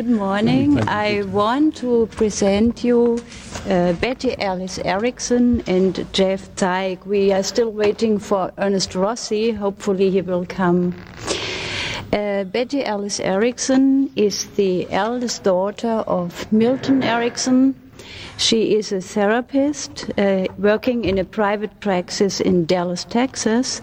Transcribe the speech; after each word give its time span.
Good 0.00 0.16
morning. 0.16 0.88
I 0.88 1.24
want 1.24 1.76
to 1.76 2.06
present 2.06 2.82
you 2.82 3.22
uh, 3.68 3.92
Betty 3.92 4.34
Alice 4.40 4.78
Erickson 4.78 5.62
and 5.66 6.06
Jeff 6.14 6.48
Zeig. 6.54 7.04
We 7.04 7.32
are 7.34 7.42
still 7.42 7.70
waiting 7.70 8.18
for 8.18 8.50
Ernest 8.56 8.94
Rossi. 8.94 9.50
Hopefully, 9.50 10.10
he 10.10 10.22
will 10.22 10.46
come. 10.46 10.94
Uh, 12.14 12.44
Betty 12.44 12.82
Alice 12.82 13.20
Erickson 13.20 14.10
is 14.16 14.46
the 14.56 14.90
eldest 14.90 15.42
daughter 15.42 16.02
of 16.06 16.50
Milton 16.50 17.02
Erickson. 17.02 17.74
She 18.36 18.74
is 18.74 18.92
a 18.92 19.00
therapist 19.00 20.10
uh, 20.18 20.46
working 20.58 21.04
in 21.04 21.18
a 21.18 21.24
private 21.24 21.80
practice 21.80 22.40
in 22.40 22.66
Dallas, 22.66 23.04
Texas. 23.04 23.82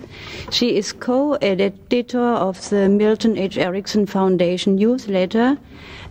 She 0.52 0.78
is 0.78 0.94
co 0.94 1.34
editor 1.36 2.20
of 2.20 2.70
the 2.70 2.90
Milton 2.90 3.38
H. 3.38 3.58
Erickson 3.58 4.06
Foundation 4.06 4.76
newsletter, 4.76 5.58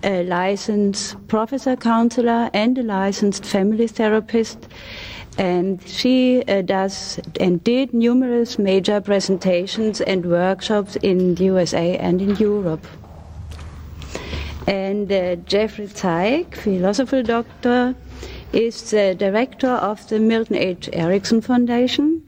a 0.03 0.23
licensed 0.25 1.17
professor 1.29 1.77
counselor, 1.77 2.51
and 2.53 2.79
a 2.79 2.83
licensed 2.83 3.45
family 3.45 3.87
therapist 3.87 4.69
and 5.39 5.87
she 5.87 6.43
uh, 6.49 6.63
does 6.63 7.21
and 7.41 7.63
did 7.63 7.93
numerous 7.93 8.59
major 8.59 9.01
presentations 9.01 10.01
and 10.01 10.25
workshops 10.25 10.97
in 10.97 11.35
the 11.35 11.45
USA 11.45 11.97
and 11.99 12.23
in 12.23 12.37
Europe. 12.37 12.87
And 14.67 15.11
uh, 15.13 15.37
Jeffrey 15.37 15.87
Zeig, 15.87 16.55
philosophy 16.57 17.23
doctor, 17.23 17.95
is 18.53 18.91
the 18.91 19.15
director 19.15 19.69
of 19.69 20.09
the 20.09 20.19
Milton 20.19 20.57
H. 20.57 20.89
Erickson 20.93 21.41
Foundation. 21.41 22.23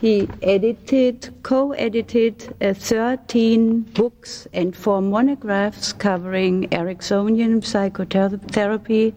He 0.00 0.28
edited, 0.42 1.28
co-edited 1.42 2.54
uh, 2.62 2.72
13 2.74 3.80
books 3.80 4.48
and 4.52 4.74
four 4.74 5.02
monographs 5.02 5.92
covering 5.92 6.68
Ericksonian 6.70 7.62
psychotherapy, 7.62 9.14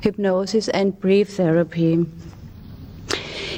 hypnosis, 0.00 0.68
and 0.68 0.98
brief 0.98 1.36
therapy. 1.36 2.06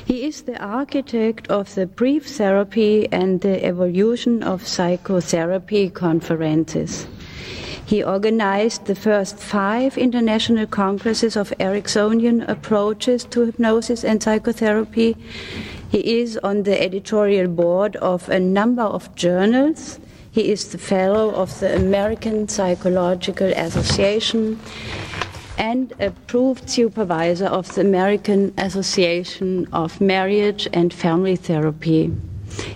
He 0.05 0.25
is 0.25 0.43
the 0.43 0.61
architect 0.61 1.49
of 1.49 1.75
the 1.75 1.87
brief 1.87 2.27
therapy 2.27 3.09
and 3.13 3.41
the 3.41 3.65
evolution 3.65 4.43
of 4.43 4.67
psychotherapy 4.67 5.91
conferences. 5.91 7.07
He 7.87 8.03
organized 8.03 8.87
the 8.87 8.97
first 8.97 9.39
five 9.39 9.97
international 9.97 10.67
congresses 10.67 11.37
of 11.37 11.55
Ericksonian 11.61 12.45
approaches 12.49 13.25
to 13.27 13.47
hypnosis 13.47 14.03
and 14.05 14.21
psychotherapy. 14.21 15.17
He 15.89 16.21
is 16.21 16.37
on 16.39 16.65
the 16.65 16.83
editorial 16.83 17.47
board 17.47 17.95
of 17.97 18.29
a 18.29 18.41
number 18.41 18.83
of 18.83 19.15
journals. 19.15 20.01
He 20.33 20.51
is 20.51 20.73
the 20.73 20.79
fellow 20.79 21.31
of 21.31 21.61
the 21.61 21.77
American 21.77 22.49
Psychological 22.49 23.53
Association 23.53 24.59
and 25.57 25.95
approved 26.01 26.69
supervisor 26.69 27.47
of 27.47 27.73
the 27.77 27.83
American 27.83 28.53
Association 28.59 29.69
of 29.73 30.01
Marriage 30.01 30.67
and 30.73 30.93
Family 30.93 31.37
Therapy. 31.37 32.13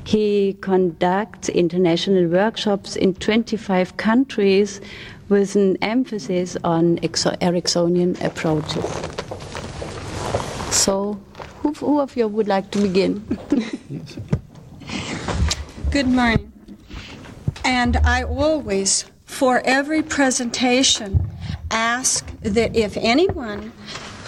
He 0.05 0.57
conducts 0.61 1.49
international 1.49 2.27
workshops 2.29 2.97
in 2.97 3.15
25 3.15 3.97
countries 3.97 4.81
with 5.29 5.55
an 5.57 5.77
emphasis 5.83 6.57
on 6.65 6.99
Ericksonian 6.99 8.23
approaches. 8.25 8.85
So, 10.75 11.21
who, 11.61 11.73
who 11.75 12.01
of 12.01 12.17
you 12.17 12.27
would 12.29 12.49
like 12.49 12.71
to 12.73 12.81
begin? 12.81 13.39
Good 15.91 16.09
morning. 16.09 16.53
And 17.65 17.97
I 17.99 18.23
always, 18.25 19.05
for 19.25 19.63
every 19.65 20.03
presentation, 20.03 21.31
ask 21.71 22.27
that 22.41 22.75
if 22.75 22.97
anyone 22.97 23.73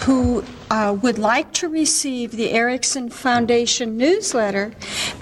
who 0.05 0.43
uh, 0.69 0.97
would 1.01 1.17
like 1.17 1.53
to 1.53 1.69
receive 1.69 2.31
the 2.31 2.51
Erickson 2.51 3.09
Foundation 3.09 3.95
newsletter, 3.95 4.73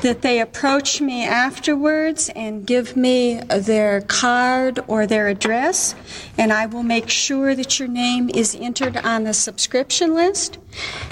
that 0.01 0.21
they 0.21 0.39
approach 0.39 1.01
me 1.01 1.23
afterwards 1.23 2.29
and 2.35 2.65
give 2.65 2.95
me 2.95 3.39
their 3.49 4.01
card 4.01 4.79
or 4.87 5.05
their 5.05 5.27
address, 5.27 5.93
and 6.37 6.51
I 6.51 6.65
will 6.65 6.83
make 6.83 7.09
sure 7.09 7.53
that 7.53 7.79
your 7.79 7.89
name 7.89 8.29
is 8.29 8.55
entered 8.55 8.97
on 8.97 9.23
the 9.23 9.33
subscription 9.33 10.15
list. 10.15 10.57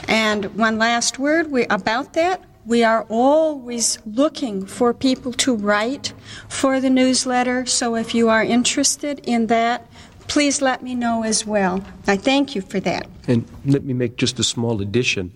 And 0.07 0.45
one 0.55 0.77
last 0.77 1.19
word 1.19 1.51
we, 1.51 1.65
about 1.65 2.13
that. 2.13 2.43
We 2.65 2.83
are 2.83 3.05
always 3.09 3.97
looking 4.05 4.65
for 4.65 4.93
people 4.93 5.33
to 5.33 5.55
write 5.55 6.13
for 6.47 6.79
the 6.79 6.89
newsletter, 6.89 7.65
so 7.65 7.95
if 7.95 8.13
you 8.13 8.29
are 8.29 8.43
interested 8.43 9.21
in 9.23 9.47
that, 9.47 9.88
please 10.29 10.61
let 10.61 10.81
me 10.81 10.95
know 10.95 11.23
as 11.23 11.45
well. 11.45 11.83
I 12.07 12.15
thank 12.15 12.55
you 12.55 12.61
for 12.61 12.79
that. 12.81 13.09
And 13.27 13.45
let 13.65 13.83
me 13.83 13.93
make 13.93 14.15
just 14.15 14.39
a 14.39 14.43
small 14.43 14.81
addition. 14.81 15.33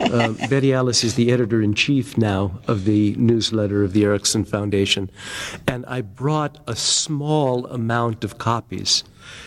Uh, 0.00 0.32
Betty 0.48 0.72
Alice 0.72 1.04
is 1.04 1.16
the 1.16 1.30
editor 1.32 1.60
in 1.60 1.74
chief 1.74 2.16
now 2.16 2.58
of 2.66 2.84
the 2.84 3.14
newsletter 3.16 3.82
of 3.84 3.92
the 3.92 4.04
Erickson 4.04 4.44
Foundation. 4.44 5.10
And 5.66 5.84
I 5.86 6.00
brought 6.00 6.58
a 6.66 6.76
small 6.76 7.66
amount 7.66 8.24
of 8.24 8.38
copies. 8.38 9.04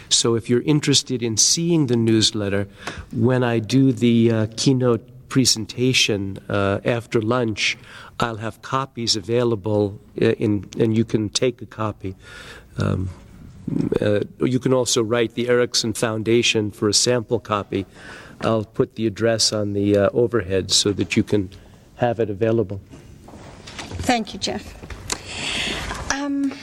So 0.10 0.36
if 0.36 0.50
you're 0.50 0.62
interested 0.62 1.24
in 1.24 1.38
seeing 1.38 1.88
the 1.88 1.96
newsletter, 1.96 2.68
when 3.14 3.44
I 3.44 3.60
do 3.60 3.94
the 3.94 4.31
uh, 4.31 4.48
keynote 4.58 5.30
presentation 5.30 6.40
uh, 6.50 6.80
after 6.84 7.22
lunch, 7.22 7.78
I'll 8.20 8.38
have 8.38 8.62
copies 8.62 9.16
available, 9.16 10.00
uh, 10.22 10.31
in, 10.31 10.70
and 10.78 10.98
you 10.98 11.06
can 11.06 11.30
take 11.30 11.62
a 11.62 11.66
copy. 11.66 12.16
Um, 12.78 13.10
uh, 14.02 14.22
you 14.40 14.59
can 14.59 14.74
also 14.74 15.03
write 15.03 15.35
the 15.35 15.47
Erickson 15.50 15.94
Foundation 15.94 16.72
for 16.72 16.88
a 16.90 16.94
sample 16.94 17.40
copy. 17.40 17.85
I'll 18.41 18.66
put 18.66 18.96
the 18.96 19.06
address 19.06 19.52
on 19.52 19.74
the 19.74 19.97
uh, 19.97 20.09
overhead 20.13 20.72
so 20.72 20.91
that 20.94 21.16
you 21.18 21.24
can 21.24 21.50
have 21.96 22.19
it 22.19 22.30
available. 22.30 22.81
Thank 24.02 24.34
you, 24.34 24.40
Jeff. 24.40 24.75
Um, 26.13 26.53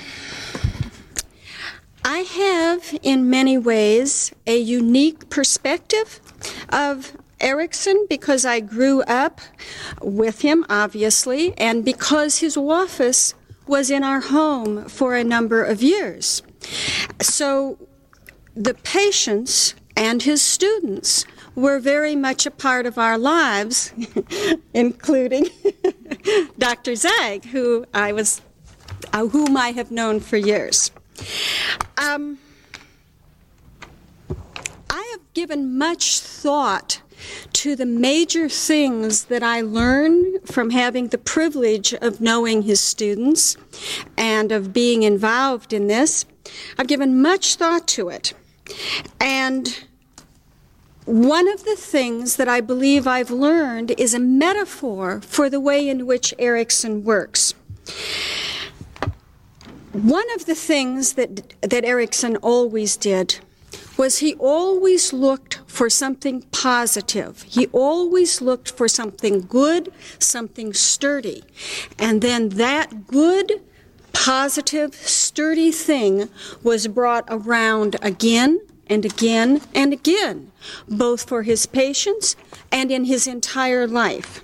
I 2.04 2.20
have, 2.20 2.98
in 3.02 3.28
many 3.28 3.58
ways, 3.58 4.32
a 4.46 4.56
unique 4.56 5.28
perspective 5.28 6.20
of 6.70 7.12
Erickson 7.40 8.06
because 8.08 8.44
I 8.44 8.60
grew 8.60 9.02
up 9.02 9.40
with 10.00 10.40
him, 10.40 10.64
obviously, 10.68 11.56
and 11.58 11.84
because 11.84 12.38
his 12.38 12.56
office 12.56 13.34
was 13.66 13.90
in 13.90 14.02
our 14.02 14.20
home 14.20 14.88
for 14.88 15.14
a 15.14 15.24
number 15.24 15.62
of 15.62 15.82
years. 15.82 16.42
So 17.20 17.78
the 18.54 18.74
patients 18.74 19.74
and 19.96 20.22
his 20.22 20.42
students 20.42 21.24
were 21.54 21.78
very 21.78 22.14
much 22.14 22.44
a 22.46 22.50
part 22.50 22.86
of 22.86 22.98
our 22.98 23.16
lives, 23.16 23.92
including 24.74 25.44
Dr. 26.58 26.92
Zeig, 26.92 27.46
who 27.46 27.86
I 27.94 28.12
was, 28.12 28.42
uh, 29.12 29.26
whom 29.26 29.56
I 29.56 29.70
have 29.70 29.90
known 29.90 30.20
for 30.20 30.36
years. 30.36 30.90
Um, 31.96 32.38
I 34.90 35.08
have 35.12 35.32
given 35.32 35.78
much 35.78 36.20
thought 36.20 37.00
to 37.54 37.74
the 37.74 37.86
major 37.86 38.48
things 38.48 39.24
that 39.24 39.42
I 39.42 39.62
learned 39.62 40.46
from 40.46 40.70
having 40.70 41.08
the 41.08 41.18
privilege 41.18 41.94
of 41.94 42.20
knowing 42.20 42.62
his 42.62 42.80
students 42.80 43.56
and 44.18 44.52
of 44.52 44.74
being 44.74 45.02
involved 45.02 45.72
in 45.72 45.86
this. 45.86 46.26
I've 46.78 46.86
given 46.86 47.20
much 47.20 47.56
thought 47.56 47.86
to 47.88 48.08
it. 48.08 48.32
And 49.20 49.84
one 51.04 51.48
of 51.48 51.64
the 51.64 51.76
things 51.76 52.36
that 52.36 52.48
I 52.48 52.60
believe 52.60 53.06
I've 53.06 53.30
learned 53.30 53.92
is 53.92 54.12
a 54.12 54.18
metaphor 54.18 55.20
for 55.20 55.48
the 55.48 55.60
way 55.60 55.88
in 55.88 56.04
which 56.04 56.34
Erickson 56.38 57.04
works. 57.04 57.54
One 59.92 60.26
of 60.34 60.46
the 60.46 60.54
things 60.54 61.14
that, 61.14 61.54
that 61.62 61.84
Erickson 61.84 62.36
always 62.38 62.96
did 62.96 63.38
was 63.96 64.18
he 64.18 64.34
always 64.34 65.12
looked 65.12 65.60
for 65.66 65.88
something 65.88 66.42
positive. 66.52 67.42
He 67.42 67.66
always 67.68 68.42
looked 68.42 68.70
for 68.70 68.88
something 68.88 69.40
good, 69.42 69.92
something 70.18 70.74
sturdy. 70.74 71.44
And 71.98 72.20
then 72.20 72.50
that 72.50 73.06
good, 73.06 73.62
positive, 74.16 74.94
sturdy 74.94 75.70
thing 75.70 76.28
was 76.62 76.88
brought 76.88 77.24
around 77.28 77.96
again 78.00 78.58
and 78.86 79.04
again 79.04 79.60
and 79.74 79.92
again, 79.92 80.50
both 80.88 81.28
for 81.28 81.42
his 81.42 81.66
patients 81.66 82.34
and 82.72 82.90
in 82.90 83.04
his 83.04 83.26
entire 83.26 83.86
life. 83.86 84.42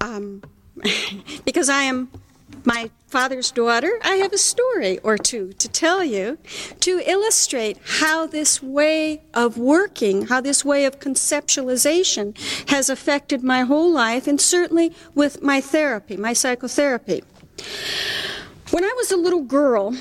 Um, 0.00 0.42
because 1.44 1.68
I 1.68 1.82
am 1.82 2.08
my 2.64 2.90
father's 3.08 3.50
daughter, 3.50 3.98
I 4.02 4.16
have 4.16 4.32
a 4.32 4.38
story 4.38 4.98
or 5.00 5.18
two 5.18 5.52
to 5.54 5.68
tell 5.68 6.04
you 6.04 6.38
to 6.80 7.02
illustrate 7.04 7.78
how 7.84 8.26
this 8.26 8.62
way 8.62 9.22
of 9.34 9.58
working, 9.58 10.26
how 10.28 10.40
this 10.40 10.64
way 10.64 10.84
of 10.84 11.00
conceptualization 11.00 12.38
has 12.70 12.88
affected 12.88 13.42
my 13.42 13.62
whole 13.62 13.90
life 13.90 14.28
and 14.28 14.40
certainly 14.40 14.94
with 15.16 15.42
my 15.42 15.60
therapy, 15.60 16.16
my 16.16 16.32
psychotherapy. 16.32 17.24
When 18.70 18.84
I 18.84 18.92
was 18.96 19.10
a 19.10 19.16
little 19.16 19.42
girl, 19.42 19.94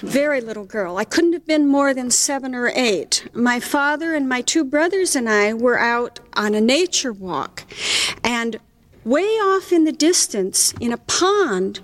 very 0.00 0.40
little 0.40 0.64
girl. 0.64 0.96
I 0.96 1.04
couldn't 1.04 1.32
have 1.32 1.46
been 1.46 1.66
more 1.66 1.94
than 1.94 2.10
seven 2.10 2.54
or 2.54 2.70
eight. 2.74 3.28
My 3.32 3.60
father 3.60 4.14
and 4.14 4.28
my 4.28 4.40
two 4.42 4.64
brothers 4.64 5.16
and 5.16 5.28
I 5.28 5.54
were 5.54 5.78
out 5.78 6.20
on 6.34 6.54
a 6.54 6.60
nature 6.60 7.12
walk. 7.12 7.64
And 8.22 8.58
way 9.04 9.24
off 9.24 9.72
in 9.72 9.84
the 9.84 9.92
distance, 9.92 10.72
in 10.80 10.92
a 10.92 10.98
pond, 10.98 11.80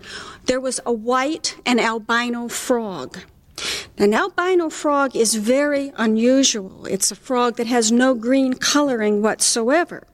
there 0.47 0.61
was 0.61 0.81
a 0.85 0.93
white 0.93 1.57
and 1.65 1.81
albino 1.81 2.49
frog. 2.49 3.19
An 3.99 4.15
albino 4.15 4.71
frog 4.71 5.15
is 5.15 5.35
very 5.35 5.93
unusual. 5.97 6.87
It's 6.87 7.11
a 7.11 7.17
frog 7.17 7.57
that 7.57 7.67
has 7.67 7.93
no 7.93 8.15
green 8.15 8.55
coloring 8.55 9.21
whatsoever. 9.21 10.07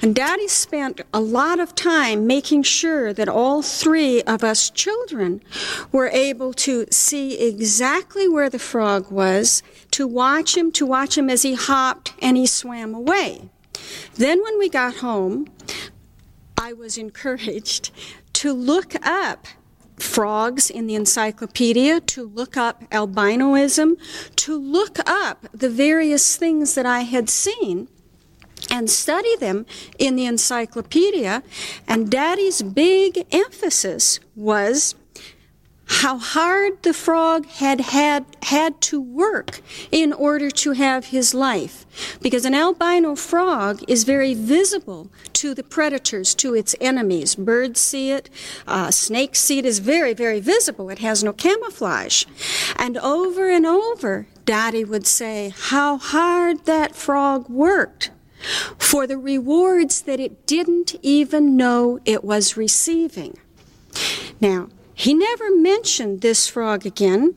And 0.00 0.14
Daddy 0.14 0.48
spent 0.48 1.00
a 1.12 1.20
lot 1.20 1.58
of 1.58 1.74
time 1.74 2.26
making 2.26 2.62
sure 2.62 3.12
that 3.12 3.28
all 3.28 3.62
three 3.62 4.22
of 4.22 4.44
us 4.44 4.70
children 4.70 5.42
were 5.90 6.08
able 6.08 6.52
to 6.54 6.86
see 6.90 7.38
exactly 7.38 8.28
where 8.28 8.50
the 8.50 8.58
frog 8.58 9.10
was, 9.10 9.62
to 9.92 10.06
watch 10.06 10.56
him, 10.56 10.70
to 10.72 10.86
watch 10.86 11.18
him 11.18 11.28
as 11.28 11.42
he 11.42 11.54
hopped 11.54 12.12
and 12.20 12.36
he 12.36 12.46
swam 12.46 12.94
away. 12.94 13.48
Then, 14.14 14.42
when 14.42 14.58
we 14.58 14.68
got 14.68 14.96
home, 14.96 15.46
I 16.56 16.72
was 16.72 16.98
encouraged 16.98 17.90
to 18.34 18.52
look 18.52 18.94
up 19.06 19.46
frogs 19.96 20.70
in 20.70 20.86
the 20.86 20.94
encyclopedia, 20.94 22.00
to 22.00 22.24
look 22.24 22.56
up 22.56 22.88
albinoism, 22.90 23.96
to 24.36 24.56
look 24.56 24.98
up 25.08 25.46
the 25.52 25.70
various 25.70 26.36
things 26.36 26.74
that 26.74 26.86
I 26.86 27.00
had 27.00 27.28
seen 27.28 27.88
and 28.70 28.90
study 28.90 29.36
them 29.36 29.66
in 29.98 30.16
the 30.16 30.26
encyclopedia. 30.26 31.42
And 31.86 32.10
Daddy's 32.10 32.62
big 32.62 33.26
emphasis 33.32 34.20
was 34.36 34.94
how 35.88 36.18
hard 36.18 36.82
the 36.82 36.92
frog 36.92 37.46
had 37.46 37.80
had 37.80 38.24
had 38.42 38.80
to 38.80 39.00
work 39.00 39.60
in 39.90 40.12
order 40.12 40.50
to 40.50 40.72
have 40.72 41.06
his 41.06 41.32
life. 41.32 41.86
Because 42.20 42.44
an 42.44 42.54
albino 42.54 43.16
frog 43.16 43.82
is 43.88 44.04
very 44.04 44.34
visible 44.34 45.10
to 45.32 45.54
the 45.54 45.62
predators 45.62 46.34
to 46.36 46.54
its 46.54 46.74
enemies. 46.80 47.34
Birds 47.34 47.80
see 47.80 48.10
it 48.10 48.28
uh, 48.66 48.90
snakes 48.90 49.40
see 49.40 49.58
it. 49.58 49.64
Is 49.64 49.78
very 49.78 50.12
very 50.12 50.40
visible. 50.40 50.90
It 50.90 50.98
has 50.98 51.24
no 51.24 51.32
camouflage. 51.32 52.24
And 52.76 52.98
over 52.98 53.50
and 53.50 53.66
over 53.66 54.28
daddy 54.44 54.84
would 54.84 55.06
say 55.06 55.54
how 55.56 55.96
hard 55.96 56.64
that 56.66 56.94
frog 56.94 57.48
worked 57.48 58.10
for 58.78 59.06
the 59.06 59.18
rewards 59.18 60.02
that 60.02 60.20
it 60.20 60.46
didn't 60.46 60.94
even 61.02 61.56
know 61.56 62.00
it 62.04 62.24
was 62.24 62.56
receiving. 62.56 63.38
Now, 64.40 64.68
he 64.94 65.14
never 65.14 65.54
mentioned 65.54 66.20
this 66.20 66.48
frog 66.48 66.84
again 66.86 67.36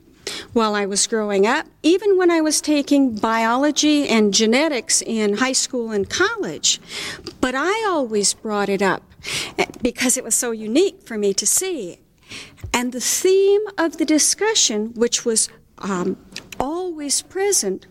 while 0.53 0.75
I 0.75 0.86
was 0.86 1.07
growing 1.07 1.45
up, 1.45 1.68
even 1.83 2.18
when 2.18 2.31
I 2.31 2.42
was 2.42 2.62
taking 2.62 3.15
biology 3.15 4.07
and 4.07 4.33
genetics 4.33 5.01
in 5.01 5.38
high 5.38 5.51
school 5.53 5.92
and 5.92 6.09
college. 6.09 6.80
But 7.39 7.56
I 7.56 7.86
always 7.88 8.33
brought 8.33 8.69
it 8.69 8.81
up 8.81 9.04
eh, 9.57 9.65
because 9.81 10.18
it 10.18 10.24
was 10.24 10.36
so 10.36 10.51
unique 10.51 11.01
for 11.04 11.18
me 11.18 11.33
to 11.36 11.45
see. 11.45 12.00
And 12.74 12.94
the 12.94 13.01
theme 13.01 13.62
of 13.77 13.97
the 13.97 14.06
discussion, 14.06 14.94
which 14.94 15.25
was 15.25 15.50
um, 15.80 16.18
always 16.59 17.21
present, 17.21 17.88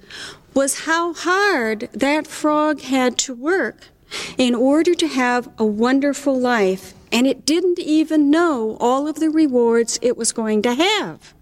was 0.55 0.81
how 0.81 1.12
hard 1.12 1.88
that 1.93 2.26
frog 2.26 2.81
had 2.82 3.17
to 3.19 3.35
work 3.35 3.88
in 4.37 4.55
order 4.55 4.94
to 4.94 5.06
have 5.06 5.49
a 5.58 5.64
wonderful 5.64 6.38
life, 6.38 6.94
and 7.12 7.26
it 7.26 7.47
didn't 7.47 7.79
even 7.79 8.31
know 8.31 8.76
all 8.81 9.06
of 9.06 9.17
the 9.20 9.31
rewards 9.31 9.99
it 10.02 10.17
was 10.17 10.32
going 10.32 10.62
to 10.62 10.75
have. 10.75 11.35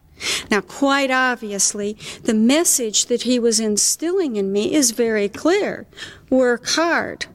Now, 0.51 0.61
quite 0.61 1.11
obviously, 1.11 1.97
the 2.25 2.35
message 2.35 3.07
that 3.07 3.23
he 3.23 3.39
was 3.39 3.61
instilling 3.61 4.37
in 4.37 4.53
me 4.53 4.75
is 4.75 4.91
very 4.91 5.29
clear 5.29 5.87
work 6.29 6.67
hard. 6.71 7.27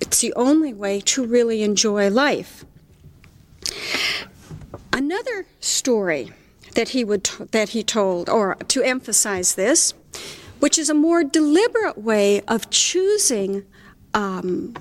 It's 0.00 0.20
the 0.20 0.32
only 0.34 0.72
way 0.72 1.00
to 1.00 1.26
really 1.26 1.62
enjoy 1.62 2.08
life. 2.10 2.64
Another 4.92 5.46
story 5.60 6.32
that 6.74 6.90
he 6.90 7.04
would 7.04 7.24
that 7.50 7.70
he 7.70 7.82
told 7.82 8.28
or 8.28 8.54
to 8.68 8.82
emphasize 8.82 9.54
this 9.54 9.94
which 10.60 10.78
is 10.78 10.88
a 10.88 10.94
more 10.94 11.24
deliberate 11.24 11.98
way 11.98 12.40
of 12.42 12.70
choosing 12.70 13.64
um, 14.14 14.74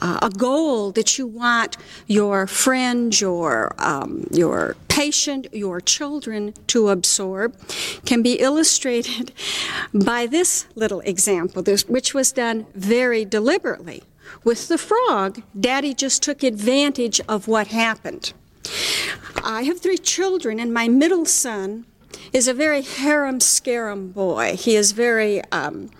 uh, 0.00 0.18
a 0.22 0.30
goal 0.30 0.92
that 0.92 1.18
you 1.18 1.26
want 1.26 1.76
your 2.06 2.46
friend, 2.46 3.20
your 3.20 3.74
um, 3.78 4.26
your 4.30 4.76
patient, 4.88 5.46
your 5.52 5.80
children 5.80 6.54
to 6.66 6.88
absorb, 6.88 7.56
can 8.04 8.22
be 8.22 8.34
illustrated 8.34 9.32
by 9.94 10.26
this 10.26 10.66
little 10.74 11.00
example, 11.00 11.62
this, 11.62 11.86
which 11.88 12.14
was 12.14 12.32
done 12.32 12.66
very 12.74 13.24
deliberately. 13.24 14.02
With 14.44 14.68
the 14.68 14.78
frog, 14.78 15.42
Daddy 15.58 15.94
just 15.94 16.22
took 16.22 16.42
advantage 16.42 17.20
of 17.28 17.48
what 17.48 17.68
happened. 17.68 18.32
I 19.42 19.62
have 19.62 19.80
three 19.80 19.98
children, 19.98 20.60
and 20.60 20.72
my 20.72 20.88
middle 20.88 21.24
son 21.24 21.86
is 22.32 22.48
a 22.48 22.54
very 22.54 22.82
harum 22.82 23.40
scarum 23.40 24.10
boy. 24.10 24.56
He 24.56 24.76
is 24.76 24.92
very, 24.92 25.42
um, 25.52 25.90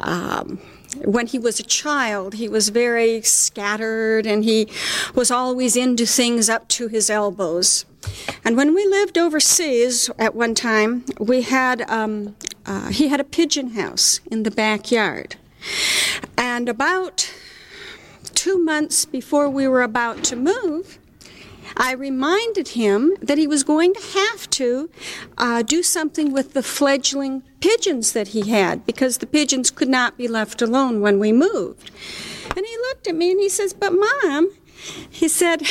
um, 0.00 0.58
when 1.04 1.26
he 1.26 1.38
was 1.38 1.60
a 1.60 1.62
child, 1.62 2.34
he 2.34 2.48
was 2.48 2.68
very 2.70 3.22
scattered 3.22 4.26
and 4.26 4.44
he 4.44 4.68
was 5.14 5.30
always 5.30 5.76
into 5.76 6.06
things 6.06 6.48
up 6.48 6.68
to 6.68 6.88
his 6.88 7.08
elbows. 7.10 7.84
And 8.44 8.56
when 8.56 8.74
we 8.74 8.86
lived 8.86 9.18
overseas 9.18 10.10
at 10.18 10.34
one 10.34 10.54
time, 10.54 11.04
we 11.18 11.42
had, 11.42 11.88
um, 11.90 12.36
uh, 12.66 12.88
he 12.88 13.08
had 13.08 13.20
a 13.20 13.24
pigeon 13.24 13.70
house 13.70 14.20
in 14.30 14.42
the 14.42 14.50
backyard. 14.50 15.36
And 16.36 16.68
about 16.68 17.30
two 18.34 18.58
months 18.58 19.04
before 19.04 19.48
we 19.48 19.68
were 19.68 19.82
about 19.82 20.24
to 20.24 20.36
move, 20.36 20.98
I 21.76 21.92
reminded 21.92 22.68
him 22.68 23.16
that 23.20 23.38
he 23.38 23.46
was 23.46 23.62
going 23.64 23.94
to 23.94 24.00
have 24.00 24.50
to 24.50 24.90
uh, 25.38 25.62
do 25.62 25.82
something 25.82 26.32
with 26.32 26.52
the 26.52 26.62
fledgling 26.62 27.42
pigeons 27.60 28.12
that 28.12 28.28
he 28.28 28.50
had 28.50 28.86
because 28.86 29.18
the 29.18 29.26
pigeons 29.26 29.70
could 29.70 29.88
not 29.88 30.16
be 30.16 30.28
left 30.28 30.62
alone 30.62 31.00
when 31.00 31.18
we 31.18 31.32
moved. 31.32 31.90
And 32.56 32.66
he 32.66 32.76
looked 32.88 33.06
at 33.06 33.14
me 33.14 33.30
and 33.30 33.40
he 33.40 33.48
says, 33.48 33.72
But, 33.72 33.92
Mom, 33.92 34.50
he 35.08 35.28
said, 35.28 35.62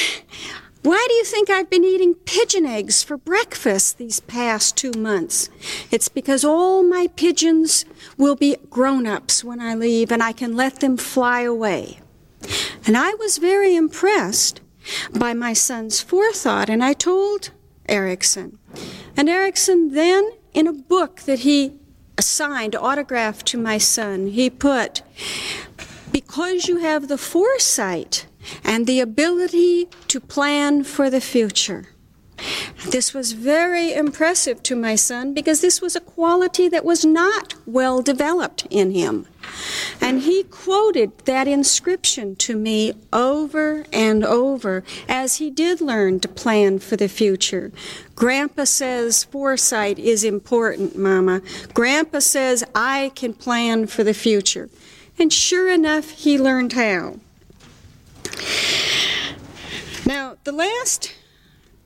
why 0.81 1.05
do 1.09 1.13
you 1.13 1.25
think 1.25 1.49
I've 1.49 1.69
been 1.69 1.83
eating 1.83 2.15
pigeon 2.15 2.65
eggs 2.65 3.03
for 3.03 3.17
breakfast 3.17 3.97
these 3.97 4.21
past 4.21 4.77
two 4.77 4.93
months? 4.97 5.49
It's 5.91 6.07
because 6.07 6.45
all 6.45 6.83
my 6.83 7.07
pigeons 7.17 7.83
will 8.17 8.37
be 8.37 8.55
grown 8.69 9.05
ups 9.05 9.43
when 9.43 9.59
I 9.59 9.75
leave 9.75 10.09
and 10.09 10.23
I 10.23 10.31
can 10.31 10.55
let 10.55 10.79
them 10.79 10.95
fly 10.95 11.41
away. 11.41 11.99
And 12.87 12.97
I 12.97 13.13
was 13.15 13.39
very 13.39 13.75
impressed 13.75 14.61
by 15.17 15.33
my 15.33 15.53
son's 15.53 16.01
forethought. 16.01 16.69
And 16.69 16.83
I 16.83 16.93
told 16.93 17.51
Erickson. 17.87 18.57
And 19.17 19.29
Erickson 19.29 19.93
then, 19.93 20.29
in 20.53 20.67
a 20.67 20.73
book 20.73 21.21
that 21.21 21.39
he 21.39 21.79
assigned, 22.17 22.75
autographed 22.75 23.45
to 23.47 23.57
my 23.57 23.77
son, 23.77 24.27
he 24.27 24.49
put, 24.49 25.01
Because 26.11 26.67
you 26.67 26.77
have 26.77 27.07
the 27.07 27.17
foresight 27.17 28.25
and 28.63 28.87
the 28.87 28.99
ability 28.99 29.89
to 30.07 30.19
plan 30.19 30.83
for 30.83 31.09
the 31.09 31.21
future. 31.21 31.87
This 32.89 33.13
was 33.13 33.33
very 33.33 33.93
impressive 33.93 34.63
to 34.63 34.75
my 34.75 34.95
son 34.95 35.33
because 35.33 35.61
this 35.61 35.81
was 35.81 35.95
a 35.95 36.01
quality 36.01 36.67
that 36.69 36.85
was 36.85 37.03
not 37.05 37.53
well 37.65 38.01
developed 38.01 38.65
in 38.69 38.91
him. 38.91 39.27
And 40.01 40.21
he 40.21 40.43
quoted 40.43 41.17
that 41.25 41.47
inscription 41.47 42.35
to 42.37 42.55
me 42.55 42.93
over 43.11 43.85
and 43.91 44.23
over 44.23 44.83
as 45.07 45.37
he 45.37 45.49
did 45.49 45.81
learn 45.81 46.19
to 46.21 46.27
plan 46.27 46.79
for 46.79 46.95
the 46.95 47.09
future. 47.09 47.71
Grandpa 48.15 48.65
says 48.65 49.23
foresight 49.25 49.99
is 49.99 50.23
important, 50.23 50.97
Mama. 50.97 51.41
Grandpa 51.73 52.19
says 52.19 52.63
I 52.73 53.11
can 53.15 53.33
plan 53.33 53.87
for 53.87 54.03
the 54.03 54.13
future. 54.13 54.69
And 55.17 55.33
sure 55.33 55.69
enough, 55.71 56.11
he 56.11 56.37
learned 56.37 56.73
how. 56.73 57.19
Now, 60.05 60.37
the 60.43 60.51
last 60.53 61.13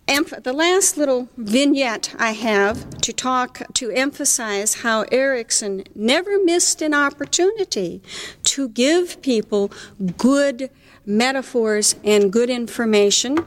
the 0.07 0.53
last 0.53 0.97
little 0.97 1.29
vignette 1.37 2.13
I 2.19 2.31
have 2.31 2.99
to 3.01 3.13
talk 3.13 3.61
to 3.73 3.91
emphasize 3.91 4.75
how 4.75 5.05
Erickson 5.11 5.83
never 5.95 6.43
missed 6.43 6.81
an 6.81 6.93
opportunity 6.93 8.01
to 8.43 8.69
give 8.69 9.21
people 9.21 9.71
good 10.17 10.69
metaphors 11.05 11.95
and 12.03 12.31
good 12.31 12.49
information 12.49 13.45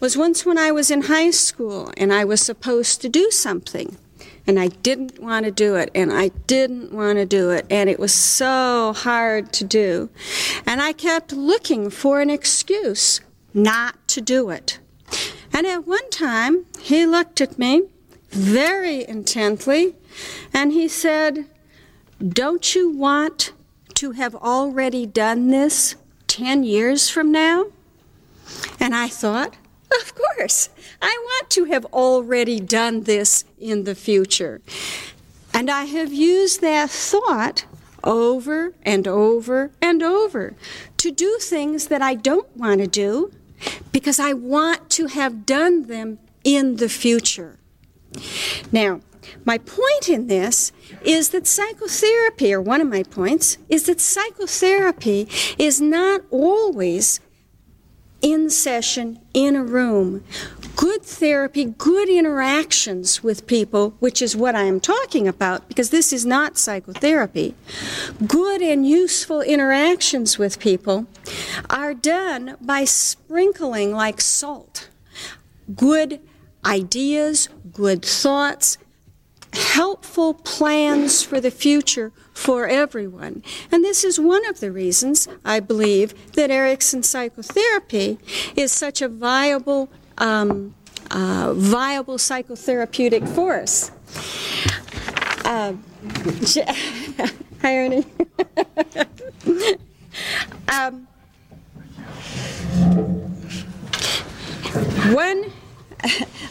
was 0.00 0.16
once 0.16 0.44
when 0.44 0.58
I 0.58 0.70
was 0.70 0.90
in 0.90 1.02
high 1.02 1.30
school 1.30 1.92
and 1.96 2.12
I 2.12 2.24
was 2.24 2.40
supposed 2.40 3.00
to 3.02 3.08
do 3.08 3.30
something 3.30 3.96
and 4.46 4.58
I 4.58 4.68
didn't 4.68 5.20
want 5.20 5.44
to 5.44 5.52
do 5.52 5.76
it, 5.76 5.88
and 5.94 6.12
I 6.12 6.28
didn't 6.48 6.92
want 6.92 7.18
to 7.18 7.24
do 7.24 7.50
it, 7.50 7.64
and 7.70 7.88
it 7.88 8.00
was 8.00 8.12
so 8.12 8.92
hard 8.92 9.52
to 9.52 9.62
do. 9.62 10.10
And 10.66 10.82
I 10.82 10.92
kept 10.92 11.32
looking 11.32 11.90
for 11.90 12.20
an 12.20 12.28
excuse 12.28 13.20
not 13.54 14.08
to 14.08 14.20
do 14.20 14.50
it. 14.50 14.80
And 15.52 15.66
at 15.66 15.86
one 15.86 16.08
time, 16.10 16.66
he 16.80 17.06
looked 17.06 17.40
at 17.40 17.58
me 17.58 17.88
very 18.30 19.06
intently, 19.06 19.94
and 20.52 20.72
he 20.72 20.88
said, 20.88 21.44
Don't 22.26 22.74
you 22.74 22.90
want 22.90 23.52
to 23.94 24.12
have 24.12 24.34
already 24.34 25.06
done 25.06 25.48
this 25.48 25.96
10 26.28 26.64
years 26.64 27.10
from 27.10 27.30
now? 27.30 27.66
And 28.80 28.94
I 28.94 29.08
thought, 29.08 29.54
Of 30.00 30.14
course, 30.14 30.70
I 31.02 31.16
want 31.22 31.50
to 31.50 31.64
have 31.64 31.84
already 31.86 32.58
done 32.58 33.02
this 33.02 33.44
in 33.60 33.84
the 33.84 33.94
future. 33.94 34.62
And 35.52 35.70
I 35.70 35.84
have 35.84 36.12
used 36.12 36.62
that 36.62 36.88
thought 36.88 37.66
over 38.02 38.72
and 38.82 39.06
over 39.06 39.70
and 39.80 40.02
over 40.02 40.54
to 40.96 41.10
do 41.10 41.38
things 41.38 41.88
that 41.88 42.02
I 42.02 42.14
don't 42.14 42.56
want 42.56 42.80
to 42.80 42.86
do 42.86 43.32
because 43.92 44.18
I 44.18 44.32
want 44.32 44.90
to 44.90 45.06
have 45.06 45.46
done 45.46 45.86
them 45.86 46.18
in 46.44 46.76
the 46.76 46.88
future. 46.88 47.58
Now, 48.70 49.00
my 49.44 49.58
point 49.58 50.08
in 50.08 50.26
this 50.26 50.72
is 51.02 51.30
that 51.30 51.46
psychotherapy, 51.46 52.52
or 52.52 52.60
one 52.60 52.80
of 52.80 52.88
my 52.88 53.02
points, 53.02 53.58
is 53.68 53.84
that 53.84 54.00
psychotherapy 54.00 55.28
is 55.58 55.80
not 55.80 56.22
always 56.30 57.20
in 58.20 58.50
session 58.50 59.20
in 59.34 59.56
a 59.56 59.64
room. 59.64 60.24
Good 60.76 61.02
therapy, 61.02 61.64
good 61.64 62.08
interactions 62.08 63.22
with 63.22 63.46
people, 63.46 63.94
which 64.00 64.22
is 64.22 64.36
what 64.36 64.54
I 64.54 64.62
am 64.62 64.80
talking 64.80 65.28
about, 65.28 65.68
because 65.68 65.90
this 65.90 66.12
is 66.12 66.24
not 66.24 66.58
psychotherapy. 66.58 67.54
Good 68.26 68.62
and 68.62 68.88
useful 68.88 69.40
interactions 69.40 70.38
with 70.38 70.58
people 70.58 71.06
are 71.70 71.94
done 71.94 72.56
by 72.60 72.84
sprinkling 72.84 73.92
like 73.92 74.20
salt 74.20 74.88
good 75.74 76.20
ideas, 76.64 77.48
good 77.72 78.04
thoughts, 78.04 78.78
helpful 79.52 80.34
plans 80.34 81.22
for 81.22 81.40
the 81.40 81.50
future 81.50 82.12
for 82.32 82.66
everyone. 82.66 83.42
And 83.70 83.84
this 83.84 84.04
is 84.04 84.18
one 84.18 84.46
of 84.48 84.60
the 84.60 84.72
reasons 84.72 85.28
I 85.44 85.60
believe 85.60 86.32
that 86.32 86.50
Erickson 86.50 87.02
psychotherapy 87.02 88.18
is 88.56 88.72
such 88.72 89.02
a 89.02 89.08
viable, 89.08 89.90
um, 90.22 90.74
uh, 91.10 91.52
viable 91.54 92.16
psychotherapeutic 92.16 93.28
force. 93.28 93.90
Uh, 95.44 95.74
hi, 97.60 97.76
Ernie. 97.76 98.06
um, 100.72 101.08
one 105.12 105.52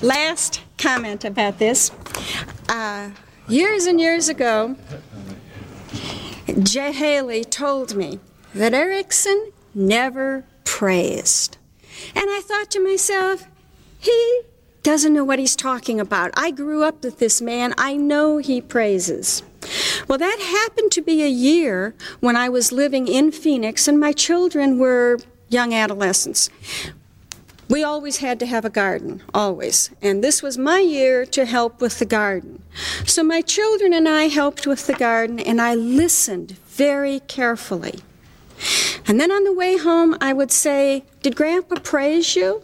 last 0.02 0.62
comment 0.78 1.24
about 1.24 1.58
this. 1.58 1.92
Uh, 2.68 3.12
years 3.48 3.86
and 3.86 4.00
years 4.00 4.28
ago, 4.28 4.76
Jay 6.62 6.92
Haley 6.92 7.46
told 7.46 7.96
me 7.96 8.20
that 8.54 8.74
Erickson 8.74 9.54
never 9.74 10.44
praised. 10.66 11.58
And 12.16 12.26
I 12.30 12.42
thought 12.44 12.70
to 12.72 12.84
myself, 12.84 13.48
he 14.02 14.42
doesn't 14.84 15.14
know 15.14 15.24
what 15.24 15.38
he's 15.38 15.56
talking 15.56 16.00
about. 16.00 16.32
I 16.36 16.50
grew 16.50 16.84
up 16.84 17.04
with 17.04 17.20
this 17.20 17.42
man, 17.42 17.74
I 17.78 17.96
know 17.96 18.40
he 18.40 18.60
praises. 18.60 19.44
Well, 20.08 20.18
that 20.18 20.40
happened 20.40 20.92
to 20.94 21.02
be 21.02 21.24
a 21.24 21.30
year 21.30 21.94
when 22.20 22.36
I 22.36 22.50
was 22.50 22.72
living 22.72 23.08
in 23.08 23.32
Phoenix 23.32 23.88
and 23.88 24.00
my 24.00 24.12
children 24.12 24.80
were 24.80 25.20
young 25.50 25.74
adolescents. 25.74 26.50
We 27.70 27.84
always 27.84 28.18
had 28.18 28.40
to 28.40 28.48
have 28.48 28.66
a 28.66 28.70
garden, 28.70 29.22
always. 29.34 29.92
And 30.02 30.24
this 30.24 30.42
was 30.42 30.58
my 30.58 30.80
year 30.80 31.26
to 31.28 31.46
help 31.46 31.80
with 31.80 32.00
the 32.00 32.06
garden. 32.06 32.64
So 33.06 33.24
my 33.24 33.42
children 33.42 33.94
and 33.94 34.10
I 34.10 34.24
helped 34.30 34.68
with 34.68 34.88
the 34.88 34.94
garden, 34.94 35.40
and 35.40 35.62
I 35.62 35.76
listened 35.76 36.58
very 36.68 37.22
carefully. 37.22 38.00
And 39.08 39.22
then 39.22 39.32
on 39.32 39.46
the 39.46 39.54
way 39.54 39.78
home, 39.78 40.18
I 40.20 40.34
would 40.34 40.52
say, 40.52 41.06
Did 41.22 41.38
Grandpa 41.38 41.76
praise 41.80 42.36
you? 42.36 42.62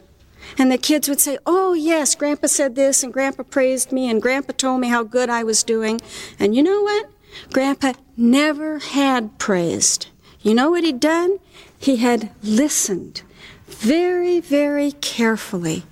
And 0.57 0.71
the 0.71 0.77
kids 0.77 1.09
would 1.09 1.19
say, 1.19 1.37
Oh, 1.45 1.73
yes, 1.73 2.15
Grandpa 2.15 2.47
said 2.47 2.75
this, 2.75 3.03
and 3.03 3.13
Grandpa 3.13 3.43
praised 3.43 3.91
me, 3.91 4.09
and 4.09 4.21
Grandpa 4.21 4.53
told 4.53 4.81
me 4.81 4.89
how 4.89 5.03
good 5.03 5.29
I 5.29 5.43
was 5.43 5.63
doing. 5.63 5.99
And 6.39 6.55
you 6.55 6.63
know 6.63 6.81
what? 6.81 7.09
Grandpa 7.51 7.93
never 8.15 8.79
had 8.79 9.37
praised. 9.39 10.07
You 10.41 10.53
know 10.53 10.71
what 10.71 10.83
he'd 10.83 10.99
done? 10.99 11.39
He 11.79 11.97
had 11.97 12.31
listened 12.41 13.21
very, 13.67 14.39
very 14.39 14.93
carefully. 14.93 15.83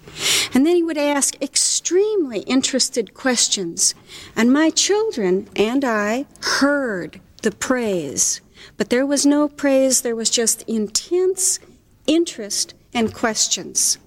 And 0.53 0.65
then 0.65 0.75
he 0.75 0.83
would 0.83 0.97
ask 0.97 1.41
extremely 1.41 2.39
interested 2.41 3.13
questions. 3.13 3.93
And 4.35 4.53
my 4.53 4.69
children 4.69 5.49
and 5.55 5.83
I 5.83 6.25
heard 6.41 7.19
the 7.41 7.51
praise. 7.51 8.41
But 8.77 8.89
there 8.89 9.05
was 9.05 9.25
no 9.25 9.47
praise, 9.47 10.01
there 10.01 10.15
was 10.15 10.29
just 10.29 10.63
intense 10.63 11.59
interest 12.07 12.73
and 12.93 13.13
questions, 13.13 13.97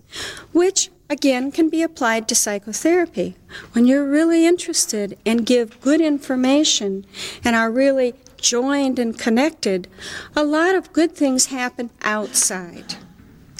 which 0.52 0.90
again 1.10 1.50
can 1.50 1.68
be 1.68 1.82
applied 1.82 2.28
to 2.28 2.34
psychotherapy. 2.34 3.36
When 3.72 3.86
you're 3.86 4.08
really 4.08 4.46
interested 4.46 5.18
and 5.24 5.46
give 5.46 5.80
good 5.80 6.00
information 6.00 7.06
and 7.44 7.56
are 7.56 7.70
really 7.70 8.14
joined 8.36 8.98
and 8.98 9.18
connected, 9.18 9.88
a 10.36 10.44
lot 10.44 10.74
of 10.74 10.92
good 10.92 11.14
things 11.14 11.46
happen 11.46 11.90
outside. 12.02 12.94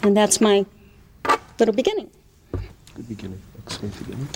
And 0.02 0.17
that's 0.17 0.40
my 0.40 0.67
little 1.59 1.75
beginning. 1.75 2.11
Good 2.95 3.09
beginning. 3.09 3.43
Excellent 3.67 3.99
beginning. 3.99 4.28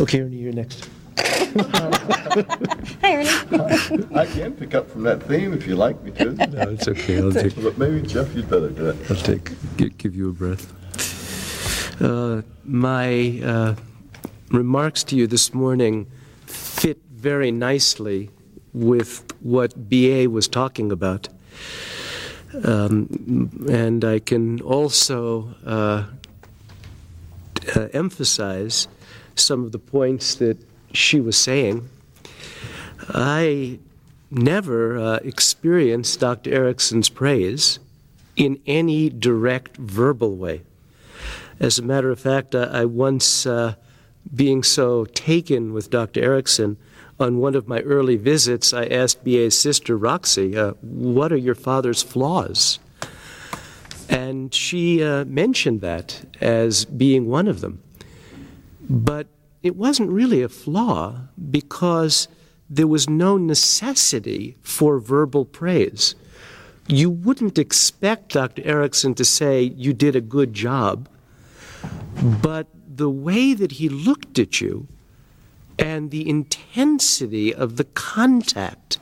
Okay, 0.00 0.20
Ernie, 0.20 0.36
you're 0.36 0.52
next. 0.52 0.88
Hi, 3.02 3.14
Ernie. 3.14 4.06
I 4.14 4.26
can 4.26 4.52
pick 4.52 4.74
up 4.74 4.90
from 4.90 5.02
that 5.04 5.22
theme 5.22 5.52
if 5.52 5.66
you 5.66 5.76
like 5.76 6.02
me 6.02 6.10
to. 6.12 6.32
No, 6.32 6.70
it's 6.70 6.88
okay. 6.88 7.18
I'll 7.18 7.32
take. 7.32 7.60
But 7.62 7.78
maybe 7.78 8.06
Jeff, 8.06 8.34
you'd 8.34 8.48
better 8.48 8.70
do 8.70 8.90
it. 8.90 9.10
I'll 9.10 9.16
take. 9.16 9.50
Give, 9.76 9.96
give 9.98 10.14
you 10.14 10.30
a 10.30 10.32
breath. 10.32 10.72
Uh, 12.00 12.42
my 12.64 13.40
uh, 13.44 13.74
remarks 14.50 15.02
to 15.04 15.16
you 15.16 15.26
this 15.26 15.52
morning 15.52 16.06
fit 16.46 16.98
very 17.10 17.50
nicely 17.50 18.30
with 18.72 19.24
what 19.40 19.88
BA 19.88 20.28
was 20.30 20.46
talking 20.46 20.92
about. 20.92 21.28
Um, 22.64 23.66
and 23.68 24.04
I 24.04 24.20
can 24.20 24.60
also 24.60 25.54
uh, 25.66 26.04
uh, 27.76 27.88
emphasize 27.92 28.88
some 29.34 29.64
of 29.64 29.72
the 29.72 29.78
points 29.78 30.36
that 30.36 30.67
she 30.98 31.20
was 31.20 31.36
saying. 31.36 31.88
I 33.08 33.78
never 34.30 34.98
uh, 34.98 35.16
experienced 35.22 36.20
Dr. 36.20 36.52
Erickson's 36.52 37.08
praise 37.08 37.78
in 38.36 38.60
any 38.66 39.08
direct 39.08 39.76
verbal 39.76 40.36
way. 40.36 40.62
As 41.60 41.78
a 41.78 41.82
matter 41.82 42.10
of 42.10 42.20
fact, 42.20 42.54
I, 42.54 42.64
I 42.64 42.84
once, 42.84 43.46
uh, 43.46 43.74
being 44.34 44.62
so 44.62 45.06
taken 45.06 45.72
with 45.72 45.90
Dr. 45.90 46.22
Erickson, 46.22 46.76
on 47.18 47.38
one 47.38 47.54
of 47.54 47.66
my 47.66 47.80
early 47.80 48.16
visits, 48.16 48.72
I 48.72 48.86
asked 48.86 49.24
B.A.'s 49.24 49.58
sister, 49.58 49.96
Roxy, 49.96 50.56
uh, 50.56 50.72
what 50.82 51.32
are 51.32 51.36
your 51.36 51.56
father's 51.56 52.02
flaws? 52.02 52.78
And 54.08 54.54
she 54.54 55.02
uh, 55.02 55.24
mentioned 55.24 55.80
that 55.80 56.24
as 56.40 56.84
being 56.84 57.26
one 57.26 57.48
of 57.48 57.60
them. 57.60 57.82
But 58.88 59.26
it 59.62 59.76
wasn't 59.76 60.10
really 60.10 60.42
a 60.42 60.48
flaw 60.48 61.20
because 61.50 62.28
there 62.70 62.86
was 62.86 63.08
no 63.08 63.36
necessity 63.36 64.56
for 64.62 64.98
verbal 64.98 65.44
praise. 65.44 66.14
You 66.86 67.10
wouldn't 67.10 67.58
expect 67.58 68.32
Dr. 68.32 68.62
Erickson 68.64 69.14
to 69.14 69.24
say, 69.24 69.62
You 69.62 69.92
did 69.92 70.16
a 70.16 70.20
good 70.20 70.54
job, 70.54 71.08
but 72.22 72.66
the 72.86 73.10
way 73.10 73.54
that 73.54 73.72
he 73.72 73.88
looked 73.88 74.38
at 74.38 74.60
you 74.60 74.86
and 75.78 76.10
the 76.10 76.28
intensity 76.28 77.54
of 77.54 77.76
the 77.76 77.84
contact 77.84 78.98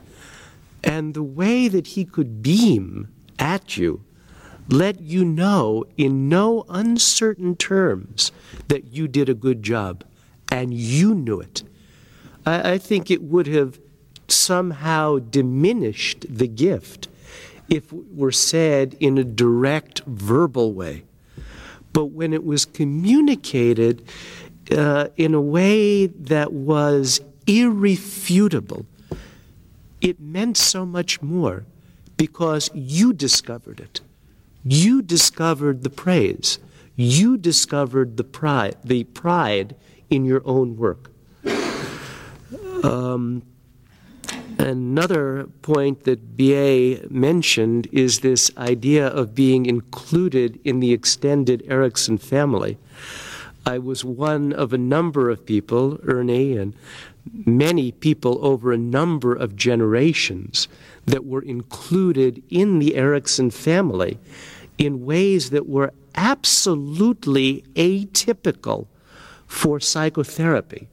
and 0.83 1.13
the 1.13 1.23
way 1.23 1.67
that 1.67 1.87
he 1.87 2.05
could 2.05 2.41
beam 2.41 3.09
at 3.39 3.77
you 3.77 4.03
let 4.69 4.99
you 4.99 5.23
know 5.23 5.85
in 5.95 6.27
no 6.27 6.65
uncertain 6.69 7.55
terms 7.55 8.31
that 8.67 8.93
you 8.93 9.07
did 9.07 9.29
a 9.29 9.33
good 9.33 9.63
job 9.63 10.03
and 10.51 10.73
you 10.73 11.13
knew 11.13 11.39
it. 11.39 11.63
I, 12.45 12.73
I 12.73 12.77
think 12.77 13.11
it 13.11 13.23
would 13.23 13.47
have 13.47 13.79
somehow 14.27 15.19
diminished 15.19 16.25
the 16.29 16.47
gift 16.47 17.07
if 17.69 17.91
it 17.91 18.15
were 18.15 18.31
said 18.31 18.95
in 18.99 19.17
a 19.17 19.23
direct 19.23 20.01
verbal 20.05 20.73
way. 20.73 21.03
But 21.93 22.05
when 22.05 22.33
it 22.33 22.43
was 22.43 22.65
communicated 22.65 24.07
uh, 24.71 25.07
in 25.17 25.33
a 25.33 25.41
way 25.41 26.07
that 26.07 26.53
was 26.53 27.21
irrefutable, 27.45 28.85
it 30.01 30.19
meant 30.19 30.57
so 30.57 30.85
much 30.85 31.21
more 31.21 31.65
because 32.17 32.69
you 32.73 33.13
discovered 33.13 33.79
it. 33.79 34.01
You 34.63 35.01
discovered 35.01 35.83
the 35.83 35.89
praise. 35.89 36.59
You 36.95 37.37
discovered 37.37 38.17
the 38.17 38.23
pride, 38.23 38.75
the 38.83 39.03
pride 39.05 39.75
in 40.09 40.25
your 40.25 40.41
own 40.45 40.77
work. 40.77 41.11
Um, 42.83 43.43
another 44.59 45.47
point 45.61 46.03
that 46.03 46.37
B.A. 46.37 47.01
mentioned 47.09 47.87
is 47.91 48.19
this 48.19 48.51
idea 48.57 49.07
of 49.07 49.35
being 49.35 49.65
included 49.65 50.59
in 50.63 50.79
the 50.79 50.93
extended 50.93 51.63
Erickson 51.67 52.17
family. 52.17 52.77
I 53.65 53.79
was 53.79 54.05
one 54.05 54.53
of 54.53 54.71
a 54.71 54.77
number 54.77 55.29
of 55.29 55.45
people, 55.45 55.99
Ernie 56.03 56.55
and 56.55 56.73
many 57.45 57.91
people 57.91 58.39
over 58.45 58.71
a 58.71 58.77
number 58.77 59.33
of 59.33 59.55
generations, 59.55 60.67
that 61.05 61.25
were 61.25 61.41
included 61.41 62.41
in 62.49 62.79
the 62.79 62.95
Erickson 62.95 63.49
family 63.49 64.19
in 64.77 65.05
ways 65.05 65.49
that 65.49 65.67
were 65.67 65.91
absolutely 66.15 67.63
atypical 67.75 68.87
for 69.47 69.79
psychotherapy 69.79 70.87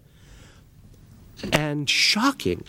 and 1.53 1.91
shocking 1.91 2.65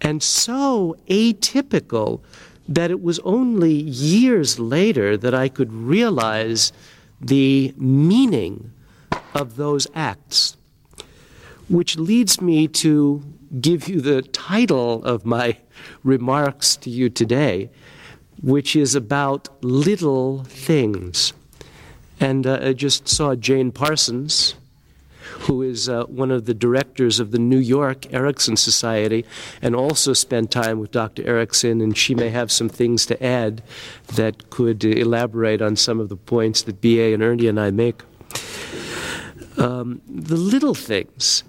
and 0.00 0.22
so 0.22 0.96
atypical 1.08 2.20
that 2.68 2.90
it 2.90 3.02
was 3.02 3.18
only 3.20 3.72
years 3.72 4.58
later 4.58 5.16
that 5.16 5.34
I 5.34 5.48
could 5.48 5.72
realize 5.72 6.72
the 7.20 7.74
meaning 7.76 8.72
of 9.34 9.56
those 9.56 9.86
acts. 9.94 10.56
Which 11.68 11.96
leads 11.96 12.40
me 12.40 12.66
to 12.68 13.22
give 13.60 13.88
you 13.88 14.00
the 14.00 14.22
title 14.22 15.04
of 15.04 15.26
my 15.26 15.58
remarks 16.02 16.76
to 16.76 16.90
you 16.90 17.10
today, 17.10 17.70
which 18.42 18.74
is 18.74 18.94
about 18.94 19.48
little 19.62 20.44
things. 20.44 21.32
And 22.18 22.46
uh, 22.46 22.60
I 22.62 22.72
just 22.72 23.08
saw 23.08 23.34
Jane 23.34 23.72
Parsons, 23.72 24.54
who 25.40 25.62
is 25.62 25.88
uh, 25.88 26.04
one 26.04 26.30
of 26.30 26.44
the 26.44 26.54
directors 26.54 27.18
of 27.18 27.30
the 27.30 27.38
New 27.38 27.58
York 27.58 28.12
Erickson 28.12 28.56
Society, 28.56 29.24
and 29.62 29.74
also 29.74 30.12
spent 30.12 30.50
time 30.50 30.78
with 30.78 30.90
Dr. 30.90 31.26
Erickson, 31.26 31.80
and 31.80 31.96
she 31.96 32.14
may 32.14 32.28
have 32.28 32.52
some 32.52 32.68
things 32.68 33.06
to 33.06 33.22
add 33.24 33.62
that 34.14 34.50
could 34.50 34.84
elaborate 34.84 35.62
on 35.62 35.76
some 35.76 35.98
of 35.98 36.08
the 36.08 36.16
points 36.16 36.62
that 36.62 36.80
B.A. 36.80 37.14
and 37.14 37.22
Ernie 37.22 37.46
and 37.46 37.58
I 37.58 37.70
make. 37.70 38.02
Um, 39.56 40.02
the 40.06 40.36
little 40.36 40.74
things. 40.74 41.42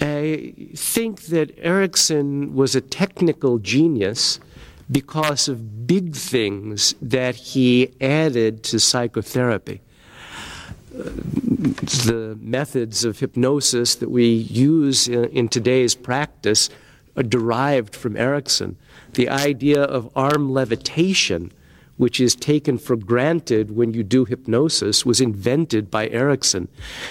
I 0.00 0.54
think 0.74 1.22
that 1.26 1.54
Erickson 1.58 2.54
was 2.54 2.74
a 2.74 2.80
technical 2.80 3.58
genius 3.58 4.40
because 4.90 5.48
of 5.48 5.86
big 5.86 6.14
things 6.14 6.94
that 7.02 7.34
he 7.34 7.92
added 8.00 8.62
to 8.64 8.80
psychotherapy. 8.80 9.82
The 11.56 12.36
methods 12.40 13.04
of 13.04 13.18
hypnosis 13.18 13.94
that 13.96 14.10
we 14.10 14.26
use 14.26 15.08
in, 15.08 15.24
in 15.26 15.48
today's 15.48 15.94
practice 15.94 16.70
are 17.16 17.22
derived 17.22 17.96
from 17.96 18.16
Erickson. 18.16 18.76
The 19.14 19.28
idea 19.28 19.82
of 19.82 20.10
arm 20.14 20.52
levitation 20.52 21.52
which 21.96 22.20
is 22.20 22.34
taken 22.34 22.78
for 22.78 22.96
granted 22.96 23.74
when 23.74 23.94
you 23.94 24.02
do 24.02 24.24
hypnosis, 24.24 25.06
was 25.06 25.20
invented 25.20 25.90
by 25.90 26.08
Erickson. 26.08 26.68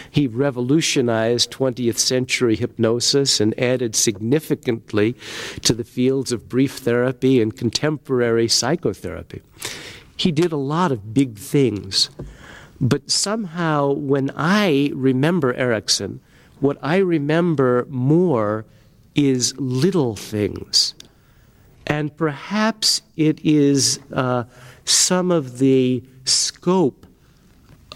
He 0.09 0.27
revolutionized 0.27 1.51
20th 1.51 1.97
century 1.97 2.55
hypnosis 2.55 3.39
and 3.39 3.57
added 3.59 3.95
significantly 3.95 5.15
to 5.61 5.73
the 5.73 5.83
fields 5.83 6.31
of 6.31 6.49
brief 6.49 6.77
therapy 6.77 7.41
and 7.41 7.55
contemporary 7.55 8.47
psychotherapy. 8.47 9.41
He 10.17 10.31
did 10.31 10.51
a 10.51 10.57
lot 10.57 10.91
of 10.91 11.13
big 11.13 11.37
things. 11.37 12.09
But 12.79 13.09
somehow, 13.09 13.91
when 13.93 14.31
I 14.35 14.91
remember 14.93 15.53
Erickson, 15.53 16.19
what 16.59 16.77
I 16.81 16.97
remember 16.97 17.85
more 17.89 18.65
is 19.13 19.53
little 19.57 20.15
things. 20.15 20.93
And 21.87 22.15
perhaps 22.17 23.01
it 23.15 23.39
is 23.43 23.99
uh, 24.11 24.45
some 24.83 25.31
of 25.31 25.59
the 25.59 26.03
scope 26.25 27.05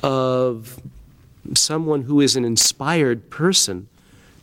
of 0.04 0.80
someone 1.56 2.04
who 2.04 2.22
is 2.22 2.36
an 2.36 2.46
inspired 2.46 3.30
person 3.30 3.88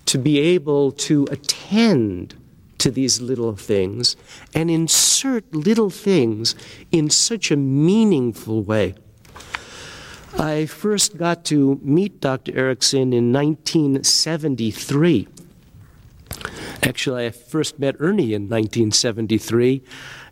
to 0.06 0.18
be 0.18 0.38
able 0.38 0.92
to 0.92 1.26
attend 1.30 2.34
to 2.78 2.90
these 2.90 3.20
little 3.20 3.56
things 3.56 4.16
and 4.54 4.70
insert 4.70 5.52
little 5.54 5.90
things 5.90 6.54
in 6.92 7.08
such 7.10 7.50
a 7.50 7.56
meaningful 7.56 8.62
way. 8.62 8.94
I 10.38 10.66
first 10.66 11.16
got 11.16 11.46
to 11.46 11.80
meet 11.82 12.20
Dr. 12.20 12.54
Erickson 12.54 13.14
in 13.14 13.32
1973. 13.32 15.28
Actually, 16.82 17.26
I 17.26 17.30
first 17.30 17.78
met 17.78 17.96
Ernie 17.98 18.34
in 18.34 18.42
1973 18.42 19.82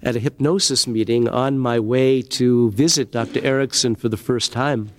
at 0.03 0.15
a 0.15 0.19
hypnosis 0.19 0.87
meeting 0.87 1.27
on 1.27 1.59
my 1.59 1.81
way 1.81 2.21
to 2.21 2.71
visit 2.73 3.13
Dr. 3.13 3.43
Erickson 3.43 3.95
for 3.95 4.11
the 4.11 4.19
first 4.19 4.53
time. 4.53 4.91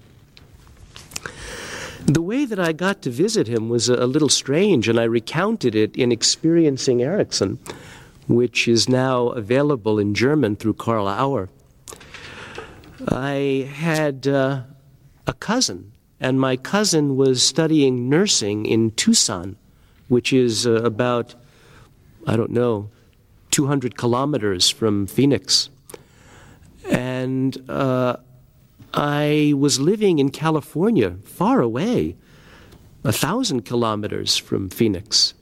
The 2.05 2.21
way 2.21 2.45
that 2.45 2.59
I 2.59 2.71
got 2.71 3.01
to 3.03 3.11
visit 3.11 3.47
him 3.47 3.69
was 3.69 3.89
a, 3.89 4.07
little 4.07 4.29
strange, 4.29 4.87
and 4.87 4.99
I 4.99 5.03
recounted 5.03 5.75
it 5.75 5.95
in 5.95 6.11
Experiencing 6.11 7.01
Erickson, 7.03 7.59
which 8.27 8.67
is 8.67 8.89
now 8.89 9.27
available 9.29 9.99
in 9.99 10.15
German 10.15 10.55
through 10.55 10.73
Carl-Auer. 10.73 11.49
I 13.07 13.69
had 13.73 14.27
uh, 14.27 14.61
a 15.27 15.33
cousin, 15.33 15.91
and 16.19 16.39
my 16.39 16.55
cousin 16.55 17.15
was 17.15 17.43
studying 17.43 18.09
nursing 18.09 18.65
in 18.65 18.91
Tucson, 18.91 19.57
which 20.07 20.31
is 20.31 20.65
uh, 20.65 20.75
about, 20.83 21.35
I 22.27 22.35
don't 22.35 22.51
know, 22.51 22.89
200 23.51 23.97
kilometers 23.97 24.69
from 24.69 25.07
Phoenix. 25.07 25.69
And 26.89 27.57
uh, 27.69 28.17
I 28.93 29.53
was 29.57 29.79
living 29.79 30.19
in 30.19 30.29
California, 30.29 31.17
far 31.23 31.61
away, 31.61 32.15
a 33.03 33.11
thousand 33.11 33.65
kilometers 33.65 34.37
from 34.37 34.69
Phoenix. 34.69 35.33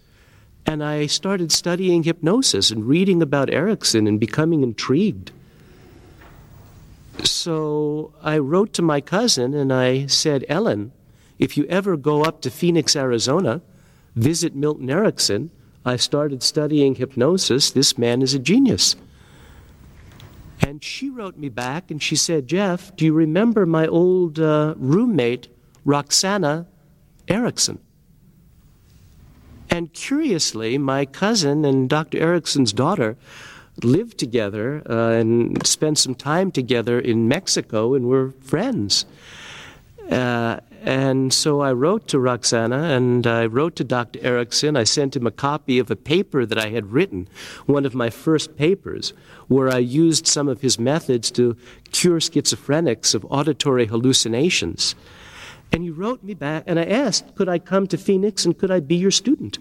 And 0.65 0.83
I 0.83 1.07
started 1.07 1.51
studying 1.51 2.03
hypnosis 2.03 2.71
and 2.71 2.85
reading 2.85 3.21
about 3.21 3.49
Erickson 3.49 4.07
and 4.07 4.19
becoming 4.19 4.63
intrigued. 4.63 5.31
So 7.23 8.13
I 8.21 8.37
wrote 8.39 8.73
to 8.73 8.81
my 8.81 9.01
cousin 9.01 9.53
and 9.53 9.71
I 9.71 10.07
said, 10.07 10.45
Ellen, 10.49 10.91
if 11.39 11.57
you 11.57 11.65
ever 11.65 11.97
go 11.97 12.23
up 12.23 12.41
to 12.41 12.49
Phoenix, 12.49 12.95
Arizona, 12.95 13.61
visit 14.15 14.55
Milton 14.55 14.89
Erickson, 14.89 15.51
I 15.85 15.97
started 15.97 16.41
studying 16.41 16.95
hypnosis. 16.95 17.71
This 17.71 17.97
man 17.97 18.21
is 18.21 18.33
a 18.33 18.39
genius. 18.39 18.95
And 20.61 20.83
she 20.83 21.09
wrote 21.09 21.37
me 21.37 21.49
back 21.49 21.91
and 21.91 22.01
she 22.01 22.15
said, 22.15 22.47
Jeff, 22.47 22.95
do 22.95 23.05
you 23.05 23.13
remember 23.13 23.65
my 23.65 23.85
old 23.85 24.39
uh, 24.39 24.75
roommate, 24.77 25.49
Roxana 25.83 26.67
Erickson? 27.27 27.79
And 29.69 29.91
curiously, 29.91 30.77
my 30.77 31.05
cousin 31.05 31.65
and 31.65 31.89
Dr. 31.89 32.19
Erickson's 32.19 32.71
daughter 32.71 33.17
lived 33.81 34.17
together 34.17 34.83
uh, 34.89 35.11
and 35.11 35.65
spent 35.65 35.97
some 35.97 36.15
time 36.15 36.51
together 36.51 36.99
in 36.99 37.27
Mexico 37.27 37.93
and 37.95 38.07
were 38.07 38.31
friends. 38.41 39.05
Uh, 40.09 40.59
and 40.83 41.33
so 41.33 41.61
I 41.61 41.71
wrote 41.71 42.09
to 42.09 42.19
Roxana 42.19 42.95
and 42.95 43.25
I 43.25 43.45
wrote 43.45 43.77
to 43.77 43.85
Dr. 43.85 44.19
Erickson. 44.21 44.75
I 44.75 44.83
sent 44.83 45.15
him 45.15 45.25
a 45.25 45.31
copy 45.31 45.79
of 45.79 45.89
a 45.89 45.95
paper 45.95 46.45
that 46.45 46.57
I 46.57 46.69
had 46.69 46.91
written, 46.91 47.29
one 47.65 47.85
of 47.85 47.95
my 47.95 48.09
first 48.09 48.57
papers, 48.57 49.13
where 49.47 49.69
I 49.69 49.77
used 49.77 50.27
some 50.27 50.49
of 50.49 50.59
his 50.59 50.77
methods 50.77 51.31
to 51.31 51.55
cure 51.91 52.19
schizophrenics 52.19 53.15
of 53.15 53.25
auditory 53.29 53.85
hallucinations. 53.85 54.93
And 55.71 55.83
he 55.83 55.89
wrote 55.89 56.21
me 56.21 56.33
back, 56.33 56.65
and 56.67 56.77
I 56.77 56.85
asked, 56.85 57.33
could 57.35 57.47
I 57.49 57.59
come 57.59 57.87
to 57.87 57.97
Phoenix 57.97 58.45
and 58.45 58.57
could 58.57 58.69
I 58.69 58.81
be 58.81 58.95
your 58.95 59.09
student? 59.09 59.57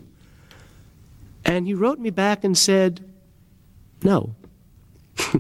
And 1.45 1.67
he 1.67 1.75
wrote 1.75 2.01
me 2.01 2.11
back 2.11 2.43
and 2.43 2.59
said, 2.59 3.12
no. 4.05 4.35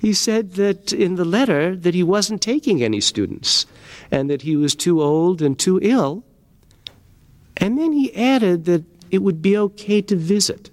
he 0.00 0.12
said 0.12 0.52
that 0.54 0.92
in 0.92 1.16
the 1.16 1.24
letter 1.24 1.76
that 1.76 1.94
he 1.94 2.02
wasn't 2.02 2.42
taking 2.42 2.82
any 2.82 3.00
students 3.00 3.66
and 4.10 4.28
that 4.30 4.42
he 4.42 4.56
was 4.56 4.74
too 4.74 5.02
old 5.02 5.42
and 5.42 5.58
too 5.58 5.78
ill. 5.82 6.24
And 7.56 7.78
then 7.78 7.92
he 7.92 8.14
added 8.14 8.64
that 8.66 8.84
it 9.10 9.22
would 9.22 9.42
be 9.42 9.56
okay 9.56 10.02
to 10.02 10.16
visit. 10.16 10.70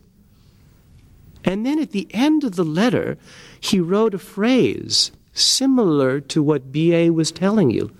And 1.43 1.65
then 1.65 1.79
at 1.79 1.91
the 1.91 2.07
end 2.11 2.43
of 2.43 2.55
the 2.55 2.63
letter, 2.63 3.17
he 3.59 3.79
wrote 3.79 4.13
a 4.13 4.19
phrase 4.19 5.11
similar 5.33 6.19
to 6.19 6.41
what 6.41 6.71
B.A. 6.71 7.09
was 7.09 7.31
telling 7.31 7.69
you, 7.69 7.91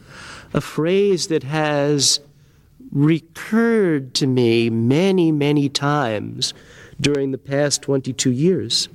a 0.54 0.62
phrase 0.62 1.28
that 1.28 1.44
has 1.44 2.20
recurred 2.92 4.14
to 4.16 4.26
me 4.26 4.70
many, 4.70 5.32
many 5.32 5.70
times 5.70 6.54
during 7.00 7.32
the 7.32 7.38
past 7.38 7.82
22 7.82 8.32
years. 8.32 8.90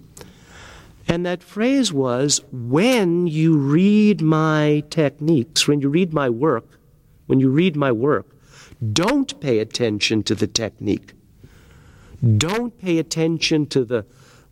And 1.09 1.27
that 1.27 1.43
phrase 1.43 1.93
was 1.93 2.41
when 2.53 3.27
you 3.27 3.57
read 3.57 4.21
my 4.21 4.85
techniques, 4.91 5.67
when 5.67 5.81
you 5.81 5.89
read 5.89 6.13
my 6.13 6.31
work, 6.31 6.79
when 7.27 7.41
you 7.41 7.51
read 7.51 7.77
my 7.77 7.91
work, 7.91 8.27
don't 8.93 9.39
pay 9.41 9.59
attention 9.59 10.23
to 10.23 10.35
the 10.35 10.47
technique. 10.47 11.13
Don't 12.37 12.79
pay 12.79 12.99
attention 12.99 13.67
to 13.67 13.85
the 13.85 14.07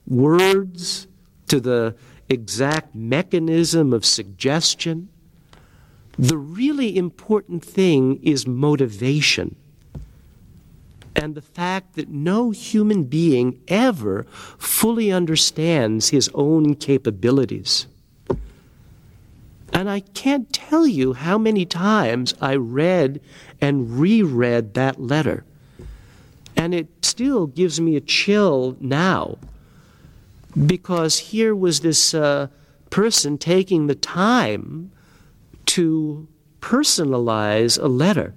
words, 0.06 1.06
to 1.48 1.60
the 1.60 1.94
exact 2.28 2.94
mechanism 2.94 3.92
of 3.92 4.04
suggestion. 4.04 5.08
The 6.18 6.36
really 6.36 6.96
important 6.96 7.64
thing 7.64 8.20
is 8.22 8.46
motivation. 8.46 9.56
And 11.20 11.34
the 11.34 11.42
fact 11.42 11.96
that 11.96 12.08
no 12.08 12.52
human 12.52 13.02
being 13.04 13.60
ever 13.66 14.24
fully 14.56 15.10
understands 15.10 16.10
his 16.10 16.30
own 16.32 16.76
capabilities. 16.76 17.88
And 19.72 19.90
I 19.90 20.00
can't 20.00 20.52
tell 20.52 20.86
you 20.86 21.14
how 21.14 21.36
many 21.36 21.66
times 21.66 22.34
I 22.40 22.54
read 22.54 23.20
and 23.60 23.98
reread 23.98 24.74
that 24.74 25.00
letter. 25.00 25.44
And 26.56 26.72
it 26.72 26.86
still 27.02 27.48
gives 27.48 27.80
me 27.80 27.96
a 27.96 28.00
chill 28.00 28.76
now 28.78 29.38
because 30.66 31.18
here 31.18 31.54
was 31.54 31.80
this 31.80 32.14
uh, 32.14 32.46
person 32.90 33.38
taking 33.38 33.88
the 33.88 33.96
time 33.96 34.92
to 35.66 36.28
personalize 36.60 37.80
a 37.82 37.88
letter 37.88 38.34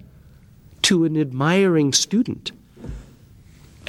to 0.82 1.04
an 1.04 1.16
admiring 1.16 1.92
student. 1.92 2.50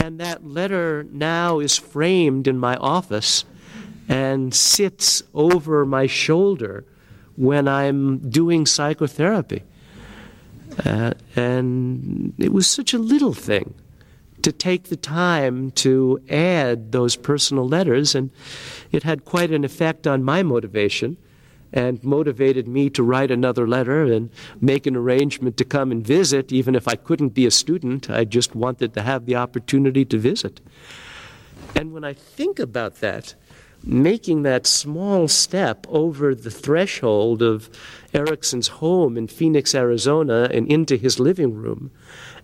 And 0.04 0.20
that 0.20 0.46
letter 0.46 1.06
now 1.14 1.60
is 1.60 1.78
framed 1.78 2.46
in 2.46 2.58
my 2.60 2.76
office 2.76 3.46
and 4.10 4.54
sits 4.54 5.24
over 5.34 5.86
my 5.86 6.08
shoulder 6.08 6.84
when 7.38 7.70
I'm 7.70 8.18
doing 8.30 8.66
psychotherapy. 8.66 9.64
Uh, 10.86 11.14
and 11.38 12.34
it 12.38 12.52
was 12.52 12.68
such 12.68 12.94
a 12.94 12.98
little 12.98 13.34
thing 13.34 13.76
to 14.42 14.52
take 14.52 14.90
the 14.90 14.98
time 14.98 15.72
to 15.72 16.20
add 16.30 16.92
those 16.92 17.16
personal 17.16 17.66
letters, 17.66 18.14
and 18.14 18.30
it 18.92 19.04
had 19.04 19.24
quite 19.24 19.52
an 19.52 19.64
effect 19.64 20.06
on 20.06 20.22
my 20.22 20.44
motivation 20.44 21.16
and 21.74 22.04
motivated 22.04 22.68
me 22.68 22.90
to 22.92 23.04
write 23.04 23.32
another 23.32 23.68
letter 23.68 24.04
and 24.04 24.30
make 24.62 24.86
an 24.86 24.96
arrangement 24.96 25.58
to 25.58 25.66
come 25.66 25.92
and 25.92 26.06
visit, 26.06 26.52
even 26.52 26.76
if 26.76 26.88
I 26.88 26.96
couldn't 26.96 27.30
be 27.30 27.48
a 27.48 27.52
student. 27.52 28.10
I 28.10 28.26
just 28.26 28.56
wanted 28.56 28.94
to 28.94 29.02
have 29.02 29.26
the 29.26 29.36
opportunity 29.36 30.06
to 30.06 30.18
visit. 30.20 30.62
And 31.76 31.92
when 31.92 32.04
I 32.04 32.14
think 32.14 32.60
about 32.60 33.00
that, 33.02 33.34
making 33.84 34.44
that 34.44 34.68
small 34.68 35.28
step 35.28 35.86
over 35.90 36.36
the 36.36 36.52
threshold 36.52 37.42
of 37.42 37.70
Erickson's 38.14 38.68
home 38.68 39.18
in 39.18 39.28
Phoenix, 39.28 39.74
Arizona, 39.74 40.48
and 40.54 40.68
into 40.68 40.96
his 40.96 41.20
living 41.20 41.56
room, 41.56 41.92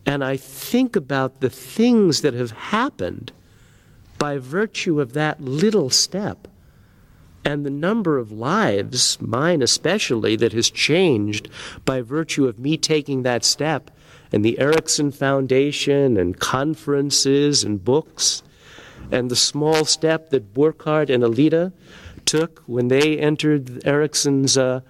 and 0.06 0.24
I 0.24 0.38
think 0.38 0.96
about 0.96 1.40
the 1.40 1.50
things 1.50 2.22
that 2.22 2.34
have 2.34 2.52
happened 2.52 3.32
by 4.18 4.38
virtue 4.38 5.00
of 5.00 5.14
that 5.14 5.40
little 5.40 5.90
step 5.90 6.48
and 7.50 7.66
the 7.66 7.72
number 7.72 8.20
of 8.20 8.32
lives, 8.32 9.20
mine 9.20 9.64
especially, 9.64 10.36
that 10.36 10.54
has 10.54 10.70
changed 10.70 11.50
by 11.84 12.00
virtue 12.00 12.48
of 12.48 12.60
me 12.60 12.78
taking 12.78 13.24
that 13.24 13.44
step, 13.44 13.90
and 14.32 14.46
the 14.46 14.60
Erickson 14.60 15.12
Foundation, 15.12 16.16
and 16.16 16.40
conferences, 16.40 17.64
and 17.64 17.84
books, 17.84 18.44
and 19.12 19.32
the 19.32 19.36
small 19.36 19.84
step 19.84 20.30
that 20.30 20.54
Burkhard 20.54 21.10
and 21.10 21.24
Alida 21.24 21.74
took 22.26 22.62
when 22.68 22.90
they 22.90 23.18
entered 23.18 23.82
Erickson's 23.84 24.56
uh, 24.56 24.82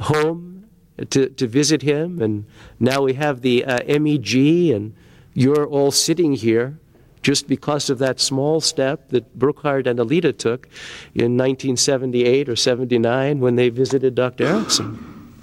home 0.00 0.66
to, 1.10 1.28
to 1.28 1.46
visit 1.46 1.82
him. 1.82 2.20
And 2.20 2.44
now 2.80 3.02
we 3.02 3.12
have 3.12 3.42
the 3.42 3.64
uh, 3.64 4.00
MEG, 4.00 4.34
and 4.74 4.96
you're 5.32 5.66
all 5.66 5.92
sitting 5.92 6.32
here 6.32 6.80
just 7.24 7.48
because 7.48 7.88
of 7.88 7.98
that 7.98 8.20
small 8.20 8.60
step 8.60 9.08
that 9.08 9.36
Burkhard 9.36 9.86
and 9.86 9.98
Alida 9.98 10.32
took 10.32 10.66
in 11.14 11.38
1978 11.38 12.50
or 12.50 12.54
79 12.54 13.40
when 13.40 13.56
they 13.56 13.70
visited 13.70 14.14
Dr. 14.14 14.44
Erickson. 14.44 15.34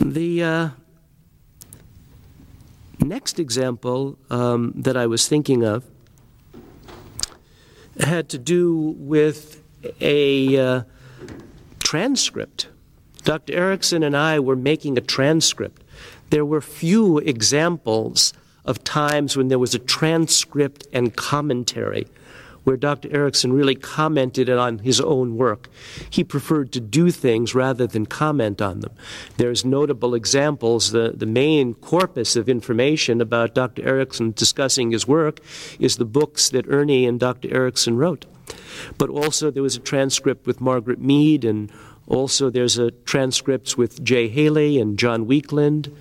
The 0.00 0.42
uh, 0.42 0.68
next 2.98 3.38
example 3.38 4.18
um, 4.28 4.72
that 4.74 4.96
I 4.96 5.06
was 5.06 5.28
thinking 5.28 5.64
of 5.64 5.84
had 8.00 8.28
to 8.30 8.38
do 8.38 8.96
with 8.98 9.62
a 10.00 10.58
uh, 10.58 10.82
transcript. 11.78 12.68
Dr. 13.22 13.54
Erickson 13.54 14.02
and 14.02 14.16
I 14.16 14.40
were 14.40 14.56
making 14.56 14.98
a 14.98 15.00
transcript. 15.00 15.82
There 16.30 16.44
were 16.44 16.60
few 16.60 17.18
examples 17.18 18.32
of 18.66 18.84
times 18.84 19.36
when 19.36 19.48
there 19.48 19.58
was 19.58 19.74
a 19.74 19.78
transcript 19.78 20.86
and 20.92 21.16
commentary 21.16 22.06
where 22.66 22.76
Dr. 22.76 23.08
Erickson 23.12 23.52
really 23.52 23.76
commented 23.76 24.50
on 24.50 24.80
his 24.80 25.00
own 25.00 25.36
work. 25.36 25.68
He 26.10 26.24
preferred 26.24 26.72
to 26.72 26.80
do 26.80 27.12
things 27.12 27.54
rather 27.54 27.86
than 27.86 28.06
comment 28.06 28.60
on 28.60 28.80
them. 28.80 28.92
There's 29.36 29.64
notable 29.64 30.16
examples. 30.16 30.90
The, 30.90 31.12
the 31.14 31.26
main 31.26 31.74
corpus 31.74 32.34
of 32.34 32.48
information 32.48 33.20
about 33.20 33.54
Dr. 33.54 33.86
Erickson 33.86 34.32
discussing 34.32 34.90
his 34.90 35.06
work 35.06 35.38
is 35.78 35.96
the 35.96 36.04
books 36.04 36.50
that 36.50 36.68
Ernie 36.68 37.06
and 37.06 37.20
Dr. 37.20 37.54
Erickson 37.54 37.96
wrote. 37.96 38.24
But 38.98 39.10
also 39.10 39.52
there 39.52 39.62
was 39.62 39.76
a 39.76 39.80
transcript 39.80 40.44
with 40.44 40.60
Margaret 40.60 41.00
Mead, 41.00 41.44
and 41.44 41.70
also 42.08 42.50
there's 42.50 42.78
a 42.78 42.90
transcripts 42.90 43.76
with 43.76 44.02
Jay 44.02 44.26
Haley 44.26 44.80
and 44.80 44.98
John 44.98 45.26
Weakland. 45.26 45.96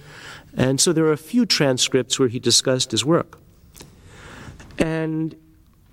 And 0.55 0.79
so 0.79 0.93
there 0.93 1.05
are 1.05 1.11
a 1.11 1.17
few 1.17 1.45
transcripts 1.45 2.17
where 2.17 2.29
he 2.29 2.39
discussed 2.39 2.91
his 2.91 3.03
work. 3.03 3.37
And 4.77 5.35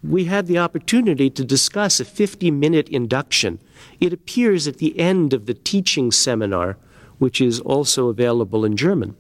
we 0.03 0.25
had 0.25 0.47
the 0.47 0.59
opportunity 0.59 1.31
to 1.31 1.45
discuss 1.45 2.01
a 2.01 2.05
50 2.05 2.51
minute 2.51 2.89
induction. 2.89 3.59
It 4.01 4.13
appears 4.13 4.67
at 4.67 4.79
the 4.79 4.99
end 4.99 5.33
of 5.33 5.47
the 5.47 5.55
teaching 5.55 6.11
seminar, 6.11 6.77
which 7.19 7.41
is 7.41 7.61
also 7.61 8.09
available 8.09 8.65
in 8.65 8.77
German. 8.77 9.17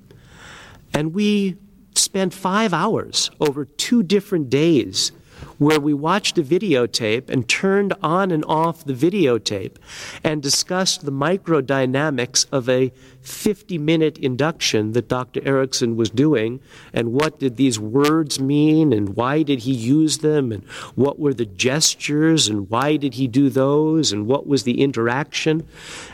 And 0.92 1.14
we 1.14 1.56
spent 1.94 2.34
five 2.34 2.72
hours 2.72 3.30
over 3.40 3.64
two 3.64 4.02
different 4.02 4.50
days 4.50 5.12
where 5.58 5.80
we 5.80 5.94
watched 5.94 6.38
a 6.38 6.42
videotape 6.42 7.28
and 7.30 7.48
turned 7.48 7.92
on 8.02 8.30
and 8.30 8.44
off 8.46 8.84
the 8.84 8.92
videotape 8.92 9.76
and 10.24 10.42
discussed 10.42 11.04
the 11.04 11.12
microdynamics 11.12 12.46
of 12.50 12.68
a 12.68 12.92
50 13.20 13.78
minute 13.78 14.18
induction 14.18 14.92
that 14.92 15.08
Dr. 15.08 15.40
Erickson 15.46 15.96
was 15.96 16.10
doing 16.10 16.60
and 16.92 17.12
what 17.12 17.38
did 17.38 17.56
these 17.56 17.78
words 17.78 18.40
mean 18.40 18.92
and 18.92 19.16
why 19.16 19.42
did 19.42 19.60
he 19.60 19.72
use 19.72 20.18
them 20.18 20.50
and 20.50 20.64
what 20.94 21.18
were 21.18 21.34
the 21.34 21.46
gestures 21.46 22.48
and 22.48 22.68
why 22.68 22.96
did 22.96 23.14
he 23.14 23.28
do 23.28 23.48
those 23.48 24.12
and 24.12 24.26
what 24.26 24.46
was 24.46 24.64
the 24.64 24.80
interaction. 24.80 25.66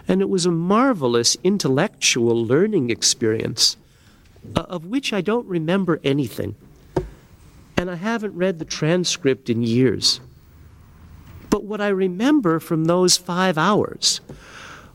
And 0.07 0.21
it 0.21 0.29
was 0.29 0.45
a 0.47 0.51
marvelous 0.51 1.37
intellectual 1.43 2.45
learning 2.45 2.91
experience 2.91 3.77
uh, 4.55 4.61
of 4.61 4.87
which 4.87 5.13
I 5.13 5.21
don't 5.21 5.47
remember 5.47 6.01
anything 6.05 6.55
and 7.79 7.89
I 7.89 7.95
haven't 7.95 8.35
read 8.35 8.59
the 8.59 8.65
transcript 8.65 9.49
in 9.49 9.63
years. 9.63 10.19
But 11.49 11.63
what 11.63 11.81
I 11.81 11.89
remember 11.89 12.59
from 12.59 12.85
those 12.85 13.17
five 13.17 13.57
hours 13.57 14.21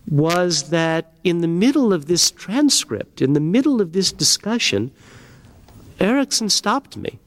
was 0.06 0.70
that 0.70 1.14
in 1.24 1.40
the 1.40 1.48
middle 1.48 1.94
of 1.94 2.08
this 2.08 2.30
transcript, 2.30 3.22
in 3.22 3.32
the 3.32 3.40
middle 3.40 3.80
of 3.80 3.94
this 3.94 4.12
discussion, 4.12 4.92
Erickson 5.98 6.50
stopped 6.50 6.98
me. 6.98 7.20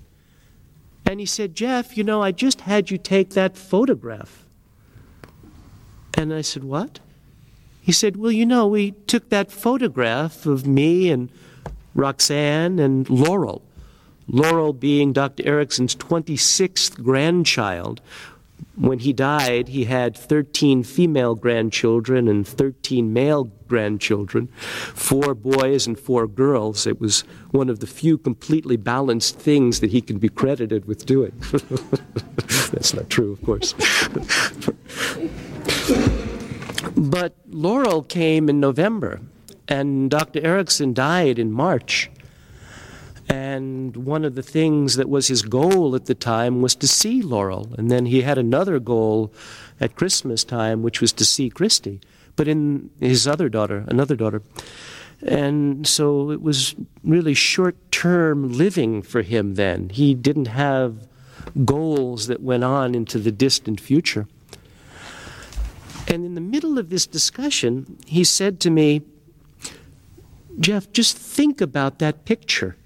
And 1.07 1.21
he 1.21 1.27
said, 1.27 1.55
Jeff, 1.55 1.97
you 1.97 2.05
know, 2.05 2.23
I 2.23 2.33
just 2.33 2.61
had 2.63 2.91
you 2.91 2.99
take 2.99 3.31
that 3.31 3.57
photograph. 3.57 4.45
And 6.13 6.35
I 6.35 6.43
said, 6.43 6.65
What? 6.65 7.01
He 7.81 7.93
said, 7.93 8.17
Well, 8.17 8.33
you 8.33 8.45
know, 8.45 8.67
we 8.67 8.91
took 9.07 9.31
that 9.31 9.51
photograph 9.51 10.45
of 10.45 10.67
me 10.67 11.09
and 11.09 11.31
Roxanne 11.95 12.79
and 12.79 13.09
Laurel. 13.09 13.63
Laurel 14.29 14.73
being 14.73 15.13
Dr. 15.13 15.47
Erickson's 15.47 15.95
26th 15.95 17.03
grandchild. 17.03 18.01
When 18.75 18.99
he 18.99 19.13
died, 19.13 19.69
he 19.69 19.85
had 19.85 20.17
13 20.17 20.83
female 20.83 21.35
grandchildren 21.35 22.29
and 22.29 22.47
13 22.47 23.11
male 23.13 23.45
grandchildren, 23.69 24.49
four 24.49 25.35
boys 25.35 25.87
and 25.87 25.99
four 25.99 26.27
girls. 26.27 26.87
It 26.87 27.01
was 27.01 27.23
one 27.53 27.71
of 27.71 27.81
the 27.81 27.87
few 27.87 28.19
completely 28.19 28.77
balanced 28.77 29.39
things 29.39 29.81
that 29.81 29.91
he 29.93 30.03
can 30.03 30.19
be 30.19 30.29
credited 30.29 30.85
with 30.85 31.07
doing. 31.07 31.33
That's 32.71 32.93
not 32.93 33.09
true, 33.09 33.33
of 33.33 33.43
course. 33.43 33.75
but 36.97 37.35
Laurel 37.49 38.03
came 38.03 38.49
in 38.51 38.61
November, 38.61 39.21
and 39.69 40.11
Dr. 40.11 40.41
Erickson 40.45 40.93
died 40.93 41.39
in 41.39 41.51
March. 41.51 42.11
And 43.29 43.97
one 43.97 44.25
of 44.25 44.35
the 44.35 44.43
things 44.43 44.97
that 44.97 45.09
was 45.09 45.29
his 45.29 45.43
goal 45.43 45.97
at 45.97 46.07
the 46.07 46.15
time 46.15 46.63
was 46.63 46.75
to 46.77 46.89
see 46.89 47.23
Laurel. 47.23 47.75
And 47.77 47.91
then 47.91 48.07
he 48.07 48.23
had 48.23 48.39
another 48.39 48.79
goal 48.79 49.33
at 49.81 49.97
Christmas 49.97 50.45
time, 50.45 50.83
which 50.83 51.01
was 51.01 51.13
to 51.15 51.25
see 51.25 51.51
Christy, 51.51 52.01
but 52.37 52.47
in 52.47 52.91
his 53.01 53.27
other 53.27 53.49
daughter, 53.49 53.85
another 53.89 54.15
daughter. 54.17 54.43
And 55.23 55.87
so 55.87 56.31
it 56.31 56.43
was 56.43 56.75
really 57.03 57.35
short 57.35 57.77
term 57.91 58.53
living 58.53 59.03
for 59.03 59.23
him 59.23 59.55
then. 59.55 59.89
He 59.89 60.15
didn't 60.15 60.47
have 60.47 61.09
goals 61.65 62.27
that 62.27 62.43
went 62.43 62.65
on 62.65 62.95
into 62.95 63.19
the 63.19 63.33
distant 63.33 63.81
future. 63.81 64.29
And 66.09 66.25
in 66.25 66.35
the 66.35 66.41
middle 66.41 66.79
of 66.79 66.91
this 66.91 67.07
discussion, 67.07 67.99
he 68.07 68.23
said 68.23 68.61
to 68.61 68.71
me, 68.71 69.03
Jeff, 70.61 70.93
just 70.93 71.17
think 71.17 71.61
about 71.61 71.99
that 71.99 72.25
picture. 72.25 72.77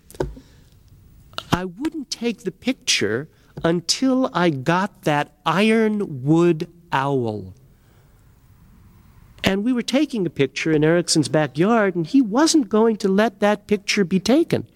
I 1.53 1.65
wouldn't 1.65 2.11
take 2.11 2.45
the 2.45 2.53
picture 2.53 3.29
until 3.65 4.31
I 4.33 4.51
got 4.51 5.03
that 5.03 5.33
ironwood 5.45 6.69
owl. 6.93 7.55
And 9.43 9.65
we 9.65 9.73
were 9.73 9.83
taking 9.83 10.27
a 10.27 10.31
picture 10.31 10.71
in 10.71 10.85
Erickson's 10.85 11.29
backyard, 11.29 11.95
and 11.97 12.07
he 12.07 12.21
wasn't 12.21 12.69
going 12.69 12.97
to 12.99 13.09
let 13.09 13.41
that 13.41 13.67
picture 13.67 14.05
be 14.05 14.21
taken 14.21 14.67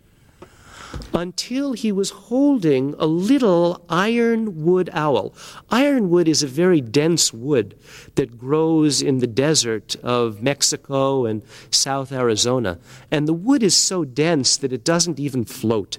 until 1.12 1.72
he 1.72 1.92
was 1.92 2.10
holding 2.10 2.94
a 2.98 3.06
little 3.06 3.84
ironwood 3.88 4.88
owl. 4.92 5.34
Ironwood 5.70 6.28
is 6.28 6.42
a 6.42 6.48
very 6.48 6.80
dense 6.80 7.32
wood 7.32 7.76
that 8.14 8.38
grows 8.38 9.02
in 9.02 9.18
the 9.18 9.26
desert 9.26 9.96
of 10.02 10.42
Mexico 10.42 11.24
and 11.24 11.42
South 11.70 12.12
Arizona. 12.12 12.78
And 13.10 13.26
the 13.26 13.32
wood 13.32 13.62
is 13.62 13.76
so 13.76 14.04
dense 14.04 14.56
that 14.56 14.72
it 14.72 14.84
doesn't 14.84 15.18
even 15.18 15.44
float. 15.44 15.98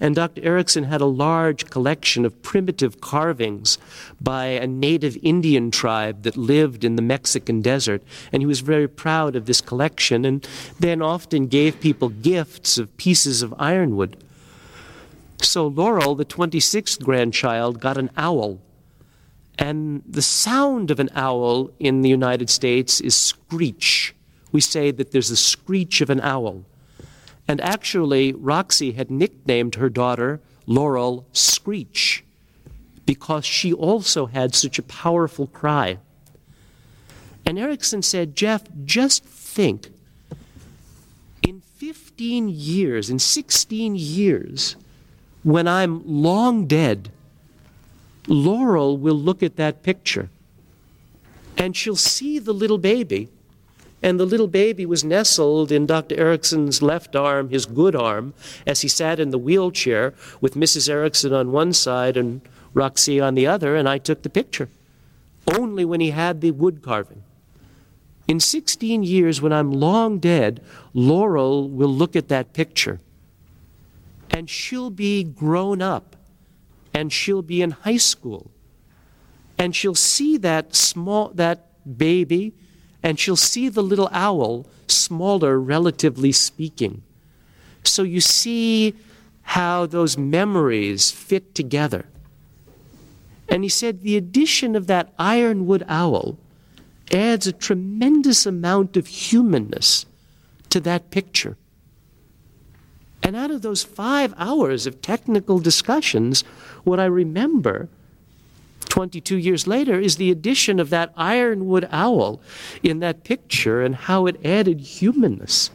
And 0.00 0.14
Dr. 0.14 0.42
Erickson 0.42 0.84
had 0.84 1.02
a 1.02 1.06
large 1.06 1.68
collection 1.68 2.24
of 2.24 2.40
primitive 2.40 3.02
carvings 3.02 3.76
by 4.20 4.46
a 4.46 4.66
native 4.66 5.18
Indian 5.22 5.70
tribe 5.70 6.22
that 6.22 6.38
lived 6.38 6.84
in 6.84 6.96
the 6.96 7.02
Mexican 7.02 7.60
desert. 7.60 8.02
And 8.32 8.42
he 8.42 8.46
was 8.46 8.60
very 8.60 8.88
proud 8.88 9.36
of 9.36 9.44
this 9.44 9.60
collection 9.60 10.24
and 10.24 10.46
then 10.78 11.02
often 11.02 11.48
gave 11.48 11.80
people 11.80 12.08
gifts 12.08 12.78
of 12.78 12.96
pieces 12.96 13.42
of 13.42 13.54
ironwood. 13.58 14.16
So 15.42 15.66
Laurel, 15.66 16.14
the 16.14 16.24
26th 16.24 17.02
grandchild, 17.02 17.80
got 17.80 17.98
an 17.98 18.10
owl. 18.16 18.58
And 19.58 20.02
the 20.08 20.22
sound 20.22 20.90
of 20.90 20.98
an 20.98 21.10
owl 21.14 21.70
in 21.78 22.00
the 22.00 22.08
United 22.08 22.48
States 22.48 23.00
is 23.00 23.14
screech. 23.14 24.14
We 24.52 24.62
say 24.62 24.90
that 24.90 25.12
there's 25.12 25.30
a 25.30 25.36
screech 25.36 26.00
of 26.00 26.08
an 26.08 26.20
owl. 26.20 26.64
And 27.50 27.60
actually, 27.62 28.32
Roxy 28.32 28.92
had 28.92 29.10
nicknamed 29.10 29.74
her 29.74 29.88
daughter 29.90 30.40
Laurel 30.66 31.26
Screech 31.32 32.22
because 33.04 33.44
she 33.44 33.72
also 33.72 34.26
had 34.26 34.54
such 34.54 34.78
a 34.78 34.84
powerful 34.84 35.48
cry. 35.48 35.98
And 37.44 37.58
Erickson 37.58 38.02
said, 38.02 38.36
Jeff, 38.36 38.62
just 38.84 39.24
think 39.24 39.88
in 41.42 41.60
15 41.74 42.48
years, 42.50 43.10
in 43.10 43.18
16 43.18 43.96
years, 43.96 44.76
when 45.42 45.66
I'm 45.66 46.06
long 46.06 46.68
dead, 46.68 47.10
Laurel 48.28 48.96
will 48.96 49.16
look 49.16 49.42
at 49.42 49.56
that 49.56 49.82
picture 49.82 50.30
and 51.58 51.76
she'll 51.76 51.96
see 51.96 52.38
the 52.38 52.54
little 52.54 52.78
baby 52.78 53.28
and 54.02 54.18
the 54.18 54.26
little 54.26 54.48
baby 54.48 54.86
was 54.86 55.04
nestled 55.04 55.70
in 55.70 55.86
Dr. 55.86 56.16
Erickson's 56.16 56.80
left 56.80 57.14
arm, 57.14 57.50
his 57.50 57.66
good 57.66 57.94
arm, 57.94 58.32
as 58.66 58.80
he 58.80 58.88
sat 58.88 59.20
in 59.20 59.30
the 59.30 59.38
wheelchair 59.38 60.14
with 60.40 60.54
Mrs. 60.54 60.88
Erickson 60.88 61.32
on 61.32 61.52
one 61.52 61.72
side 61.72 62.16
and 62.16 62.40
Roxy 62.72 63.20
on 63.20 63.34
the 63.34 63.46
other, 63.46 63.76
and 63.76 63.88
I 63.88 63.98
took 63.98 64.22
the 64.22 64.30
picture. 64.30 64.68
Only 65.46 65.84
when 65.84 66.00
he 66.00 66.10
had 66.10 66.40
the 66.40 66.52
wood 66.52 66.82
carving. 66.82 67.22
In 68.28 68.38
16 68.38 69.02
years, 69.02 69.42
when 69.42 69.52
I'm 69.52 69.72
long 69.72 70.18
dead, 70.18 70.62
Laurel 70.94 71.68
will 71.68 71.92
look 71.92 72.14
at 72.14 72.28
that 72.28 72.52
picture. 72.52 73.00
And 74.30 74.48
she'll 74.48 74.90
be 74.90 75.24
grown 75.24 75.82
up. 75.82 76.14
And 76.94 77.12
she'll 77.12 77.42
be 77.42 77.60
in 77.60 77.72
high 77.72 77.96
school. 77.96 78.50
And 79.58 79.74
she'll 79.74 79.96
see 79.96 80.36
that 80.38 80.76
small, 80.76 81.30
that 81.34 81.66
baby 81.98 82.54
and 83.02 83.18
she'll 83.18 83.36
see 83.36 83.68
the 83.68 83.82
little 83.82 84.08
owl 84.12 84.66
smaller, 84.86 85.58
relatively 85.58 86.32
speaking. 86.32 87.02
So 87.84 88.02
you 88.02 88.20
see 88.20 88.94
how 89.42 89.86
those 89.86 90.18
memories 90.18 91.10
fit 91.10 91.54
together. 91.54 92.06
And 93.48 93.64
he 93.64 93.68
said 93.68 94.02
the 94.02 94.16
addition 94.16 94.76
of 94.76 94.86
that 94.86 95.12
ironwood 95.18 95.84
owl 95.88 96.38
adds 97.12 97.46
a 97.46 97.52
tremendous 97.52 98.46
amount 98.46 98.96
of 98.96 99.08
humanness 99.08 100.06
to 100.68 100.78
that 100.80 101.10
picture. 101.10 101.56
And 103.22 103.34
out 103.34 103.50
of 103.50 103.62
those 103.62 103.82
five 103.82 104.32
hours 104.36 104.86
of 104.86 105.02
technical 105.02 105.58
discussions, 105.58 106.42
what 106.84 107.00
I 107.00 107.04
remember 107.06 107.88
22 108.90 109.38
years 109.38 109.66
later 109.66 109.98
is 109.98 110.16
the 110.16 110.30
addition 110.30 110.78
of 110.78 110.90
that 110.90 111.12
ironwood 111.16 111.88
owl 111.90 112.40
in 112.82 112.98
that 112.98 113.24
picture 113.24 113.80
and 113.80 113.94
how 113.94 114.26
it 114.26 114.44
added 114.44 114.80
humanness. 114.80 115.70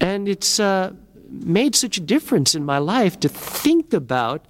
And 0.00 0.28
it's 0.28 0.58
uh, 0.58 0.94
made 1.28 1.74
such 1.76 1.98
a 1.98 2.00
difference 2.00 2.54
in 2.54 2.64
my 2.64 2.78
life 2.78 3.20
to 3.20 3.28
think 3.28 3.92
about 3.92 4.46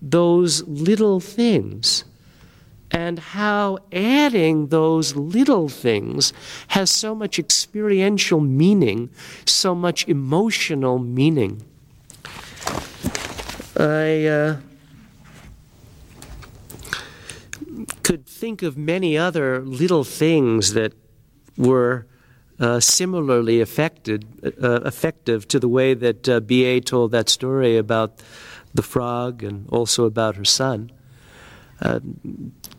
those 0.00 0.62
little 0.68 1.18
things 1.18 2.04
and 2.90 3.18
how 3.18 3.78
adding 3.90 4.66
those 4.66 5.16
little 5.16 5.68
things 5.68 6.32
has 6.68 6.90
so 6.90 7.14
much 7.14 7.38
experiential 7.38 8.38
meaning, 8.38 9.08
so 9.46 9.74
much 9.74 10.06
emotional 10.06 10.98
meaning. 10.98 11.64
I. 13.78 14.26
Uh, 14.26 14.56
could 18.12 18.26
think 18.26 18.60
of 18.60 18.76
many 18.76 19.16
other 19.16 19.62
little 19.62 20.04
things 20.04 20.74
that 20.74 20.92
were 21.56 22.06
uh, 22.60 22.78
similarly 22.78 23.58
affected, 23.58 24.26
uh, 24.62 24.82
effective 24.82 25.48
to 25.48 25.58
the 25.58 25.66
way 25.66 25.94
that 25.94 26.28
uh, 26.28 26.38
B.A. 26.40 26.78
told 26.82 27.10
that 27.12 27.30
story 27.30 27.78
about 27.78 28.22
the 28.74 28.82
frog 28.82 29.42
and 29.42 29.66
also 29.70 30.04
about 30.04 30.36
her 30.36 30.44
son. 30.44 30.92
Uh, 31.80 32.00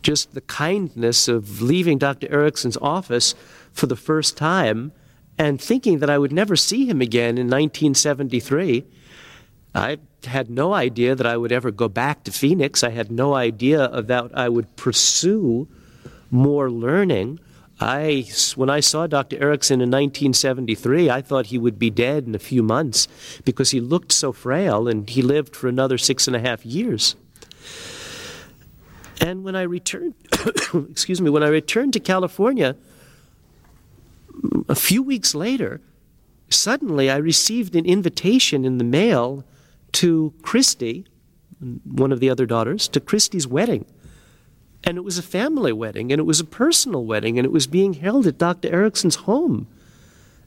just 0.02 0.34
the 0.34 0.40
kindness 0.42 1.26
of 1.26 1.60
leaving 1.60 1.98
Dr. 1.98 2.28
Erickson's 2.30 2.76
office 2.76 3.34
for 3.72 3.86
the 3.88 3.96
first 3.96 4.36
time 4.36 4.92
and 5.36 5.60
thinking 5.60 5.98
that 5.98 6.10
I 6.10 6.16
would 6.16 6.32
never 6.32 6.54
see 6.54 6.86
him 6.86 7.00
again 7.00 7.38
in 7.38 7.48
1973. 7.48 8.84
I 9.74 9.98
had 10.26 10.50
no 10.50 10.74
idea 10.74 11.14
that 11.14 11.26
I 11.26 11.36
would 11.36 11.52
ever 11.52 11.70
go 11.70 11.88
back 11.88 12.24
to 12.24 12.32
Phoenix. 12.32 12.82
I 12.82 12.90
had 12.90 13.10
no 13.10 13.34
idea 13.34 13.88
that 14.02 14.30
I 14.36 14.48
would 14.48 14.76
pursue 14.76 15.68
more 16.30 16.70
learning. 16.70 17.40
I, 17.80 18.26
when 18.54 18.70
I 18.70 18.80
saw 18.80 19.06
Dr. 19.06 19.36
Erickson 19.42 19.80
in 19.80 19.90
1973, 19.90 21.10
I 21.10 21.20
thought 21.20 21.46
he 21.46 21.58
would 21.58 21.78
be 21.78 21.90
dead 21.90 22.26
in 22.26 22.34
a 22.34 22.38
few 22.38 22.62
months 22.62 23.08
because 23.44 23.70
he 23.70 23.80
looked 23.80 24.12
so 24.12 24.32
frail 24.32 24.86
and 24.88 25.08
he 25.08 25.22
lived 25.22 25.56
for 25.56 25.68
another 25.68 25.98
six 25.98 26.26
and 26.26 26.36
a 26.36 26.40
half 26.40 26.64
years. 26.64 27.16
And 29.20 29.44
when 29.44 29.56
I 29.56 29.62
returned, 29.62 30.14
excuse 30.90 31.20
me, 31.20 31.30
when 31.30 31.42
I 31.42 31.48
returned 31.48 31.92
to 31.94 32.00
California, 32.00 32.76
a 34.68 34.74
few 34.74 35.02
weeks 35.02 35.34
later, 35.34 35.80
suddenly 36.48 37.10
I 37.10 37.16
received 37.16 37.74
an 37.74 37.86
invitation 37.86 38.64
in 38.64 38.78
the 38.78 38.84
mail 38.84 39.44
to 39.94 40.34
Christy, 40.42 41.06
one 41.84 42.12
of 42.12 42.20
the 42.20 42.30
other 42.30 42.46
daughters, 42.46 42.88
to 42.88 43.00
Christy's 43.00 43.46
wedding. 43.46 43.86
And 44.84 44.98
it 44.98 45.04
was 45.04 45.16
a 45.16 45.22
family 45.22 45.72
wedding, 45.72 46.12
and 46.12 46.18
it 46.18 46.24
was 46.24 46.40
a 46.40 46.44
personal 46.44 47.04
wedding, 47.04 47.38
and 47.38 47.46
it 47.46 47.52
was 47.52 47.66
being 47.66 47.94
held 47.94 48.26
at 48.26 48.38
Dr. 48.38 48.68
Erickson's 48.68 49.16
home. 49.16 49.66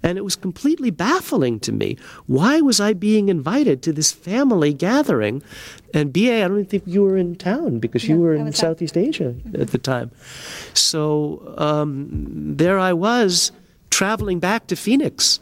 And 0.03 0.17
it 0.17 0.23
was 0.23 0.35
completely 0.35 0.91
baffling 0.91 1.59
to 1.61 1.71
me. 1.71 1.97
Why 2.27 2.61
was 2.61 2.79
I 2.79 2.93
being 2.93 3.29
invited 3.29 3.81
to 3.81 3.91
this 3.91 4.11
family 4.11 4.71
gathering? 4.71 5.41
And 5.91 6.13
BA, 6.13 6.35
I 6.35 6.47
don't 6.47 6.59
even 6.59 6.65
think 6.65 6.83
you 6.85 7.01
were 7.01 7.17
in 7.17 7.35
town 7.35 7.79
because 7.79 8.07
you 8.07 8.19
were 8.19 8.35
in 8.35 8.53
Southeast 8.53 8.95
out. 8.95 9.03
Asia 9.03 9.33
mm-hmm. 9.33 9.59
at 9.59 9.69
the 9.69 9.79
time. 9.79 10.11
So 10.75 11.55
um, 11.57 12.07
there 12.11 12.77
I 12.77 12.93
was 12.93 13.51
traveling 13.89 14.39
back 14.39 14.67
to 14.67 14.75
Phoenix. 14.75 15.39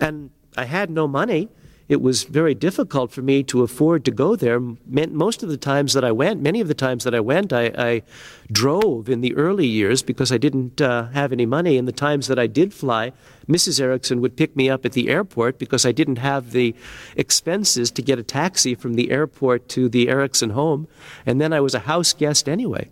And 0.00 0.30
I 0.56 0.64
had 0.64 0.88
no 0.88 1.06
money 1.06 1.50
it 1.94 2.02
was 2.02 2.24
very 2.24 2.54
difficult 2.54 3.12
for 3.12 3.22
me 3.22 3.44
to 3.44 3.62
afford 3.62 4.04
to 4.04 4.10
go 4.10 4.34
there. 4.34 4.58
Most 4.58 5.44
of 5.44 5.48
the 5.48 5.56
times 5.56 5.92
that 5.92 6.02
I 6.02 6.10
went, 6.10 6.42
many 6.42 6.60
of 6.60 6.66
the 6.66 6.74
times 6.74 7.04
that 7.04 7.14
I 7.14 7.20
went, 7.20 7.52
I, 7.52 7.66
I 7.78 8.02
drove 8.50 9.08
in 9.08 9.20
the 9.20 9.32
early 9.36 9.68
years 9.68 10.02
because 10.02 10.32
I 10.32 10.36
didn't 10.38 10.80
uh, 10.80 11.06
have 11.10 11.30
any 11.30 11.46
money. 11.46 11.78
And 11.78 11.86
the 11.86 11.92
times 11.92 12.26
that 12.26 12.36
I 12.36 12.48
did 12.48 12.74
fly, 12.74 13.12
Mrs. 13.46 13.80
Erickson 13.80 14.20
would 14.20 14.36
pick 14.36 14.56
me 14.56 14.68
up 14.68 14.84
at 14.84 14.90
the 14.90 15.08
airport 15.08 15.56
because 15.56 15.86
I 15.86 15.92
didn't 15.92 16.16
have 16.16 16.50
the 16.50 16.74
expenses 17.14 17.92
to 17.92 18.02
get 18.02 18.18
a 18.18 18.24
taxi 18.24 18.74
from 18.74 18.94
the 18.94 19.12
airport 19.12 19.68
to 19.68 19.88
the 19.88 20.08
Erickson 20.08 20.50
home. 20.50 20.88
And 21.24 21.40
then 21.40 21.52
I 21.52 21.60
was 21.60 21.76
a 21.76 21.86
house 21.90 22.12
guest 22.12 22.48
anyway. 22.48 22.90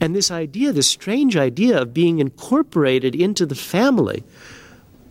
And 0.00 0.16
this 0.16 0.32
idea, 0.32 0.72
this 0.72 0.90
strange 0.90 1.36
idea 1.36 1.80
of 1.80 1.94
being 1.94 2.18
incorporated 2.18 3.14
into 3.14 3.46
the 3.46 3.54
family, 3.54 4.24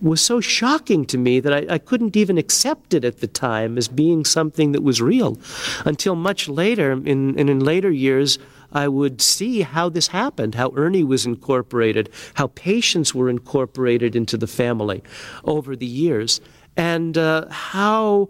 was 0.01 0.21
so 0.21 0.41
shocking 0.41 1.05
to 1.05 1.17
me 1.17 1.39
that 1.39 1.53
I, 1.53 1.75
I, 1.75 1.77
couldn't 1.77 2.17
even 2.17 2.37
accept 2.37 2.93
it 2.93 3.05
at 3.05 3.19
the 3.19 3.27
time 3.27 3.77
as 3.77 3.87
being 3.87 4.25
something 4.25 4.71
that 4.71 4.81
was 4.81 5.01
real 5.01 5.37
until 5.85 6.15
much 6.15 6.49
later, 6.49 6.91
in, 6.91 7.37
and 7.37 7.49
in 7.49 7.59
later 7.59 7.91
years, 7.91 8.39
I 8.71 8.87
would 8.87 9.21
see 9.21 9.61
how 9.61 9.89
this 9.89 10.07
happened, 10.07 10.55
how 10.55 10.71
Ernie 10.75 11.03
was 11.03 11.25
incorporated, 11.25 12.09
how 12.35 12.47
patients 12.47 13.13
were 13.13 13.29
incorporated 13.29 14.15
into 14.15 14.37
the 14.37 14.47
family 14.47 15.03
over 15.43 15.75
the 15.75 15.85
years, 15.85 16.41
and 16.77 17.17
uh, 17.17 17.49
how 17.49 18.29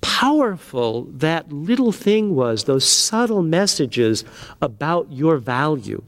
powerful 0.00 1.04
that 1.04 1.52
little 1.52 1.92
thing 1.92 2.34
was, 2.34 2.64
those 2.64 2.84
subtle 2.84 3.42
messages 3.42 4.24
about 4.60 5.10
your 5.12 5.36
value, 5.38 6.02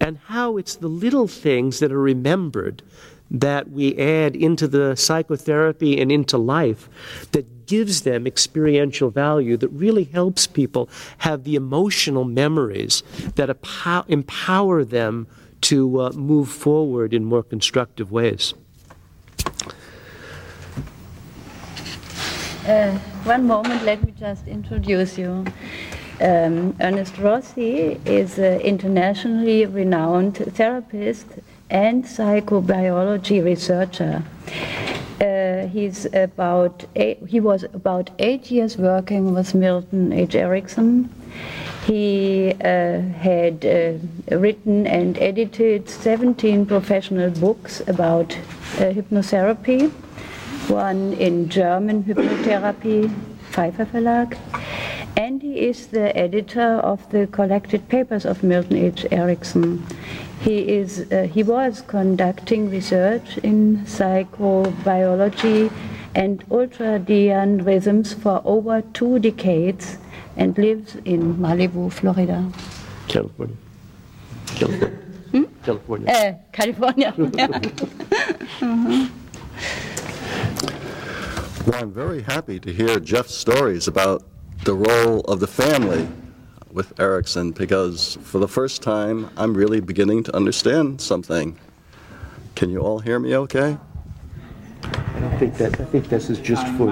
and 0.00 0.18
how 0.26 0.56
it's 0.56 0.76
the 0.76 0.88
little 0.88 1.26
things 1.26 1.80
that 1.80 1.92
are 1.92 2.00
remembered 2.00 2.82
that 3.30 3.70
we 3.70 3.96
add 3.96 4.34
into 4.34 4.66
the 4.66 4.96
psychotherapy 4.96 6.00
and 6.00 6.10
into 6.10 6.36
life 6.36 6.88
that 7.32 7.66
gives 7.66 8.02
them 8.02 8.26
experiential 8.26 9.10
value, 9.10 9.56
that 9.56 9.68
really 9.68 10.04
helps 10.04 10.46
people 10.46 10.88
have 11.18 11.44
the 11.44 11.54
emotional 11.54 12.24
memories 12.24 13.02
that 13.36 13.48
empower 14.08 14.84
them 14.84 15.26
to 15.60 16.00
uh, 16.00 16.10
move 16.12 16.48
forward 16.48 17.14
in 17.14 17.24
more 17.24 17.44
constructive 17.44 18.10
ways. 18.10 18.54
Uh, 22.66 22.98
one 23.24 23.46
moment, 23.46 23.84
let 23.84 24.02
me 24.04 24.12
just 24.18 24.46
introduce 24.46 25.16
you. 25.16 25.44
Um, 26.20 26.76
Ernest 26.80 27.16
Rossi 27.18 27.98
is 28.04 28.38
an 28.38 28.60
internationally 28.60 29.64
renowned 29.64 30.36
therapist 30.36 31.26
and 31.70 32.04
psychobiology 32.04 33.42
researcher. 33.42 34.22
Uh, 35.20 35.66
he's 35.68 36.06
about 36.14 36.84
eight, 36.96 37.18
he 37.26 37.40
was 37.40 37.64
about 37.74 38.10
eight 38.18 38.50
years 38.50 38.76
working 38.76 39.34
with 39.34 39.54
Milton 39.54 40.12
H. 40.12 40.34
Erickson. 40.34 41.08
He 41.86 42.52
uh, 42.64 43.00
had 43.00 43.64
uh, 43.64 44.36
written 44.36 44.86
and 44.86 45.18
edited 45.18 45.88
17 45.88 46.66
professional 46.66 47.30
books 47.30 47.80
about 47.86 48.32
uh, 48.76 48.92
hypnotherapy, 48.92 49.90
one 50.68 51.12
in 51.14 51.48
German 51.48 52.04
hypnotherapy, 52.04 53.12
Pfeiffer 53.50 53.86
Verlag, 53.86 54.38
and 55.16 55.42
he 55.42 55.68
is 55.68 55.88
the 55.88 56.16
editor 56.16 56.78
of 56.78 57.08
the 57.10 57.26
collected 57.26 57.88
papers 57.88 58.24
of 58.24 58.42
Milton 58.42 58.76
H. 58.76 59.06
Erickson. 59.10 59.84
He, 60.40 60.68
is, 60.68 61.12
uh, 61.12 61.28
he 61.30 61.42
was 61.42 61.82
conducting 61.82 62.70
research 62.70 63.36
in 63.38 63.78
psychobiology 63.84 65.70
and 66.14 66.48
ultradian 66.48 67.64
rhythms 67.64 68.14
for 68.14 68.40
over 68.44 68.82
two 68.94 69.18
decades 69.18 69.98
and 70.36 70.56
lives 70.56 70.96
in 71.04 71.36
Malibu, 71.36 71.92
Florida. 71.92 72.50
California. 73.06 73.56
California. 74.46 74.98
Hmm? 75.30 75.44
California. 75.62 76.10
Uh, 76.10 76.34
California. 76.52 77.14
uh-huh. 78.62 79.08
Well, 81.66 81.82
I'm 81.82 81.92
very 81.92 82.22
happy 82.22 82.58
to 82.60 82.72
hear 82.72 82.98
Jeff's 82.98 83.34
stories 83.34 83.86
about 83.86 84.26
the 84.64 84.74
role 84.74 85.20
of 85.22 85.40
the 85.40 85.46
family 85.46 86.08
with 86.72 86.98
Erickson 87.00 87.52
because 87.52 88.18
for 88.22 88.38
the 88.38 88.48
first 88.48 88.82
time, 88.82 89.30
I'm 89.36 89.54
really 89.54 89.80
beginning 89.80 90.22
to 90.24 90.36
understand 90.36 91.00
something. 91.00 91.58
Can 92.54 92.70
you 92.70 92.80
all 92.80 92.98
hear 92.98 93.18
me 93.18 93.36
okay? 93.36 93.78
I 94.82 95.20
don't 95.20 95.38
think 95.38 95.56
that, 95.58 95.80
I 95.80 95.84
think 95.84 96.08
this 96.08 96.30
is 96.30 96.38
just 96.38 96.66
for, 96.76 96.88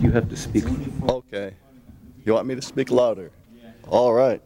you 0.00 0.10
have 0.10 0.28
to 0.28 0.36
speak. 0.36 0.64
Okay. 1.08 1.54
You 2.24 2.34
want 2.34 2.46
me 2.46 2.54
to 2.54 2.62
speak 2.62 2.90
louder? 2.90 3.30
All 3.88 4.12
right. 4.12 4.42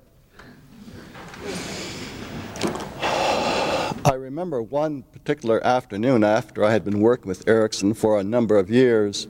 I 4.04 4.14
remember 4.14 4.62
one 4.62 5.02
particular 5.02 5.64
afternoon 5.64 6.24
after 6.24 6.64
I 6.64 6.72
had 6.72 6.84
been 6.84 7.00
working 7.00 7.28
with 7.28 7.48
Erickson 7.48 7.94
for 7.94 8.18
a 8.18 8.24
number 8.24 8.58
of 8.58 8.68
years. 8.68 9.28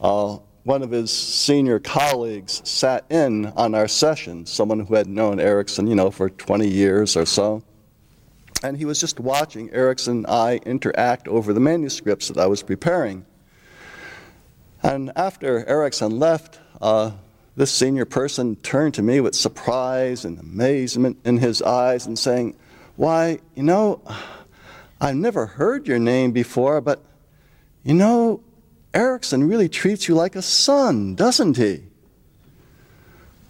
Uh, 0.00 0.38
one 0.64 0.82
of 0.82 0.90
his 0.90 1.10
senior 1.10 1.78
colleagues 1.78 2.60
sat 2.68 3.04
in 3.10 3.46
on 3.46 3.74
our 3.74 3.88
session, 3.88 4.44
someone 4.46 4.80
who 4.80 4.94
had 4.94 5.06
known 5.06 5.40
Erickson, 5.40 5.86
you 5.86 5.94
know, 5.94 6.10
for 6.10 6.28
20 6.28 6.68
years 6.68 7.16
or 7.16 7.24
so. 7.24 7.62
And 8.62 8.76
he 8.76 8.84
was 8.84 9.00
just 9.00 9.18
watching 9.18 9.70
Erickson 9.72 10.18
and 10.18 10.26
I 10.26 10.60
interact 10.66 11.28
over 11.28 11.52
the 11.52 11.60
manuscripts 11.60 12.28
that 12.28 12.36
I 12.36 12.46
was 12.46 12.62
preparing. 12.62 13.24
And 14.82 15.12
after 15.16 15.66
Erickson 15.66 16.18
left, 16.18 16.60
uh, 16.80 17.12
this 17.56 17.72
senior 17.72 18.04
person 18.04 18.56
turned 18.56 18.94
to 18.94 19.02
me 19.02 19.20
with 19.20 19.34
surprise 19.34 20.24
and 20.24 20.38
amazement 20.38 21.18
in 21.24 21.38
his 21.38 21.62
eyes 21.62 22.06
and 22.06 22.18
saying, 22.18 22.56
Why, 22.96 23.40
you 23.54 23.62
know, 23.62 24.02
I've 25.00 25.16
never 25.16 25.46
heard 25.46 25.86
your 25.86 25.98
name 25.98 26.32
before, 26.32 26.80
but 26.80 27.02
you 27.82 27.94
know, 27.94 28.42
Erickson 28.92 29.48
really 29.48 29.68
treats 29.68 30.08
you 30.08 30.14
like 30.14 30.34
a 30.34 30.42
son, 30.42 31.14
doesn't 31.14 31.56
he? 31.56 31.84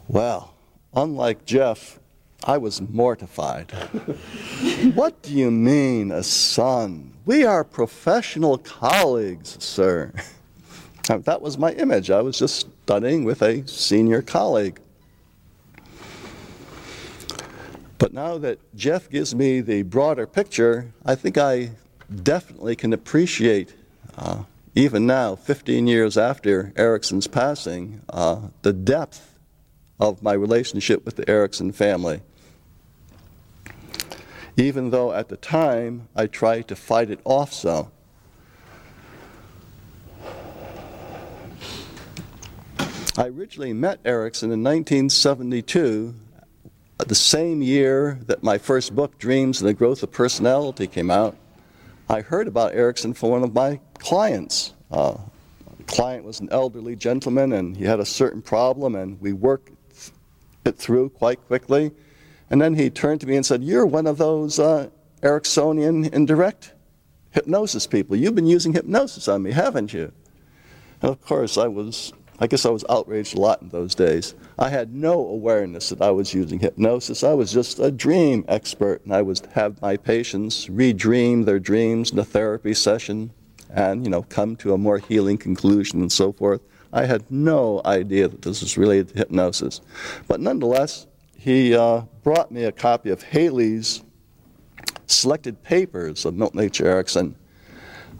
Well, 0.06 0.54
unlike 0.94 1.44
Jeff, 1.44 1.98
I 2.44 2.58
was 2.58 2.80
mortified. 2.80 3.70
what 4.94 5.22
do 5.22 5.32
you 5.32 5.50
mean, 5.50 6.10
a 6.10 6.22
son? 6.22 7.12
We 7.24 7.44
are 7.44 7.64
professional 7.64 8.58
colleagues, 8.58 9.56
sir. 9.62 10.12
that 11.06 11.40
was 11.40 11.58
my 11.58 11.72
image. 11.72 12.10
I 12.10 12.20
was 12.20 12.38
just 12.38 12.68
studying 12.82 13.24
with 13.24 13.42
a 13.42 13.66
senior 13.66 14.22
colleague. 14.22 14.80
But 17.98 18.14
now 18.14 18.38
that 18.38 18.58
Jeff 18.74 19.10
gives 19.10 19.34
me 19.34 19.60
the 19.60 19.82
broader 19.82 20.26
picture, 20.26 20.92
I 21.04 21.14
think 21.14 21.36
I 21.36 21.70
definitely 22.22 22.74
can 22.74 22.92
appreciate 22.94 23.74
uh, 24.16 24.44
even 24.74 25.06
now, 25.06 25.34
15 25.34 25.86
years 25.86 26.16
after 26.16 26.72
Erickson's 26.76 27.26
passing, 27.26 28.02
uh, 28.08 28.48
the 28.62 28.72
depth 28.72 29.38
of 29.98 30.22
my 30.22 30.32
relationship 30.32 31.04
with 31.04 31.16
the 31.16 31.28
Erickson 31.28 31.72
family. 31.72 32.20
Even 34.56 34.90
though 34.90 35.12
at 35.12 35.28
the 35.28 35.36
time 35.36 36.08
I 36.14 36.26
tried 36.26 36.68
to 36.68 36.76
fight 36.76 37.10
it 37.10 37.20
off 37.24 37.52
so. 37.52 37.90
I 43.18 43.26
originally 43.26 43.72
met 43.72 43.98
Erickson 44.04 44.52
in 44.52 44.62
1972, 44.62 46.14
the 46.98 47.14
same 47.14 47.60
year 47.60 48.20
that 48.26 48.42
my 48.42 48.56
first 48.56 48.94
book, 48.94 49.18
Dreams 49.18 49.60
and 49.60 49.68
the 49.68 49.74
Growth 49.74 50.02
of 50.02 50.12
Personality, 50.12 50.86
came 50.86 51.10
out. 51.10 51.36
I 52.10 52.22
heard 52.22 52.48
about 52.48 52.74
Erickson 52.74 53.14
from 53.14 53.28
one 53.28 53.44
of 53.44 53.54
my 53.54 53.78
clients. 54.00 54.74
Uh, 54.90 55.16
client 55.86 56.24
was 56.24 56.40
an 56.40 56.48
elderly 56.50 56.96
gentleman 56.96 57.52
and 57.52 57.76
he 57.76 57.84
had 57.84 58.00
a 58.00 58.04
certain 58.04 58.42
problem, 58.42 58.96
and 58.96 59.20
we 59.20 59.32
worked 59.32 59.70
it 60.64 60.76
through 60.76 61.10
quite 61.10 61.40
quickly. 61.46 61.92
And 62.50 62.60
then 62.60 62.74
he 62.74 62.90
turned 62.90 63.20
to 63.20 63.28
me 63.28 63.36
and 63.36 63.46
said, 63.46 63.62
You're 63.62 63.86
one 63.86 64.08
of 64.08 64.18
those 64.18 64.58
uh, 64.58 64.88
Ericksonian 65.22 66.12
indirect 66.12 66.72
hypnosis 67.30 67.86
people. 67.86 68.16
You've 68.16 68.34
been 68.34 68.48
using 68.48 68.72
hypnosis 68.72 69.28
on 69.28 69.44
me, 69.44 69.52
haven't 69.52 69.92
you? 69.92 70.10
And 71.02 71.12
of 71.12 71.20
course, 71.20 71.56
I 71.56 71.68
was 71.68 72.12
I 72.42 72.46
guess 72.46 72.64
I 72.64 72.70
was 72.70 72.86
outraged 72.88 73.36
a 73.36 73.40
lot 73.40 73.60
in 73.60 73.68
those 73.68 73.94
days. 73.94 74.34
I 74.58 74.70
had 74.70 74.94
no 74.94 75.12
awareness 75.12 75.90
that 75.90 76.00
I 76.00 76.10
was 76.10 76.32
using 76.32 76.58
hypnosis. 76.58 77.22
I 77.22 77.34
was 77.34 77.52
just 77.52 77.78
a 77.78 77.90
dream 77.90 78.46
expert, 78.48 79.04
and 79.04 79.12
I 79.12 79.20
would 79.20 79.40
have 79.52 79.80
my 79.82 79.98
patients 79.98 80.66
redream 80.66 81.44
their 81.44 81.58
dreams 81.58 82.12
in 82.12 82.18
a 82.18 82.24
therapy 82.24 82.72
session 82.72 83.30
and, 83.68 84.04
you 84.04 84.10
know, 84.10 84.22
come 84.22 84.56
to 84.56 84.72
a 84.72 84.78
more 84.78 84.98
healing 84.98 85.36
conclusion 85.36 86.00
and 86.00 86.10
so 86.10 86.32
forth. 86.32 86.62
I 86.92 87.04
had 87.04 87.30
no 87.30 87.82
idea 87.84 88.26
that 88.26 88.42
this 88.42 88.62
was 88.62 88.78
related 88.78 89.08
to 89.10 89.18
hypnosis. 89.18 89.82
But 90.26 90.40
nonetheless, 90.40 91.06
he 91.36 91.74
uh, 91.74 92.02
brought 92.22 92.50
me 92.50 92.64
a 92.64 92.72
copy 92.72 93.10
of 93.10 93.22
Haley's 93.22 94.02
selected 95.06 95.62
papers 95.62 96.24
of 96.24 96.34
Milton 96.34 96.60
H. 96.60 96.80
Erickson. 96.80 97.36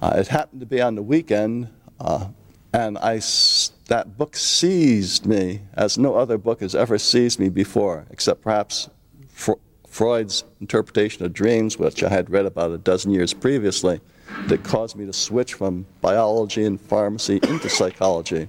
Uh, 0.00 0.12
it 0.16 0.28
happened 0.28 0.60
to 0.60 0.66
be 0.66 0.80
on 0.80 0.94
the 0.94 1.02
weekend, 1.02 1.68
uh, 1.98 2.28
and 2.72 2.96
I 2.98 3.18
that 3.90 4.16
book 4.16 4.36
seized 4.36 5.26
me 5.26 5.60
as 5.74 5.98
no 5.98 6.14
other 6.14 6.38
book 6.38 6.60
has 6.60 6.76
ever 6.76 6.96
seized 6.96 7.40
me 7.40 7.48
before, 7.48 8.06
except 8.10 8.40
perhaps 8.40 8.88
Freud's 9.88 10.44
interpretation 10.60 11.26
of 11.26 11.32
dreams, 11.32 11.76
which 11.76 12.04
I 12.04 12.08
had 12.08 12.30
read 12.30 12.46
about 12.46 12.70
a 12.70 12.78
dozen 12.78 13.10
years 13.10 13.34
previously, 13.34 14.00
that 14.46 14.62
caused 14.62 14.94
me 14.94 15.06
to 15.06 15.12
switch 15.12 15.54
from 15.54 15.86
biology 16.00 16.64
and 16.64 16.80
pharmacy 16.80 17.40
into 17.42 17.68
psychology. 17.68 18.46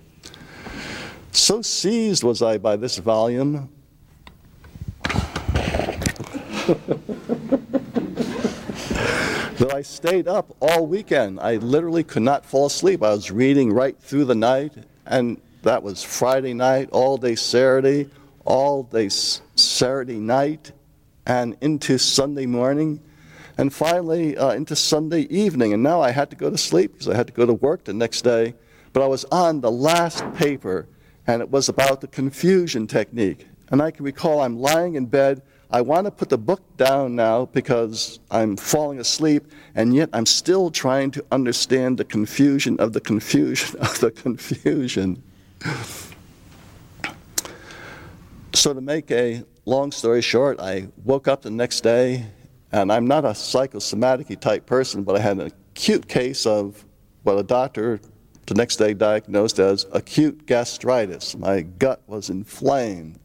So 1.32 1.64
seized 1.64 2.24
was 2.24 2.44
I 2.44 2.60
by 2.60 2.76
this 2.76 3.00
volume. 3.00 3.68
that 9.58 9.74
I 9.74 9.82
stayed 9.82 10.28
up 10.28 10.56
all 10.62 10.86
weekend. 10.86 11.40
I 11.40 11.56
literally 11.56 12.04
could 12.04 12.22
not 12.22 12.46
fall 12.46 12.68
asleep. 12.68 13.02
I 13.02 13.10
was 13.10 13.32
reading 13.32 13.74
right 13.74 13.98
through 14.00 14.26
the 14.26 14.36
night, 14.36 14.76
and 15.06 15.42
that 15.64 15.84
was 15.84 16.04
Friday 16.04 16.54
night, 16.54 16.90
all 16.92 17.18
day 17.18 17.36
Saturday, 17.36 18.10
all 18.46 18.84
day 18.84 19.10
Saturday 19.10 20.20
night, 20.20 20.72
and 21.26 21.56
into 21.62 21.98
Sunday 21.98 22.46
morning, 22.46 23.02
and 23.58 23.74
finally 23.74 24.38
uh, 24.38 24.52
into 24.52 24.76
Sunday 24.76 25.22
evening. 25.22 25.74
And 25.74 25.84
now 25.84 26.02
I 26.02 26.12
had 26.12 26.30
to 26.32 26.36
go 26.36 26.50
to 26.50 26.58
sleep 26.58 26.94
because 26.94 27.08
I 27.08 27.16
had 27.16 27.28
to 27.28 27.34
go 27.34 27.46
to 27.46 27.54
work 27.54 27.84
the 27.84 27.94
next 27.94 28.24
day. 28.24 28.56
But 28.94 29.04
I 29.04 29.08
was 29.08 29.26
on 29.26 29.62
the 29.62 29.72
last 29.72 30.24
paper, 30.34 30.88
and 31.28 31.42
it 31.42 31.50
was 31.50 31.70
about 31.70 32.02
the 32.02 32.08
confusion 32.08 32.88
technique. 32.88 33.48
And 33.70 33.82
I 33.82 33.92
can 33.92 34.04
recall 34.04 34.42
I'm 34.42 34.60
lying 34.60 34.96
in 34.96 35.06
bed. 35.06 35.42
I 35.74 35.80
want 35.80 36.04
to 36.06 36.12
put 36.12 36.28
the 36.28 36.38
book 36.38 36.62
down 36.76 37.16
now 37.16 37.46
because 37.46 38.20
I'm 38.30 38.58
falling 38.58 39.00
asleep, 39.00 39.46
and 39.74 39.96
yet 39.96 40.10
I'm 40.12 40.26
still 40.26 40.70
trying 40.70 41.12
to 41.12 41.26
understand 41.32 41.98
the 41.98 42.04
confusion 42.04 42.78
of 42.80 42.92
the 42.92 43.00
confusion 43.00 43.80
of 43.82 43.98
the 44.02 44.12
confusion. 44.12 45.24
So, 48.54 48.74
to 48.74 48.82
make 48.82 49.10
a 49.12 49.46
long 49.66 49.94
story 49.94 50.22
short, 50.22 50.60
I 50.60 50.90
woke 51.06 51.30
up 51.30 51.42
the 51.42 51.52
next 51.52 51.82
day, 51.82 52.26
and 52.74 52.92
I'm 52.92 53.08
not 53.08 53.24
a 53.24 53.34
psychosomatic 53.34 54.38
type 54.42 54.66
person, 54.66 55.04
but 55.04 55.16
I 55.16 55.20
had 55.20 55.38
an 55.38 55.48
acute 55.48 56.06
case 56.06 56.46
of 56.46 56.84
what 57.24 57.38
a 57.38 57.44
doctor 57.44 58.02
the 58.48 58.56
next 58.56 58.76
day 58.76 58.94
diagnosed 58.94 59.60
as 59.60 59.86
acute 59.94 60.46
gastritis. 60.48 61.38
My 61.38 61.62
gut 61.62 62.02
was 62.08 62.30
inflamed. 62.30 63.21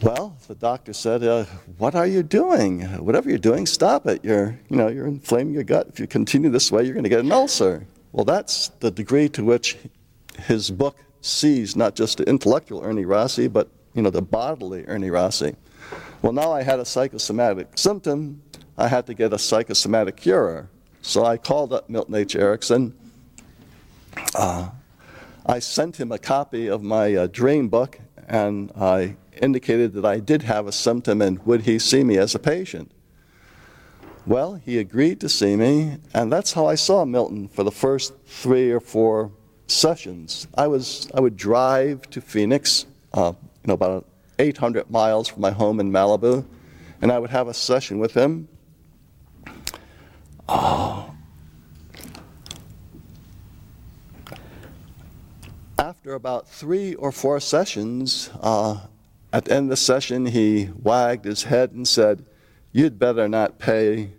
Well, 0.00 0.36
the 0.46 0.54
doctor 0.54 0.92
said, 0.92 1.24
uh, 1.24 1.44
"What 1.76 1.96
are 1.96 2.06
you 2.06 2.22
doing? 2.22 2.82
Whatever 2.82 3.28
you're 3.28 3.38
doing, 3.38 3.66
stop 3.66 4.06
it. 4.06 4.24
You're, 4.24 4.56
you 4.68 4.76
know, 4.76 4.86
you're 4.86 5.08
inflaming 5.08 5.54
your 5.54 5.64
gut. 5.64 5.88
If 5.88 5.98
you 5.98 6.06
continue 6.06 6.50
this 6.50 6.70
way, 6.70 6.84
you're 6.84 6.94
going 6.94 7.02
to 7.02 7.10
get 7.10 7.20
an 7.20 7.32
ulcer." 7.32 7.84
Well, 8.12 8.24
that's 8.24 8.68
the 8.78 8.92
degree 8.92 9.28
to 9.30 9.44
which 9.44 9.76
his 10.46 10.70
book 10.70 10.96
sees 11.20 11.74
not 11.74 11.96
just 11.96 12.18
the 12.18 12.24
intellectual 12.24 12.84
Ernie 12.84 13.04
Rossi, 13.04 13.48
but 13.48 13.68
you 13.92 14.02
know 14.02 14.10
the 14.10 14.22
bodily 14.22 14.84
Ernie 14.86 15.10
Rossi. 15.10 15.56
Well, 16.22 16.32
now 16.32 16.52
I 16.52 16.62
had 16.62 16.78
a 16.78 16.84
psychosomatic 16.84 17.76
symptom. 17.76 18.42
I 18.76 18.86
had 18.86 19.04
to 19.06 19.14
get 19.14 19.32
a 19.32 19.38
psychosomatic 19.38 20.16
cure. 20.16 20.68
So 21.02 21.24
I 21.24 21.38
called 21.38 21.72
up 21.72 21.90
Milton 21.90 22.14
H. 22.14 22.36
Erickson. 22.36 22.94
Uh, 24.34 24.70
I 25.44 25.58
sent 25.58 25.96
him 25.98 26.12
a 26.12 26.18
copy 26.18 26.68
of 26.68 26.82
my 26.82 27.14
uh, 27.14 27.26
dream 27.26 27.68
book, 27.68 27.98
and 28.28 28.70
I 28.76 29.16
indicated 29.42 29.92
that 29.94 30.04
I 30.04 30.20
did 30.20 30.42
have 30.42 30.66
a 30.66 30.72
symptom 30.72 31.22
and 31.22 31.44
would 31.46 31.62
he 31.62 31.78
see 31.78 32.04
me 32.04 32.18
as 32.18 32.34
a 32.34 32.38
patient. 32.38 32.92
Well, 34.26 34.56
he 34.56 34.78
agreed 34.78 35.20
to 35.20 35.28
see 35.28 35.56
me, 35.56 35.96
and 36.12 36.30
that's 36.30 36.52
how 36.52 36.66
I 36.66 36.74
saw 36.74 37.06
Milton 37.06 37.48
for 37.48 37.62
the 37.62 37.70
first 37.70 38.12
three 38.26 38.70
or 38.70 38.78
four 38.78 39.32
sessions. 39.68 40.46
I 40.54 40.66
was 40.66 41.10
I 41.14 41.20
would 41.20 41.36
drive 41.36 42.02
to 42.10 42.20
Phoenix, 42.20 42.84
uh, 43.14 43.32
you 43.38 43.68
know, 43.68 43.72
about 43.74 44.06
800 44.38 44.90
miles 44.90 45.28
from 45.28 45.40
my 45.40 45.50
home 45.50 45.80
in 45.80 45.90
Malibu, 45.90 46.44
and 47.00 47.10
I 47.10 47.18
would 47.18 47.30
have 47.30 47.48
a 47.48 47.54
session 47.54 47.98
with 47.98 48.12
him. 48.12 48.48
Oh. 50.48 51.14
After 55.78 56.14
about 56.14 56.48
three 56.48 56.94
or 56.96 57.12
four 57.12 57.40
sessions, 57.40 58.30
uh, 58.40 58.78
at 59.32 59.44
the 59.44 59.52
end 59.52 59.66
of 59.66 59.70
the 59.70 59.76
session, 59.76 60.26
he 60.26 60.70
wagged 60.82 61.24
his 61.24 61.44
head 61.44 61.72
and 61.72 61.86
said, 61.86 62.24
You'd 62.72 62.98
better 62.98 63.28
not 63.28 63.58
pay 63.58 64.10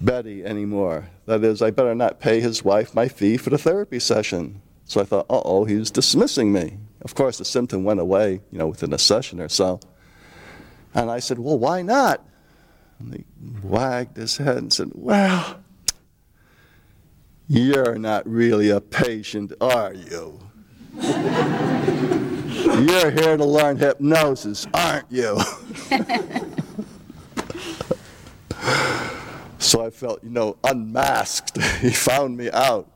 Betty 0.00 0.44
anymore. 0.44 1.08
That 1.26 1.44
is, 1.44 1.62
I 1.62 1.70
better 1.70 1.94
not 1.94 2.20
pay 2.20 2.40
his 2.40 2.64
wife 2.64 2.94
my 2.94 3.08
fee 3.08 3.36
for 3.36 3.50
the 3.50 3.58
therapy 3.58 3.98
session. 3.98 4.62
So 4.84 5.00
I 5.00 5.04
thought, 5.04 5.26
uh 5.30 5.42
oh, 5.44 5.64
he's 5.64 5.90
dismissing 5.90 6.52
me. 6.52 6.78
Of 7.02 7.14
course, 7.14 7.38
the 7.38 7.44
symptom 7.44 7.84
went 7.84 8.00
away, 8.00 8.40
you 8.50 8.58
know, 8.58 8.68
within 8.68 8.92
a 8.92 8.98
session 8.98 9.40
or 9.40 9.48
so. 9.48 9.80
And 10.94 11.10
I 11.10 11.20
said, 11.20 11.38
Well, 11.38 11.58
why 11.58 11.82
not? 11.82 12.24
And 12.98 13.14
he 13.14 13.24
wagged 13.62 14.16
his 14.16 14.36
head 14.36 14.58
and 14.58 14.72
said, 14.72 14.90
Well, 14.94 15.60
you're 17.46 17.98
not 17.98 18.28
really 18.28 18.70
a 18.70 18.80
patient, 18.80 19.52
are 19.60 19.94
you? 19.94 20.40
You're 22.78 23.10
here 23.10 23.36
to 23.36 23.44
learn 23.44 23.76
hypnosis, 23.76 24.66
aren't 24.72 25.10
you? 25.10 25.38
so 29.58 29.84
I 29.84 29.90
felt, 29.90 30.22
you 30.22 30.30
know, 30.30 30.56
unmasked. 30.64 31.60
he 31.80 31.90
found 31.90 32.36
me 32.36 32.50
out. 32.50 32.88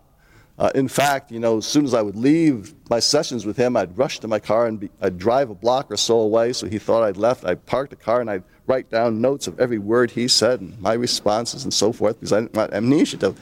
Uh, 0.57 0.71
in 0.75 0.87
fact, 0.87 1.33
you 1.33 1.41
know, 1.41 1.59
as 1.59 1.67
soon 1.67 1.85
as 1.85 1.95
I 1.95 2.03
would 2.03 2.15
leave 2.15 2.75
my 2.89 3.01
sessions 3.01 3.45
with 3.45 3.57
him, 3.57 3.77
I'd 3.77 3.99
rush 3.99 4.21
to 4.21 4.29
my 4.29 4.39
car 4.39 4.67
and 4.67 4.79
be, 4.79 4.91
I'd 5.01 5.19
drive 5.19 5.51
a 5.51 5.55
block 5.55 5.91
or 5.91 5.97
so 5.97 6.21
away 6.21 6.53
so 6.53 6.69
he 6.69 6.79
thought 6.79 7.03
I'd 7.03 7.17
left. 7.17 7.45
I'd 7.45 7.67
park 7.67 7.91
the 7.91 7.97
car 7.97 8.21
and 8.21 8.31
I'd 8.31 8.45
write 8.67 8.89
down 8.89 9.21
notes 9.21 9.49
of 9.49 9.59
every 9.59 9.79
word 9.79 10.13
he 10.13 10.29
said 10.29 10.61
and 10.61 10.81
my 10.81 10.93
responses 10.93 11.65
and 11.65 11.75
so 11.75 11.93
forth 11.93 12.21
because 12.21 12.33
I 12.33 12.41
didn't 12.41 12.55
want 12.55 12.73
amnesia 12.73 13.17
to 13.19 13.35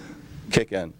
kick 0.50 0.72
in. 0.72 0.94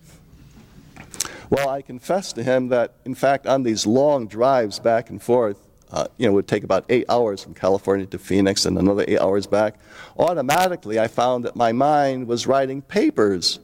Well, 1.52 1.68
I 1.68 1.82
confessed 1.82 2.36
to 2.36 2.42
him 2.42 2.68
that, 2.68 2.94
in 3.04 3.14
fact, 3.14 3.46
on 3.46 3.62
these 3.62 3.86
long 3.86 4.26
drives 4.26 4.78
back 4.78 5.10
and 5.10 5.22
forth, 5.22 5.58
uh, 5.90 6.06
you 6.16 6.24
know, 6.24 6.32
it 6.32 6.34
would 6.36 6.48
take 6.48 6.64
about 6.64 6.86
eight 6.88 7.04
hours 7.10 7.42
from 7.42 7.52
California 7.52 8.06
to 8.06 8.18
Phoenix 8.18 8.64
and 8.64 8.78
another 8.78 9.04
eight 9.06 9.20
hours 9.20 9.46
back. 9.46 9.74
Automatically, 10.18 10.98
I 10.98 11.08
found 11.08 11.44
that 11.44 11.54
my 11.54 11.72
mind 11.72 12.26
was 12.26 12.46
writing 12.46 12.80
papers 12.80 13.60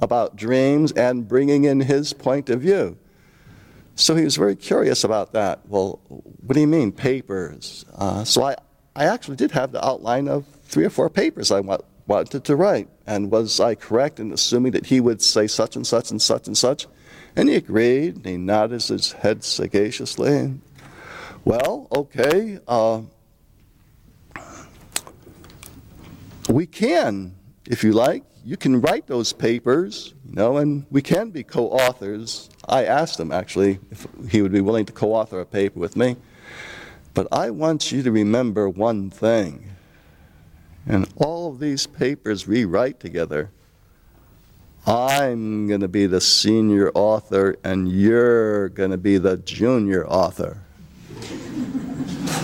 about 0.00 0.36
dreams 0.36 0.92
and 0.92 1.26
bringing 1.26 1.64
in 1.64 1.80
his 1.80 2.12
point 2.12 2.48
of 2.48 2.60
view. 2.60 2.96
So 3.96 4.14
he 4.14 4.22
was 4.22 4.36
very 4.36 4.54
curious 4.54 5.02
about 5.02 5.32
that. 5.32 5.66
Well, 5.66 5.98
what 6.06 6.54
do 6.54 6.60
you 6.60 6.68
mean, 6.68 6.92
papers? 6.92 7.84
Uh, 7.96 8.22
so 8.22 8.44
I, 8.44 8.54
I 8.94 9.06
actually 9.06 9.34
did 9.34 9.50
have 9.50 9.72
the 9.72 9.84
outline 9.84 10.28
of 10.28 10.46
three 10.62 10.84
or 10.84 10.90
four 10.90 11.10
papers 11.10 11.50
I 11.50 11.58
want, 11.58 11.82
wanted 12.06 12.44
to 12.44 12.54
write. 12.54 12.88
And 13.04 13.32
was 13.32 13.58
I 13.58 13.74
correct 13.74 14.20
in 14.20 14.30
assuming 14.30 14.70
that 14.72 14.86
he 14.86 15.00
would 15.00 15.20
say 15.20 15.48
such 15.48 15.74
and 15.74 15.84
such 15.84 16.12
and 16.12 16.22
such 16.22 16.46
and 16.46 16.56
such? 16.56 16.86
And 17.34 17.48
he 17.48 17.56
agreed, 17.56 18.16
and 18.16 18.26
he 18.26 18.36
nodded 18.36 18.82
his 18.82 19.12
head 19.12 19.42
sagaciously. 19.42 20.54
Well, 21.44 21.88
okay, 21.90 22.58
uh, 22.68 23.02
we 26.48 26.66
can, 26.66 27.34
if 27.66 27.82
you 27.82 27.92
like, 27.92 28.24
you 28.44 28.56
can 28.56 28.80
write 28.80 29.06
those 29.06 29.32
papers, 29.32 30.14
you 30.28 30.34
know, 30.34 30.58
and 30.58 30.84
we 30.90 31.00
can 31.00 31.30
be 31.30 31.42
co 31.42 31.68
authors. 31.68 32.50
I 32.68 32.84
asked 32.84 33.18
him, 33.18 33.32
actually, 33.32 33.78
if 33.90 34.06
he 34.28 34.42
would 34.42 34.52
be 34.52 34.60
willing 34.60 34.84
to 34.86 34.92
co 34.92 35.14
author 35.14 35.40
a 35.40 35.46
paper 35.46 35.78
with 35.78 35.96
me. 35.96 36.16
But 37.14 37.28
I 37.32 37.50
want 37.50 37.92
you 37.92 38.02
to 38.02 38.10
remember 38.10 38.68
one 38.68 39.10
thing. 39.10 39.68
And 40.86 41.08
all 41.16 41.50
of 41.50 41.60
these 41.60 41.86
papers 41.86 42.46
we 42.46 42.64
write 42.64 42.98
together 42.98 43.50
I'm 44.86 45.68
going 45.68 45.80
to 45.80 45.88
be 45.88 46.06
the 46.06 46.20
senior 46.20 46.90
author 46.94 47.56
and 47.62 47.90
you're 47.90 48.68
going 48.70 48.90
to 48.90 48.96
be 48.96 49.18
the 49.18 49.36
junior 49.36 50.06
author. 50.06 50.58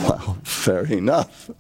well, 0.05 0.39
fair 0.45 0.84
enough. 0.84 1.51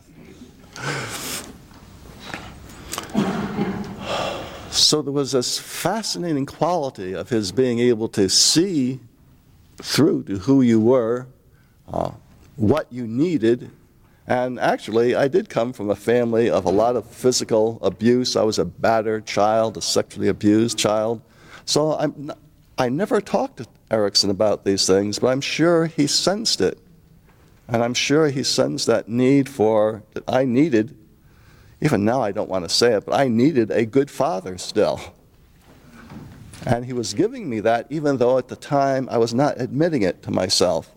So 4.70 5.02
there 5.02 5.12
was 5.12 5.32
this 5.32 5.58
fascinating 5.58 6.46
quality 6.46 7.12
of 7.12 7.28
his 7.28 7.50
being 7.50 7.80
able 7.80 8.08
to 8.10 8.28
see 8.28 9.00
through 9.82 10.24
to 10.24 10.38
who 10.38 10.62
you 10.62 10.80
were, 10.80 11.26
uh, 11.92 12.12
what 12.54 12.86
you 12.92 13.06
needed, 13.06 13.70
and 14.28 14.60
actually, 14.60 15.14
I 15.14 15.26
did 15.26 15.48
come 15.48 15.72
from 15.72 15.88
a 15.88 15.96
family 15.96 16.50
of 16.50 16.66
a 16.66 16.70
lot 16.70 16.96
of 16.96 17.06
physical 17.06 17.78
abuse. 17.80 18.36
I 18.36 18.42
was 18.42 18.58
a 18.58 18.64
battered 18.66 19.24
child, 19.24 19.78
a 19.78 19.80
sexually 19.80 20.28
abused 20.28 20.76
child. 20.76 21.22
So 21.64 21.94
I'm, 21.94 22.30
I 22.76 22.90
never 22.90 23.22
talked 23.22 23.56
to 23.56 23.66
Erickson 23.90 24.28
about 24.28 24.66
these 24.66 24.86
things, 24.86 25.18
but 25.18 25.28
I'm 25.28 25.40
sure 25.40 25.86
he 25.86 26.06
sensed 26.06 26.60
it. 26.60 26.78
And 27.68 27.82
I'm 27.82 27.94
sure 27.94 28.28
he 28.28 28.42
sensed 28.42 28.86
that 28.86 29.08
need 29.08 29.48
for, 29.48 30.02
that 30.12 30.24
I 30.28 30.44
needed, 30.44 30.94
even 31.80 32.04
now 32.04 32.20
I 32.20 32.30
don't 32.30 32.50
want 32.50 32.66
to 32.66 32.68
say 32.68 32.92
it, 32.94 33.06
but 33.06 33.18
I 33.18 33.28
needed 33.28 33.70
a 33.70 33.86
good 33.86 34.10
father 34.10 34.58
still. 34.58 35.00
And 36.66 36.84
he 36.84 36.92
was 36.92 37.14
giving 37.14 37.48
me 37.48 37.60
that 37.60 37.86
even 37.88 38.18
though 38.18 38.36
at 38.36 38.48
the 38.48 38.56
time 38.56 39.08
I 39.10 39.16
was 39.16 39.32
not 39.32 39.58
admitting 39.58 40.02
it 40.02 40.22
to 40.24 40.30
myself. 40.30 40.92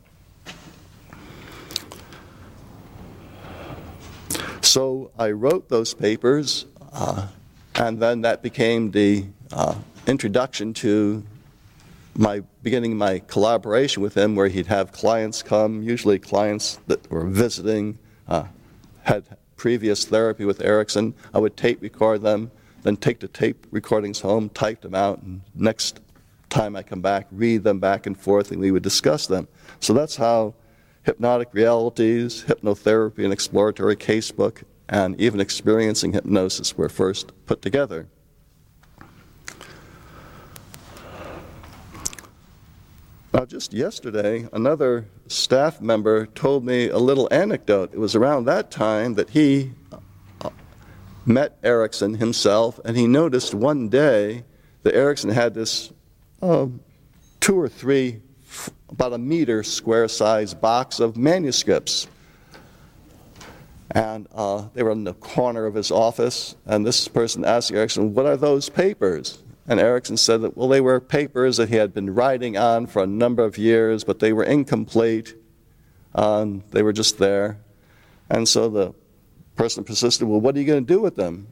So 4.61 5.11
I 5.17 5.31
wrote 5.31 5.69
those 5.69 5.93
papers, 5.93 6.65
uh, 6.93 7.27
and 7.75 7.99
then 7.99 8.21
that 8.21 8.41
became 8.41 8.91
the 8.91 9.25
uh, 9.51 9.75
introduction 10.07 10.73
to 10.75 11.23
my 12.15 12.41
beginning 12.61 12.97
my 12.97 13.19
collaboration 13.27 14.03
with 14.03 14.15
him, 14.15 14.35
where 14.35 14.47
he'd 14.47 14.67
have 14.67 14.91
clients 14.91 15.41
come, 15.41 15.81
usually 15.81 16.19
clients 16.19 16.79
that 16.87 17.09
were 17.09 17.25
visiting, 17.25 17.97
uh, 18.27 18.43
had 19.03 19.23
previous 19.55 20.05
therapy 20.05 20.45
with 20.45 20.61
Erickson. 20.61 21.13
I 21.33 21.39
would 21.39 21.57
tape 21.57 21.81
record 21.81 22.21
them, 22.21 22.51
then 22.83 22.97
take 22.97 23.19
the 23.19 23.27
tape 23.27 23.65
recordings 23.71 24.21
home, 24.21 24.49
type 24.49 24.81
them 24.81 24.93
out, 24.93 25.21
and 25.21 25.41
next 25.55 26.01
time 26.49 26.75
I 26.75 26.83
come 26.83 27.01
back, 27.01 27.27
read 27.31 27.63
them 27.63 27.79
back 27.79 28.05
and 28.05 28.19
forth, 28.19 28.51
and 28.51 28.59
we 28.59 28.71
would 28.71 28.83
discuss 28.83 29.25
them. 29.25 29.47
So 29.79 29.93
that's 29.93 30.17
how 30.17 30.53
hypnotic 31.03 31.49
realities, 31.53 32.43
hypnotherapy, 32.47 33.23
and 33.23 33.33
exploratory 33.33 33.95
casebook, 33.95 34.63
and 34.89 35.19
even 35.19 35.39
experiencing 35.39 36.13
hypnosis 36.13 36.77
were 36.77 36.89
first 36.89 37.31
put 37.45 37.61
together. 37.61 38.07
Now, 43.33 43.45
just 43.45 43.71
yesterday, 43.71 44.47
another 44.51 45.05
staff 45.27 45.79
member 45.79 46.25
told 46.25 46.65
me 46.65 46.89
a 46.89 46.97
little 46.97 47.29
anecdote. 47.31 47.93
It 47.93 47.97
was 47.97 48.13
around 48.13 48.43
that 48.45 48.71
time 48.71 49.13
that 49.13 49.29
he 49.29 49.71
uh, 50.41 50.49
met 51.25 51.57
Erickson 51.63 52.15
himself, 52.15 52.79
and 52.83 52.97
he 52.97 53.07
noticed 53.07 53.53
one 53.53 53.87
day 53.87 54.43
that 54.83 54.93
Erickson 54.93 55.29
had 55.29 55.53
this 55.53 55.93
uh, 56.41 56.67
two 57.39 57.57
or 57.57 57.69
three, 57.69 58.19
about 58.91 59.13
a 59.13 59.17
meter 59.17 59.63
square 59.63 60.07
size 60.07 60.53
box 60.53 60.99
of 60.99 61.17
manuscripts. 61.17 62.07
And 63.91 64.27
uh, 64.33 64.67
they 64.73 64.83
were 64.83 64.91
in 64.91 65.03
the 65.03 65.13
corner 65.13 65.65
of 65.65 65.75
his 65.75 65.91
office, 65.91 66.55
and 66.65 66.85
this 66.85 67.07
person 67.07 67.43
asked 67.43 67.71
Erickson, 67.71 68.13
What 68.13 68.25
are 68.25 68.37
those 68.37 68.69
papers? 68.69 69.39
And 69.67 69.79
Erickson 69.79 70.17
said 70.17 70.41
that, 70.41 70.57
well, 70.57 70.67
they 70.67 70.81
were 70.81 70.99
papers 70.99 71.57
that 71.57 71.69
he 71.69 71.75
had 71.75 71.93
been 71.93 72.13
writing 72.13 72.57
on 72.57 72.87
for 72.87 73.03
a 73.03 73.07
number 73.07 73.43
of 73.43 73.57
years, 73.57 74.03
but 74.03 74.19
they 74.19 74.33
were 74.33 74.43
incomplete. 74.43 75.35
Um, 76.15 76.63
they 76.71 76.83
were 76.83 76.93
just 76.93 77.19
there. 77.19 77.59
And 78.29 78.47
so 78.47 78.69
the 78.69 78.93
person 79.55 79.83
persisted, 79.83 80.27
well, 80.27 80.41
what 80.41 80.55
are 80.55 80.59
you 80.59 80.65
going 80.65 80.85
to 80.85 80.93
do 80.93 80.99
with 80.99 81.15
them? 81.15 81.47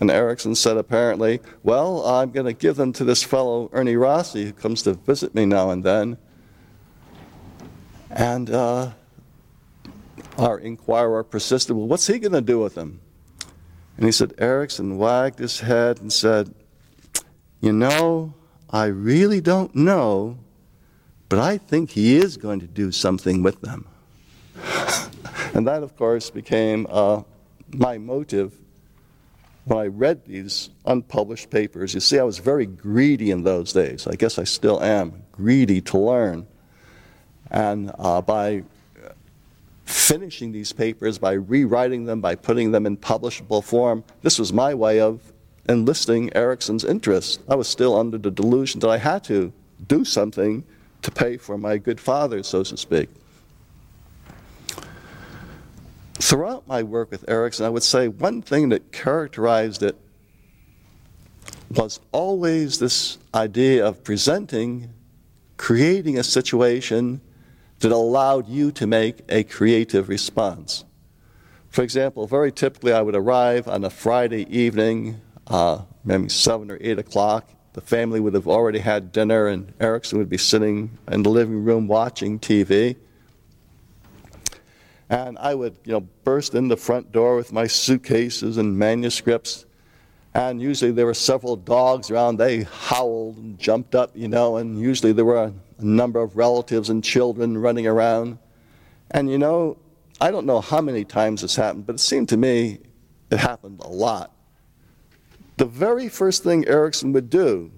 And 0.00 0.10
Erickson 0.10 0.54
said, 0.54 0.76
apparently, 0.76 1.40
well, 1.62 2.04
I'm 2.04 2.30
going 2.30 2.46
to 2.46 2.52
give 2.52 2.76
them 2.76 2.92
to 2.94 3.04
this 3.04 3.22
fellow, 3.22 3.70
Ernie 3.72 3.96
Rossi, 3.96 4.46
who 4.46 4.52
comes 4.52 4.82
to 4.82 4.94
visit 4.94 5.34
me 5.34 5.46
now 5.46 5.70
and 5.70 5.82
then. 5.82 6.18
And 8.14 8.48
uh, 8.48 8.92
our 10.38 10.58
inquirer 10.58 11.24
persisted, 11.24 11.76
well, 11.76 11.88
what's 11.88 12.06
he 12.06 12.20
going 12.20 12.32
to 12.32 12.40
do 12.40 12.60
with 12.60 12.76
them? 12.76 13.00
And 13.96 14.06
he 14.06 14.12
said, 14.12 14.34
Erickson 14.38 14.98
wagged 14.98 15.40
his 15.40 15.60
head 15.60 16.00
and 16.00 16.12
said, 16.12 16.54
you 17.60 17.72
know, 17.72 18.34
I 18.70 18.86
really 18.86 19.40
don't 19.40 19.74
know, 19.74 20.38
but 21.28 21.40
I 21.40 21.58
think 21.58 21.90
he 21.90 22.16
is 22.16 22.36
going 22.36 22.60
to 22.60 22.68
do 22.68 22.92
something 22.92 23.42
with 23.42 23.60
them. 23.60 23.86
and 25.54 25.66
that, 25.66 25.82
of 25.82 25.96
course, 25.96 26.30
became 26.30 26.86
uh, 26.90 27.22
my 27.72 27.98
motive 27.98 28.54
when 29.64 29.78
I 29.78 29.86
read 29.86 30.24
these 30.24 30.70
unpublished 30.86 31.50
papers. 31.50 31.94
You 31.94 32.00
see, 32.00 32.18
I 32.20 32.22
was 32.24 32.38
very 32.38 32.66
greedy 32.66 33.32
in 33.32 33.42
those 33.42 33.72
days. 33.72 34.06
I 34.06 34.14
guess 34.14 34.38
I 34.38 34.44
still 34.44 34.80
am 34.82 35.24
greedy 35.32 35.80
to 35.82 35.98
learn. 35.98 36.46
And 37.54 37.92
uh, 38.00 38.20
by 38.20 38.64
finishing 39.84 40.50
these 40.50 40.72
papers, 40.72 41.18
by 41.18 41.34
rewriting 41.34 42.04
them, 42.04 42.20
by 42.20 42.34
putting 42.34 42.72
them 42.72 42.84
in 42.84 42.96
publishable 42.96 43.62
form, 43.62 44.02
this 44.22 44.40
was 44.40 44.52
my 44.52 44.74
way 44.74 44.98
of 44.98 45.32
enlisting 45.68 46.34
Erickson's 46.34 46.82
interest. 46.82 47.40
I 47.48 47.54
was 47.54 47.68
still 47.68 47.96
under 47.96 48.18
the 48.18 48.32
delusion 48.32 48.80
that 48.80 48.90
I 48.90 48.98
had 48.98 49.22
to 49.24 49.52
do 49.86 50.04
something 50.04 50.64
to 51.02 51.12
pay 51.12 51.36
for 51.36 51.56
my 51.56 51.78
good 51.78 52.00
father, 52.00 52.42
so 52.42 52.64
to 52.64 52.76
speak. 52.76 53.08
Throughout 56.14 56.66
my 56.66 56.82
work 56.82 57.12
with 57.12 57.24
Erickson, 57.28 57.66
I 57.66 57.68
would 57.68 57.84
say 57.84 58.08
one 58.08 58.42
thing 58.42 58.70
that 58.70 58.90
characterized 58.90 59.84
it 59.84 59.96
was 61.70 62.00
always 62.10 62.80
this 62.80 63.18
idea 63.32 63.86
of 63.86 64.02
presenting, 64.02 64.92
creating 65.56 66.18
a 66.18 66.24
situation 66.24 67.20
that 67.84 67.92
allowed 67.92 68.48
you 68.48 68.72
to 68.72 68.86
make 68.86 69.18
a 69.28 69.44
creative 69.44 70.08
response. 70.08 70.86
For 71.68 71.82
example, 71.82 72.26
very 72.26 72.50
typically, 72.50 72.94
I 72.94 73.02
would 73.02 73.14
arrive 73.14 73.68
on 73.68 73.84
a 73.84 73.90
Friday 73.90 74.46
evening 74.48 75.20
uh, 75.48 75.82
maybe 76.02 76.30
7 76.30 76.70
or 76.70 76.78
8 76.80 76.98
o'clock. 76.98 77.50
The 77.74 77.82
family 77.82 78.20
would 78.20 78.32
have 78.32 78.48
already 78.48 78.78
had 78.78 79.12
dinner, 79.12 79.48
and 79.48 79.74
Erickson 79.80 80.16
would 80.16 80.30
be 80.30 80.38
sitting 80.38 80.96
in 81.08 81.24
the 81.24 81.28
living 81.28 81.62
room 81.62 81.86
watching 81.86 82.38
TV. 82.38 82.96
And 85.10 85.36
I 85.38 85.54
would, 85.54 85.76
you 85.84 85.92
know, 85.92 86.08
burst 86.24 86.54
in 86.54 86.68
the 86.68 86.78
front 86.78 87.12
door 87.12 87.36
with 87.36 87.52
my 87.52 87.66
suitcases 87.66 88.56
and 88.56 88.78
manuscripts. 88.78 89.66
And 90.34 90.60
usually 90.60 90.90
there 90.90 91.06
were 91.06 91.14
several 91.14 91.56
dogs 91.56 92.10
around. 92.10 92.36
They 92.36 92.62
howled 92.64 93.36
and 93.36 93.58
jumped 93.58 93.94
up, 93.94 94.10
you 94.14 94.28
know, 94.28 94.56
and 94.56 94.80
usually 94.80 95.12
there 95.12 95.24
were 95.24 95.44
a, 95.44 95.52
number 95.80 96.20
of 96.20 96.36
relatives 96.36 96.88
and 96.88 97.02
children 97.02 97.58
running 97.58 97.86
around. 97.86 98.38
And, 99.10 99.28
you 99.28 99.38
know, 99.38 99.76
I 100.20 100.30
don't 100.30 100.46
know 100.46 100.60
how 100.60 100.80
many 100.80 101.04
times 101.04 101.42
this 101.42 101.56
happened, 101.56 101.84
but 101.84 101.96
it 101.96 101.98
seemed 101.98 102.28
to 102.28 102.36
me 102.36 102.78
it 103.28 103.38
happened 103.38 103.80
a 103.80 103.88
lot 103.88 104.34
the 105.56 105.64
very 105.64 106.08
first 106.08 106.42
thing 106.42 106.66
Erickson 106.66 107.12
would 107.12 107.30
do, 107.30 107.70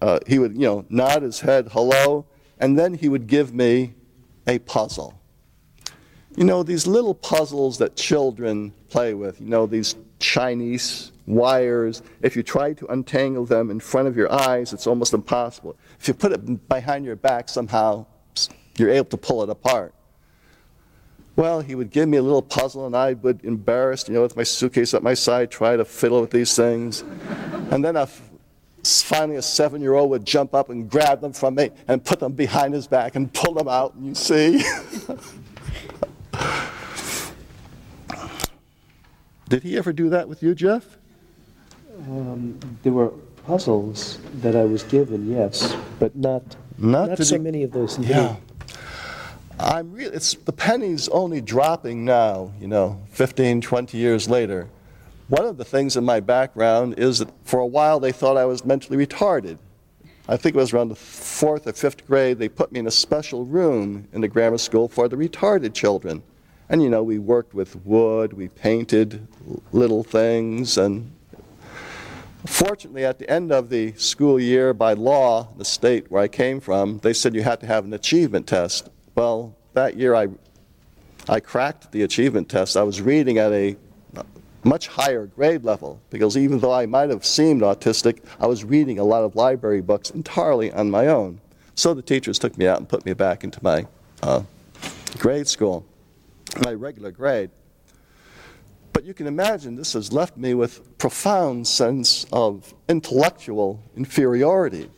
uh, 0.00 0.18
he 0.26 0.38
would, 0.38 0.54
you 0.54 0.66
know, 0.66 0.84
nod 0.88 1.22
his 1.22 1.40
head, 1.40 1.68
hello, 1.72 2.26
and 2.58 2.78
then 2.78 2.94
he 2.94 3.08
would 3.08 3.26
give 3.26 3.54
me 3.54 3.94
a 4.46 4.58
puzzle. 4.60 5.18
You 6.36 6.44
know, 6.44 6.62
these 6.62 6.86
little 6.86 7.14
puzzles 7.14 7.78
that 7.78 7.96
children 7.96 8.72
play 8.90 9.14
with, 9.14 9.40
you 9.40 9.48
know, 9.48 9.66
these 9.66 9.96
Chinese 10.18 11.12
wires, 11.26 12.02
if 12.22 12.36
you 12.36 12.42
try 12.42 12.72
to 12.74 12.86
untangle 12.86 13.44
them 13.44 13.70
in 13.70 13.80
front 13.80 14.08
of 14.08 14.16
your 14.16 14.32
eyes, 14.32 14.72
it's 14.72 14.86
almost 14.86 15.12
impossible. 15.12 15.76
If 15.98 16.08
you 16.08 16.14
put 16.14 16.32
it 16.32 16.68
behind 16.68 17.04
your 17.04 17.16
back, 17.16 17.48
somehow 17.48 18.06
you're 18.76 18.90
able 18.90 19.06
to 19.06 19.16
pull 19.16 19.42
it 19.42 19.50
apart. 19.50 19.94
Well, 21.34 21.60
he 21.60 21.74
would 21.74 21.90
give 21.90 22.08
me 22.08 22.16
a 22.16 22.22
little 22.22 22.40
puzzle, 22.40 22.86
and 22.86 22.96
I 22.96 23.12
would, 23.12 23.44
embarrassed, 23.44 24.08
you 24.08 24.14
know, 24.14 24.22
with 24.22 24.36
my 24.36 24.42
suitcase 24.42 24.94
at 24.94 25.02
my 25.02 25.12
side, 25.12 25.50
try 25.50 25.76
to 25.76 25.84
fiddle 25.84 26.22
with 26.22 26.30
these 26.30 26.56
things. 26.56 27.02
and 27.70 27.84
then 27.84 27.94
a, 27.96 28.08
finally, 28.82 29.36
a 29.36 29.42
seven 29.42 29.82
year 29.82 29.92
old 29.94 30.08
would 30.10 30.24
jump 30.24 30.54
up 30.54 30.70
and 30.70 30.88
grab 30.90 31.20
them 31.20 31.34
from 31.34 31.56
me 31.56 31.72
and 31.88 32.02
put 32.02 32.20
them 32.20 32.32
behind 32.32 32.72
his 32.72 32.86
back 32.86 33.16
and 33.16 33.30
pull 33.34 33.52
them 33.52 33.68
out, 33.68 33.94
and 33.94 34.06
you 34.06 34.14
see. 34.14 34.64
Did 39.48 39.62
he 39.62 39.76
ever 39.76 39.92
do 39.92 40.08
that 40.08 40.28
with 40.28 40.42
you, 40.42 40.54
Jeff? 40.54 40.98
Um, 41.98 42.58
there 42.82 42.92
were 42.92 43.12
puzzles 43.46 44.18
that 44.42 44.54
I 44.54 44.64
was 44.64 44.82
given, 44.82 45.30
yes, 45.30 45.74
but 45.98 46.14
not 46.16 46.56
not, 46.78 47.08
not 47.08 47.24
so 47.24 47.38
many 47.38 47.62
of 47.62 47.72
those. 47.72 47.98
Yeah. 47.98 48.36
I'm 49.58 49.92
really, 49.92 50.14
it's, 50.14 50.34
the 50.34 50.52
penny's 50.52 51.08
only 51.08 51.40
dropping 51.40 52.04
now, 52.04 52.52
you 52.60 52.68
know, 52.68 53.00
15, 53.12 53.62
20 53.62 53.96
years 53.96 54.28
later. 54.28 54.68
One 55.28 55.46
of 55.46 55.56
the 55.56 55.64
things 55.64 55.96
in 55.96 56.04
my 56.04 56.20
background 56.20 56.98
is 56.98 57.20
that 57.20 57.30
for 57.44 57.60
a 57.60 57.66
while 57.66 57.98
they 57.98 58.12
thought 58.12 58.36
I 58.36 58.44
was 58.44 58.64
mentally 58.64 59.04
retarded. 59.04 59.58
I 60.28 60.36
think 60.36 60.54
it 60.54 60.58
was 60.58 60.74
around 60.74 60.88
the 60.88 60.96
fourth 60.96 61.66
or 61.66 61.72
fifth 61.72 62.06
grade, 62.06 62.38
they 62.38 62.48
put 62.48 62.70
me 62.70 62.80
in 62.80 62.86
a 62.86 62.90
special 62.90 63.44
room 63.44 64.06
in 64.12 64.20
the 64.20 64.28
grammar 64.28 64.58
school 64.58 64.88
for 64.88 65.08
the 65.08 65.16
retarded 65.16 65.72
children. 65.72 66.22
And 66.68 66.82
you 66.82 66.90
know, 66.90 67.02
we 67.02 67.18
worked 67.18 67.54
with 67.54 67.76
wood, 67.86 68.32
we 68.32 68.48
painted 68.48 69.26
little 69.72 70.02
things, 70.02 70.76
and 70.76 71.12
fortunately, 72.46 73.04
at 73.04 73.18
the 73.18 73.28
end 73.30 73.52
of 73.52 73.68
the 73.68 73.92
school 73.92 74.40
year, 74.40 74.74
by 74.74 74.94
law, 74.94 75.48
the 75.56 75.64
state 75.64 76.10
where 76.10 76.22
I 76.22 76.28
came 76.28 76.60
from, 76.60 76.98
they 76.98 77.12
said 77.12 77.34
you 77.34 77.42
had 77.42 77.60
to 77.60 77.66
have 77.66 77.84
an 77.84 77.92
achievement 77.92 78.46
test. 78.46 78.88
Well, 79.14 79.54
that 79.74 79.96
year 79.96 80.14
I, 80.14 80.28
I 81.28 81.40
cracked 81.40 81.92
the 81.92 82.02
achievement 82.02 82.48
test. 82.48 82.76
I 82.76 82.82
was 82.82 83.00
reading 83.00 83.38
at 83.38 83.52
a 83.52 83.76
much 84.66 84.88
higher 84.88 85.26
grade 85.26 85.64
level 85.64 86.00
because 86.10 86.36
even 86.36 86.58
though 86.58 86.72
I 86.72 86.86
might 86.86 87.08
have 87.10 87.24
seemed 87.24 87.62
autistic, 87.62 88.18
I 88.40 88.46
was 88.46 88.64
reading 88.64 88.98
a 88.98 89.04
lot 89.04 89.22
of 89.22 89.36
library 89.36 89.80
books 89.80 90.10
entirely 90.10 90.72
on 90.72 90.90
my 90.90 91.06
own. 91.06 91.40
So 91.76 91.94
the 91.94 92.02
teachers 92.02 92.38
took 92.38 92.58
me 92.58 92.66
out 92.66 92.78
and 92.78 92.88
put 92.88 93.04
me 93.04 93.12
back 93.12 93.44
into 93.44 93.62
my 93.62 93.86
uh, 94.22 94.42
grade 95.18 95.46
school, 95.46 95.86
my 96.64 96.72
regular 96.72 97.10
grade. 97.10 97.50
But 98.96 99.04
you 99.04 99.12
can 99.12 99.26
imagine 99.26 99.76
this 99.76 99.92
has 99.92 100.10
left 100.10 100.38
me 100.38 100.54
with 100.54 100.96
profound 100.96 101.68
sense 101.68 102.24
of 102.32 102.72
intellectual 102.88 103.82
inferiority. 103.94 104.88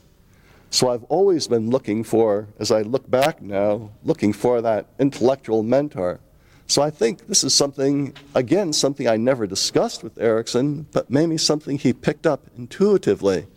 So 0.71 0.89
I've 0.89 1.03
always 1.09 1.49
been 1.49 1.71
looking 1.71 2.05
for, 2.05 2.47
as 2.61 2.71
I 2.71 2.83
look 2.83 3.11
back 3.11 3.43
now, 3.43 3.91
looking 4.05 4.33
for 4.33 4.63
that 4.63 4.87
intellectual 5.01 5.65
mentor. 5.65 6.21
So 6.69 6.81
I 6.81 6.91
think 6.91 7.27
this 7.27 7.43
is 7.43 7.53
something, 7.55 8.15
again, 8.37 8.73
something 8.73 9.09
I 9.09 9.17
never 9.17 9.49
discussed 9.49 10.05
with 10.05 10.17
Erickson, 10.21 10.87
but 10.93 11.11
maybe 11.11 11.37
something 11.37 11.77
he 11.77 11.93
picked 11.93 12.25
up 12.25 12.47
intuitively. 12.57 13.49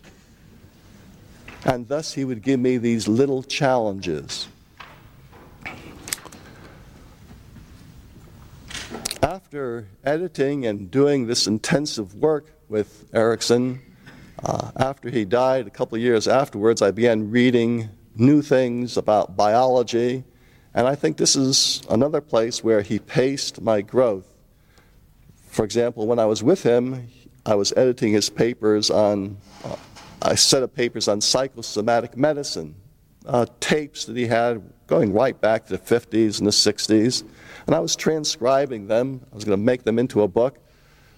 And 1.64 1.86
thus 1.86 2.14
he 2.14 2.24
would 2.24 2.42
give 2.42 2.58
me 2.58 2.78
these 2.78 3.06
little 3.06 3.44
challenges. 3.44 4.48
After 9.22 9.86
editing 10.02 10.66
and 10.66 10.90
doing 10.90 11.28
this 11.28 11.46
intensive 11.46 12.16
work 12.16 12.56
with 12.68 13.08
Erickson, 13.14 13.80
uh, 14.42 14.72
after 14.74 15.10
he 15.10 15.24
died, 15.24 15.68
a 15.68 15.70
couple 15.70 15.94
of 15.94 16.02
years 16.02 16.26
afterwards, 16.26 16.82
I 16.82 16.90
began 16.90 17.30
reading 17.30 17.88
new 18.16 18.42
things 18.42 18.96
about 18.96 19.36
biology, 19.36 20.24
and 20.74 20.88
I 20.88 20.96
think 20.96 21.18
this 21.18 21.36
is 21.36 21.82
another 21.88 22.20
place 22.20 22.64
where 22.64 22.82
he 22.82 22.98
paced 22.98 23.62
my 23.62 23.80
growth. 23.80 24.26
For 25.46 25.64
example, 25.64 26.08
when 26.08 26.18
I 26.18 26.26
was 26.26 26.42
with 26.42 26.64
him, 26.64 27.06
I 27.46 27.54
was 27.54 27.72
editing 27.76 28.12
his 28.12 28.28
papers 28.28 28.90
on 28.90 29.36
uh, 29.64 29.76
a 30.22 30.36
set 30.36 30.64
of 30.64 30.74
papers 30.74 31.06
on 31.06 31.20
psychosomatic 31.20 32.16
medicine, 32.16 32.74
uh, 33.24 33.46
tapes 33.60 34.04
that 34.06 34.16
he 34.16 34.26
had 34.26 34.68
going 34.88 35.12
right 35.12 35.40
back 35.40 35.66
to 35.66 35.76
the 35.76 35.78
50s 35.78 36.38
and 36.38 36.46
the 36.48 36.50
60s, 36.50 37.22
and 37.66 37.74
I 37.74 37.80
was 37.80 37.96
transcribing 37.96 38.86
them. 38.86 39.20
I 39.30 39.34
was 39.34 39.44
going 39.44 39.58
to 39.58 39.64
make 39.64 39.84
them 39.84 39.98
into 39.98 40.22
a 40.22 40.28
book, 40.28 40.58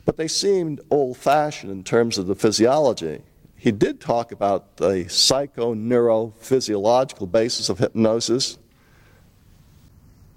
but 0.05 0.17
they 0.17 0.27
seemed 0.29 0.81
old 0.91 1.17
fashioned 1.17 1.73
in 1.73 1.83
terms 1.85 2.19
of 2.19 2.27
the 2.27 2.35
physiology. 2.35 3.23
He 3.57 3.71
did 3.73 4.01
talk 4.01 4.33
about 4.33 4.77
the 4.77 5.07
psychoneurophysiological 5.07 7.31
basis 7.31 7.69
of 7.69 7.79
hypnosis, 7.79 8.59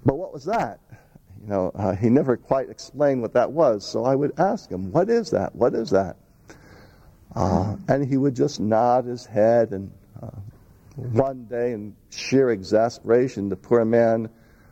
but 0.04 0.14
what 0.14 0.32
was 0.32 0.44
that? 0.46 0.78
You 1.42 1.48
know, 1.48 1.72
uh, 1.74 1.94
he 1.94 2.08
never 2.08 2.36
quite 2.36 2.70
explained 2.70 3.22
what 3.22 3.32
that 3.34 3.52
was, 3.52 3.86
so 3.86 4.04
I 4.04 4.14
would 4.14 4.38
ask 4.40 4.70
him, 4.70 4.92
What 4.92 5.10
is 5.10 5.30
that? 5.30 5.54
What 5.54 5.74
is 5.74 5.90
that? 5.90 6.16
Uh, 7.34 7.76
and 7.88 8.06
he 8.06 8.16
would 8.16 8.34
just 8.34 8.58
nod 8.58 9.04
his 9.04 9.26
head. 9.26 9.72
And 9.72 9.90
uh, 10.22 10.30
one 10.96 11.44
day, 11.44 11.72
in 11.72 11.94
sheer 12.10 12.50
exasperation, 12.50 13.48
the 13.48 13.56
poor 13.56 13.84
man, 13.84 14.28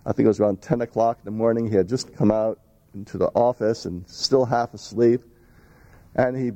I 0.07 0.13
think 0.13 0.27
it 0.27 0.29
was 0.29 0.39
around 0.39 0.63
10 0.63 0.83
o'clock 0.83 1.19
in 1.19 1.25
the 1.25 1.37
morning, 1.37 1.69
he 1.69 1.75
had 1.75 1.89
just 1.89 2.15
come 2.15 2.31
out 2.31 2.61
into 2.95 3.19
the 3.19 3.27
office 3.27 3.87
and 3.87 4.09
still 4.09 4.45
half 4.45 4.73
asleep. 4.73 5.21
And 6.15 6.37
he, 6.37 6.53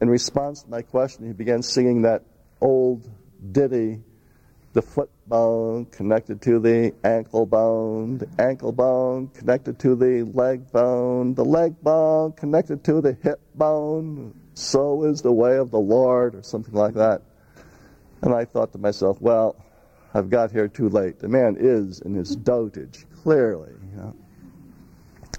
in 0.00 0.08
response 0.08 0.62
to 0.62 0.70
my 0.70 0.82
question, 0.82 1.26
he 1.26 1.32
began 1.32 1.60
singing 1.62 2.02
that 2.02 2.22
old 2.60 3.10
ditty 3.50 4.00
the 4.74 4.82
foot 4.82 5.10
bone 5.26 5.86
connected 5.86 6.42
to 6.42 6.58
the 6.58 6.92
ankle 7.04 7.46
bone, 7.46 8.18
the 8.18 8.28
ankle 8.40 8.72
bone 8.72 9.28
connected 9.28 9.78
to 9.78 9.94
the 9.94 10.22
leg 10.34 10.70
bone, 10.72 11.34
the 11.34 11.44
leg 11.44 11.80
bone 11.80 12.32
connected 12.32 12.82
to 12.84 13.00
the 13.00 13.16
hip 13.22 13.40
bone. 13.54 14.34
So 14.54 15.04
is 15.04 15.22
the 15.22 15.32
way 15.32 15.58
of 15.58 15.70
the 15.70 15.78
Lord, 15.78 16.34
or 16.34 16.42
something 16.42 16.74
like 16.74 16.94
that. 16.94 17.22
And 18.22 18.34
I 18.34 18.44
thought 18.44 18.72
to 18.72 18.78
myself, 18.78 19.20
well, 19.20 19.63
I've 20.14 20.30
got 20.30 20.52
here 20.52 20.68
too 20.68 20.88
late. 20.88 21.18
The 21.18 21.28
man 21.28 21.56
is 21.58 22.00
in 22.00 22.14
his 22.14 22.36
dotage, 22.36 23.04
clearly. 23.22 23.72
You 23.90 23.96
know. 23.96 24.16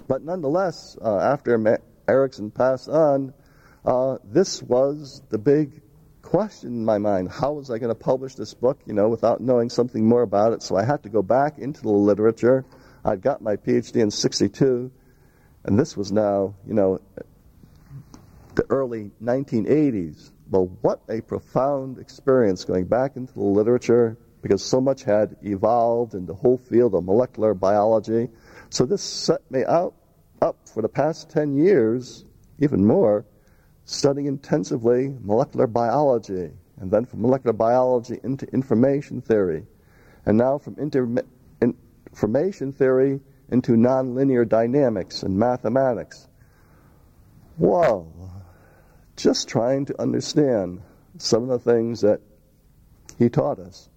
But 0.06 0.22
nonetheless, 0.22 0.98
uh, 1.02 1.18
after 1.18 1.80
Erickson 2.06 2.50
passed 2.50 2.90
on, 2.90 3.32
uh, 3.86 4.18
this 4.22 4.62
was 4.62 5.22
the 5.30 5.38
big 5.38 5.80
question 6.20 6.70
in 6.70 6.84
my 6.84 6.98
mind. 6.98 7.30
How 7.30 7.52
was 7.52 7.70
I 7.70 7.78
going 7.78 7.94
to 7.94 7.98
publish 7.98 8.34
this 8.34 8.52
book, 8.52 8.78
you 8.84 8.92
know, 8.92 9.08
without 9.08 9.40
knowing 9.40 9.70
something 9.70 10.06
more 10.06 10.22
about 10.22 10.52
it? 10.52 10.62
So 10.62 10.76
I 10.76 10.84
had 10.84 11.02
to 11.04 11.08
go 11.08 11.22
back 11.22 11.58
into 11.58 11.80
the 11.80 11.88
literature. 11.88 12.66
I'd 13.02 13.22
got 13.22 13.40
my 13.40 13.56
PhD 13.56 13.96
in 13.96 14.10
62, 14.10 14.90
and 15.64 15.78
this 15.78 15.96
was 15.96 16.12
now, 16.12 16.54
you 16.66 16.74
know, 16.74 17.00
the 18.54 18.66
early 18.68 19.10
1980s. 19.22 20.32
Well, 20.50 20.66
what 20.82 21.00
a 21.08 21.22
profound 21.22 21.98
experience 21.98 22.64
going 22.64 22.84
back 22.84 23.16
into 23.16 23.32
the 23.32 23.40
literature 23.40 24.18
because 24.46 24.64
so 24.64 24.80
much 24.80 25.02
had 25.02 25.36
evolved 25.42 26.14
in 26.14 26.24
the 26.24 26.34
whole 26.34 26.56
field 26.56 26.94
of 26.94 27.04
molecular 27.04 27.52
biology. 27.52 28.28
So 28.70 28.86
this 28.86 29.02
set 29.02 29.40
me 29.50 29.64
out 29.64 29.92
up 30.40 30.68
for 30.68 30.82
the 30.82 30.88
past 30.88 31.28
10 31.30 31.56
years, 31.56 32.24
even 32.60 32.84
more, 32.86 33.26
studying 33.86 34.28
intensively 34.28 35.12
molecular 35.20 35.66
biology, 35.66 36.52
and 36.76 36.92
then 36.92 37.04
from 37.06 37.22
molecular 37.22 37.54
biology 37.54 38.20
into 38.22 38.46
information 38.54 39.20
theory, 39.20 39.66
and 40.26 40.38
now 40.38 40.58
from 40.58 40.76
information 40.78 42.70
theory 42.72 43.18
into 43.50 43.72
nonlinear 43.72 44.48
dynamics 44.48 45.24
and 45.24 45.36
mathematics. 45.36 46.28
Whoa! 47.56 48.06
Just 49.16 49.48
trying 49.48 49.86
to 49.86 50.00
understand 50.00 50.82
some 51.18 51.50
of 51.50 51.64
the 51.64 51.72
things 51.72 52.02
that 52.02 52.20
he 53.18 53.28
taught 53.28 53.58
us. 53.58 53.88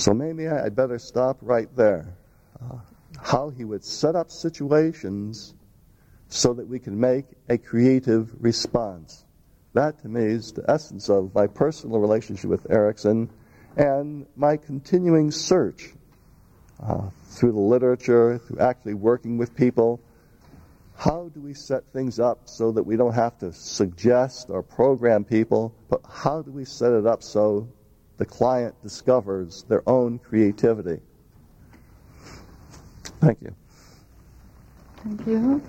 So 0.00 0.14
maybe 0.14 0.48
I'd 0.48 0.74
better 0.74 0.98
stop 0.98 1.36
right 1.42 1.68
there. 1.76 2.16
Uh, 2.58 2.76
how 3.20 3.50
he 3.50 3.66
would 3.66 3.84
set 3.84 4.16
up 4.16 4.30
situations 4.30 5.52
so 6.30 6.54
that 6.54 6.66
we 6.66 6.78
can 6.78 6.98
make 6.98 7.26
a 7.50 7.58
creative 7.58 8.32
response. 8.42 9.26
That 9.74 10.00
to 10.00 10.08
me 10.08 10.22
is 10.22 10.52
the 10.52 10.64
essence 10.70 11.10
of 11.10 11.34
my 11.34 11.46
personal 11.48 12.00
relationship 12.00 12.48
with 12.48 12.70
Erickson 12.70 13.28
and 13.76 14.24
my 14.36 14.56
continuing 14.56 15.30
search 15.30 15.92
uh, 16.82 17.10
through 17.32 17.52
the 17.52 17.60
literature, 17.60 18.38
through 18.38 18.60
actually 18.60 18.94
working 18.94 19.36
with 19.36 19.54
people. 19.54 20.00
How 20.96 21.28
do 21.34 21.42
we 21.42 21.52
set 21.52 21.84
things 21.92 22.18
up 22.18 22.48
so 22.48 22.72
that 22.72 22.84
we 22.84 22.96
don't 22.96 23.12
have 23.12 23.38
to 23.40 23.52
suggest 23.52 24.48
or 24.48 24.62
program 24.62 25.24
people, 25.24 25.74
but 25.90 26.00
how 26.08 26.40
do 26.40 26.50
we 26.50 26.64
set 26.64 26.90
it 26.92 27.06
up 27.06 27.22
so 27.22 27.68
the 28.20 28.26
client 28.26 28.74
discovers 28.82 29.62
their 29.62 29.82
own 29.88 30.18
creativity. 30.18 31.00
Thank 33.18 33.40
you. 33.40 33.54
Thank 35.02 35.26
you. 35.26 35.62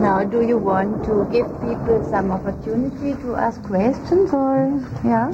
Now, 0.00 0.24
do 0.24 0.40
you 0.40 0.56
want 0.56 1.04
to 1.04 1.28
give 1.30 1.46
people 1.60 2.02
some 2.08 2.32
opportunity 2.32 3.12
to 3.20 3.34
ask 3.36 3.62
questions 3.64 4.32
or, 4.32 4.72
yeah? 5.04 5.30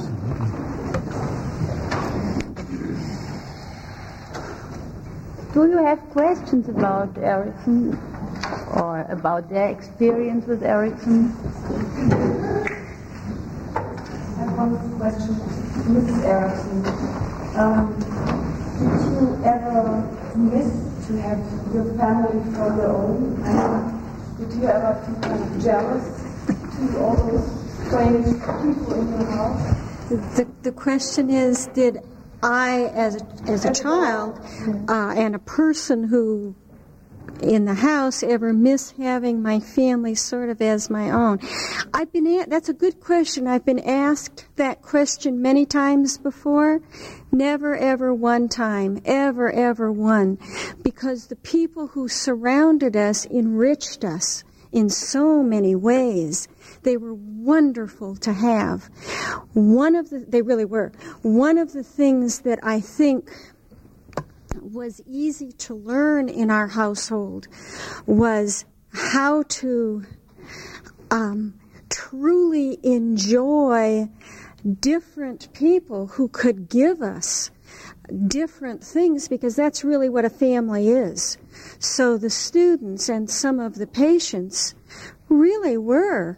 Do 5.53 5.69
you 5.69 5.77
have 5.77 5.99
questions 6.09 6.67
about 6.67 7.17
Erickson 7.17 7.97
or 8.75 9.05
about 9.09 9.49
their 9.49 9.69
experience 9.69 10.45
with 10.45 10.61
Erickson? 10.61 11.31
One 14.63 14.97
question, 14.97 15.35
Mrs. 15.91 16.23
Erickson. 16.23 16.85
Um, 17.59 17.99
did 18.79 18.95
you 19.11 19.43
ever 19.43 19.83
miss 20.37 21.07
to 21.07 21.21
have 21.21 21.39
your 21.73 21.83
family 21.95 22.39
for 22.53 22.67
your 22.77 22.95
own? 22.95 23.35
Did 24.39 24.53
you 24.53 24.65
ever 24.65 24.95
feel 25.03 25.59
jealous 25.59 26.05
to 26.47 27.03
all 27.03 27.15
those 27.27 27.45
strange 27.87 28.23
people 28.23 28.93
in 28.93 29.09
your 29.09 29.31
house? 29.31 30.37
The, 30.37 30.47
the 30.61 30.71
question 30.71 31.29
is, 31.29 31.67
did 31.73 31.99
I, 32.41 32.85
as 32.93 33.21
a, 33.21 33.25
as 33.51 33.65
a 33.65 33.73
child, 33.73 34.39
uh, 34.87 35.13
and 35.17 35.35
a 35.35 35.39
person 35.39 36.05
who 36.05 36.55
in 37.43 37.65
the 37.65 37.73
house 37.75 38.23
ever 38.23 38.53
miss 38.53 38.91
having 38.91 39.41
my 39.41 39.59
family 39.59 40.15
sort 40.15 40.49
of 40.49 40.61
as 40.61 40.89
my 40.89 41.09
own? 41.11 41.39
I've 41.93 42.11
been 42.11 42.25
a- 42.25 42.45
that's 42.47 42.69
a 42.69 42.73
good 42.73 42.99
question. 42.99 43.47
I've 43.47 43.65
been 43.65 43.79
asked 43.79 44.45
that 44.55 44.81
question 44.81 45.41
many 45.41 45.65
times 45.65 46.17
before. 46.17 46.81
Never 47.31 47.75
ever 47.75 48.13
one 48.13 48.47
time, 48.47 49.01
ever 49.05 49.51
ever 49.51 49.91
one, 49.91 50.37
because 50.81 51.27
the 51.27 51.35
people 51.35 51.87
who 51.87 52.07
surrounded 52.07 52.95
us 52.95 53.25
enriched 53.25 54.05
us 54.05 54.43
in 54.71 54.89
so 54.89 55.43
many 55.43 55.75
ways. 55.75 56.47
They 56.81 56.97
were 56.97 57.13
wonderful 57.13 58.15
to 58.17 58.33
have. 58.33 58.85
One 59.53 59.95
of 59.95 60.09
the, 60.09 60.25
they 60.27 60.41
really 60.41 60.65
were. 60.65 60.91
One 61.21 61.57
of 61.57 61.73
the 61.73 61.83
things 61.83 62.39
that 62.39 62.59
I 62.63 62.79
think 62.79 63.29
was 64.61 65.01
easy 65.05 65.51
to 65.51 65.73
learn 65.73 66.29
in 66.29 66.49
our 66.49 66.67
household 66.67 67.47
was 68.05 68.65
how 68.93 69.43
to 69.43 70.03
um, 71.11 71.53
truly 71.89 72.79
enjoy 72.83 74.09
different 74.79 75.51
people 75.53 76.07
who 76.07 76.27
could 76.27 76.69
give 76.69 77.01
us 77.01 77.51
different 78.27 78.83
things 78.83 79.27
because 79.27 79.55
that's 79.55 79.83
really 79.83 80.09
what 80.09 80.25
a 80.25 80.29
family 80.29 80.89
is. 80.89 81.37
So 81.79 82.17
the 82.17 82.29
students 82.29 83.09
and 83.09 83.29
some 83.29 83.59
of 83.59 83.75
the 83.75 83.87
patients 83.87 84.75
really 85.29 85.77
were 85.77 86.37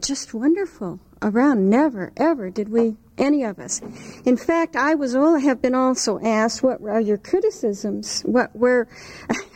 just 0.00 0.34
wonderful 0.34 1.00
around. 1.22 1.70
Never, 1.70 2.12
ever 2.16 2.50
did 2.50 2.68
we 2.68 2.96
any 3.18 3.44
of 3.44 3.58
us. 3.58 3.80
In 4.24 4.36
fact, 4.36 4.76
I 4.76 4.94
was 4.94 5.14
all 5.14 5.38
have 5.38 5.62
been 5.62 5.74
also 5.74 6.18
asked 6.20 6.62
what 6.62 6.80
are 6.82 7.00
your 7.00 7.18
criticisms? 7.18 8.22
What 8.22 8.54
were 8.56 8.88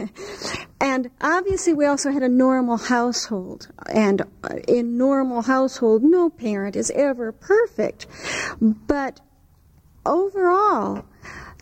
and 0.80 1.10
obviously 1.20 1.74
we 1.74 1.86
also 1.86 2.10
had 2.10 2.22
a 2.22 2.28
normal 2.28 2.76
household 2.76 3.68
and 3.92 4.22
in 4.66 4.96
normal 4.96 5.42
household 5.42 6.02
no 6.02 6.30
parent 6.30 6.76
is 6.76 6.90
ever 6.92 7.32
perfect. 7.32 8.06
But 8.60 9.20
overall 10.06 11.04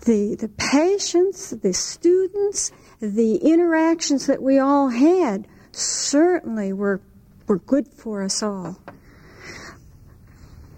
the 0.05 0.36
the 0.36 0.49
patients, 0.49 1.51
the 1.51 1.72
students, 1.72 2.72
the 3.01 3.36
interactions 3.36 4.26
that 4.26 4.42
we 4.42 4.59
all 4.59 4.90
had 4.90 5.49
certainly 5.72 6.72
were 6.72 7.01
were 7.47 7.59
good 7.59 7.88
for 7.88 8.22
us 8.22 8.42
all. 8.42 8.78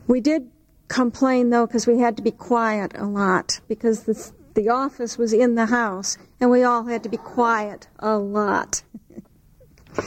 We 0.06 0.20
did 0.20 0.50
complain 0.88 1.50
though 1.50 1.66
because 1.66 1.86
we 1.86 1.98
had 1.98 2.16
to 2.16 2.22
be 2.22 2.30
quiet 2.30 2.92
a 2.96 3.04
lot 3.04 3.60
because 3.68 4.04
the, 4.04 4.32
the 4.54 4.68
office 4.70 5.16
was 5.18 5.32
in 5.32 5.54
the 5.54 5.66
house 5.66 6.18
and 6.40 6.50
we 6.50 6.64
all 6.64 6.84
had 6.84 7.02
to 7.02 7.08
be 7.08 7.16
quiet 7.16 7.86
a 7.98 8.16
lot. 8.16 8.82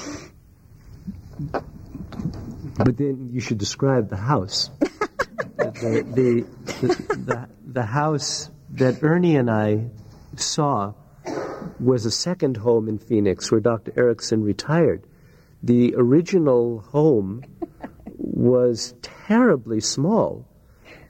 but 2.77 2.97
then 2.97 3.29
you 3.31 3.39
should 3.39 3.57
describe 3.57 4.09
the 4.09 4.17
house. 4.17 4.69
the, 5.57 6.03
the, 6.15 6.45
the, 7.15 7.49
the 7.65 7.83
house 7.83 8.49
that 8.71 9.03
Ernie 9.03 9.35
and 9.35 9.49
I 9.49 9.89
saw 10.35 10.93
was 11.79 12.05
a 12.05 12.11
second 12.11 12.57
home 12.57 12.87
in 12.87 12.97
Phoenix 12.97 13.51
where 13.51 13.61
Dr. 13.61 13.93
Erickson 13.95 14.43
retired. 14.43 15.03
The 15.63 15.93
original 15.95 16.79
home 16.79 17.43
was 18.17 18.95
terribly 19.01 19.79
small. 19.79 20.47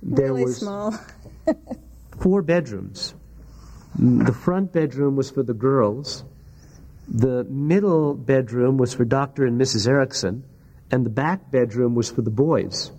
There 0.01 0.27
really 0.27 0.45
was 0.45 0.57
small. 0.57 0.95
four 2.19 2.41
bedrooms. 2.41 3.13
The 3.97 4.33
front 4.33 4.71
bedroom 4.71 5.15
was 5.15 5.29
for 5.29 5.43
the 5.43 5.53
girls. 5.53 6.23
The 7.07 7.43
middle 7.45 8.13
bedroom 8.13 8.77
was 8.77 8.93
for 8.93 9.03
Dr. 9.03 9.45
and 9.45 9.59
Mrs. 9.59 9.87
Erickson, 9.87 10.43
and 10.91 11.05
the 11.05 11.09
back 11.09 11.51
bedroom 11.51 11.93
was 11.93 12.09
for 12.09 12.21
the 12.21 12.29
boys. 12.29 12.91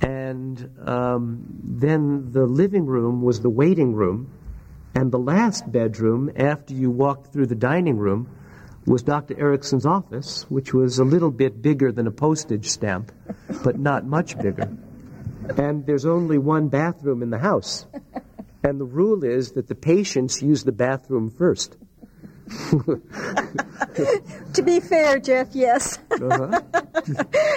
And 0.00 0.70
um, 0.84 1.44
then 1.62 2.32
the 2.32 2.44
living 2.44 2.86
room 2.86 3.22
was 3.22 3.40
the 3.40 3.50
waiting 3.50 3.94
room, 3.94 4.32
and 4.94 5.12
the 5.12 5.18
last 5.18 5.70
bedroom, 5.70 6.32
after 6.34 6.74
you 6.74 6.90
walked 6.90 7.32
through 7.32 7.46
the 7.46 7.54
dining 7.54 7.98
room, 7.98 8.28
was 8.84 9.02
Dr. 9.04 9.38
Erickson's 9.38 9.86
office, 9.86 10.44
which 10.48 10.74
was 10.74 10.98
a 10.98 11.04
little 11.04 11.30
bit 11.30 11.62
bigger 11.62 11.92
than 11.92 12.08
a 12.08 12.10
postage 12.10 12.68
stamp, 12.68 13.12
but 13.62 13.78
not 13.78 14.04
much 14.04 14.36
bigger. 14.38 14.76
And 15.56 15.86
there's 15.86 16.06
only 16.06 16.38
one 16.38 16.68
bathroom 16.68 17.22
in 17.22 17.30
the 17.30 17.38
house. 17.38 17.86
And 18.64 18.80
the 18.80 18.84
rule 18.84 19.24
is 19.24 19.52
that 19.52 19.66
the 19.66 19.74
patients 19.74 20.40
use 20.40 20.62
the 20.62 20.70
bathroom 20.70 21.30
first. 21.30 21.76
to 24.54 24.62
be 24.64 24.78
fair, 24.78 25.18
Jeff, 25.18 25.48
yes. 25.52 25.98
Uh-huh. 26.10 26.60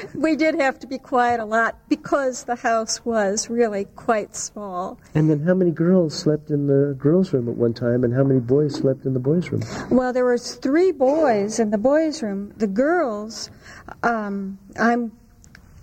we 0.16 0.36
did 0.36 0.56
have 0.56 0.80
to 0.80 0.88
be 0.88 0.98
quiet 0.98 1.40
a 1.40 1.46
lot 1.46 1.78
because 1.90 2.46
the 2.46 2.56
house 2.56 3.06
was 3.06 3.50
really 3.50 3.86
quite 3.96 4.36
small. 4.36 5.00
And 5.14 5.30
then 5.30 5.42
how 5.42 5.54
many 5.54 5.72
girls 5.72 6.18
slept 6.18 6.50
in 6.50 6.68
the 6.68 6.96
girls' 6.98 7.34
room 7.34 7.50
at 7.50 7.56
one 7.56 7.74
time 7.74 8.04
and 8.04 8.14
how 8.14 8.24
many 8.24 8.40
boys 8.40 8.76
slept 8.76 9.06
in 9.06 9.14
the 9.14 9.20
boys' 9.20 9.52
room? 9.52 9.62
Well, 9.92 10.14
there 10.14 10.26
was 10.26 10.56
three 10.56 10.92
boys 10.92 11.60
in 11.60 11.70
the 11.72 11.78
boys' 11.78 12.24
room. 12.24 12.54
The 12.58 12.68
girls, 12.68 13.50
um, 14.02 14.58
I'm 14.80 15.12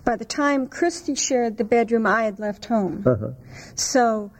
by 0.03 0.15
the 0.15 0.25
time 0.25 0.67
Christy 0.67 1.15
shared 1.15 1.57
the 1.57 1.63
bedroom, 1.63 2.05
I 2.05 2.23
had 2.23 2.39
left 2.39 2.65
home. 2.65 3.03
Uh-huh. 3.05 3.31
So 3.75 4.31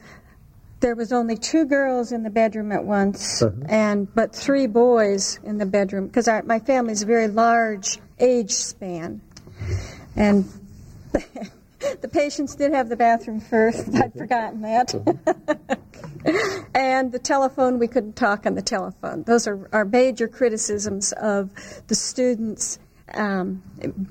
there 0.80 0.96
was 0.96 1.14
only 1.14 1.38
two 1.38 1.66
girls 1.66 2.12
in 2.12 2.24
the 2.24 2.30
bedroom 2.30 2.72
at 2.72 2.84
once, 2.84 3.42
uh-huh. 3.42 3.56
and 3.70 4.14
but 4.14 4.36
three 4.36 4.68
boys 4.68 5.40
in 5.44 5.58
the 5.58 5.66
bedroom 5.66 6.08
because 6.08 6.28
my 6.46 6.60
family's 6.60 7.04
a 7.04 7.06
very 7.06 7.28
large 7.28 8.00
age 8.20 8.52
span, 8.52 9.22
and. 10.16 10.46
the 12.02 12.08
patients 12.08 12.56
did 12.56 12.74
have 12.74 12.90
the 12.90 12.96
bathroom 12.96 13.40
first. 13.40 13.90
I'd 13.90 13.96
uh-huh. 13.96 14.10
forgotten 14.18 14.62
that. 14.62 14.96
Uh-huh. 14.96 15.76
and 16.74 17.12
the 17.12 17.20
telephone, 17.20 17.80
we 17.80 17.88
couldn't 17.88 18.16
talk 18.16 18.46
on 18.46 18.56
the 18.56 18.62
telephone. 18.62 19.24
Those 19.24 19.48
are 19.48 19.70
our 19.74 19.86
major 19.86 20.28
criticisms 20.28 21.12
of 21.14 21.52
the 21.88 21.96
students 21.96 22.80
um, 23.14 23.62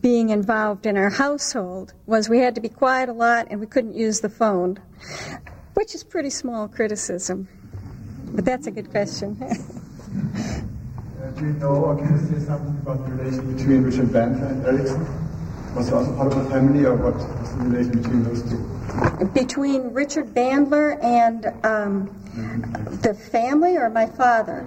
being 0.00 0.30
involved 0.30 0.86
in 0.86 0.96
our 0.96 1.10
household 1.10 1.94
was 2.06 2.28
we 2.28 2.38
had 2.38 2.54
to 2.54 2.60
be 2.60 2.68
quiet 2.68 3.08
a 3.08 3.12
lot 3.12 3.46
and 3.50 3.60
we 3.60 3.66
couldn't 3.66 3.94
use 3.94 4.20
the 4.20 4.28
phone 4.28 4.78
which 5.74 5.94
is 5.94 6.04
pretty 6.04 6.30
small 6.30 6.68
criticism. 6.68 7.48
But 8.26 8.44
that's 8.44 8.66
a 8.66 8.70
good 8.70 8.90
question. 8.90 9.36
uh, 9.42 11.30
do 11.30 11.46
you 11.46 11.52
know 11.54 11.74
or 11.74 11.96
can 11.96 12.12
you 12.12 12.38
say 12.38 12.46
something 12.46 12.78
about 12.82 13.04
the 13.06 13.12
relation 13.12 13.56
between 13.56 13.82
Richard 13.82 14.08
Bandler 14.08 14.50
and 14.50 14.66
Erickson? 14.66 15.06
Was 15.74 15.88
he 15.88 15.94
also 15.94 16.14
part 16.16 16.32
of 16.32 16.44
the 16.44 16.50
family, 16.50 16.84
or 16.84 16.94
what 16.94 17.14
was 17.14 17.56
the 17.56 17.64
relation 17.64 18.02
between 18.02 18.24
those 18.24 18.42
two? 18.42 19.24
Between 19.32 19.94
Richard 19.94 20.34
Bandler 20.34 21.02
and 21.02 21.46
um, 21.64 22.14
the 23.02 23.14
family, 23.14 23.76
or 23.76 23.88
my 23.88 24.04
father? 24.04 24.66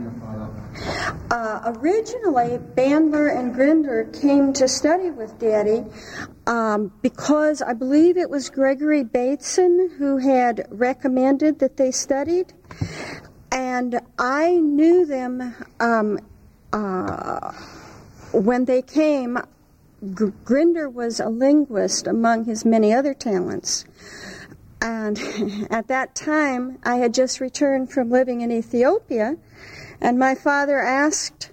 Uh, 1.32 1.74
originally, 1.78 2.58
Bandler 2.76 3.36
and 3.36 3.54
Grinder 3.54 4.06
came 4.22 4.54
to 4.54 4.68
study 4.68 5.10
with 5.10 5.38
Daddy 5.40 5.84
um, 6.48 6.92
because 7.02 7.62
I 7.62 7.74
believe 7.74 8.18
it 8.18 8.30
was 8.30 8.50
Gregory 8.50 9.04
Bateson 9.04 9.92
who 9.98 10.18
had 10.18 10.68
recommended 10.70 11.60
that 11.60 11.78
they 11.78 11.92
studied. 11.92 12.54
And 13.52 14.00
I 14.20 14.56
knew 14.56 15.06
them 15.06 15.56
um, 15.80 16.20
uh, 16.74 17.54
when 18.34 18.66
they 18.66 18.82
came. 18.82 19.40
G- 20.14 20.26
Grinder 20.44 20.90
was 20.90 21.20
a 21.20 21.30
linguist 21.30 22.06
among 22.06 22.46
his 22.46 22.66
many 22.66 22.94
other 22.94 23.14
talents. 23.14 23.86
And 24.82 25.18
at 25.72 25.88
that 25.88 26.16
time, 26.16 26.80
I 26.84 26.98
had 26.98 27.14
just 27.14 27.40
returned 27.40 27.92
from 27.92 28.12
living 28.12 28.42
in 28.42 28.52
Ethiopia 28.52 29.38
and 30.06 30.20
my 30.20 30.36
father 30.36 30.80
asked 30.80 31.49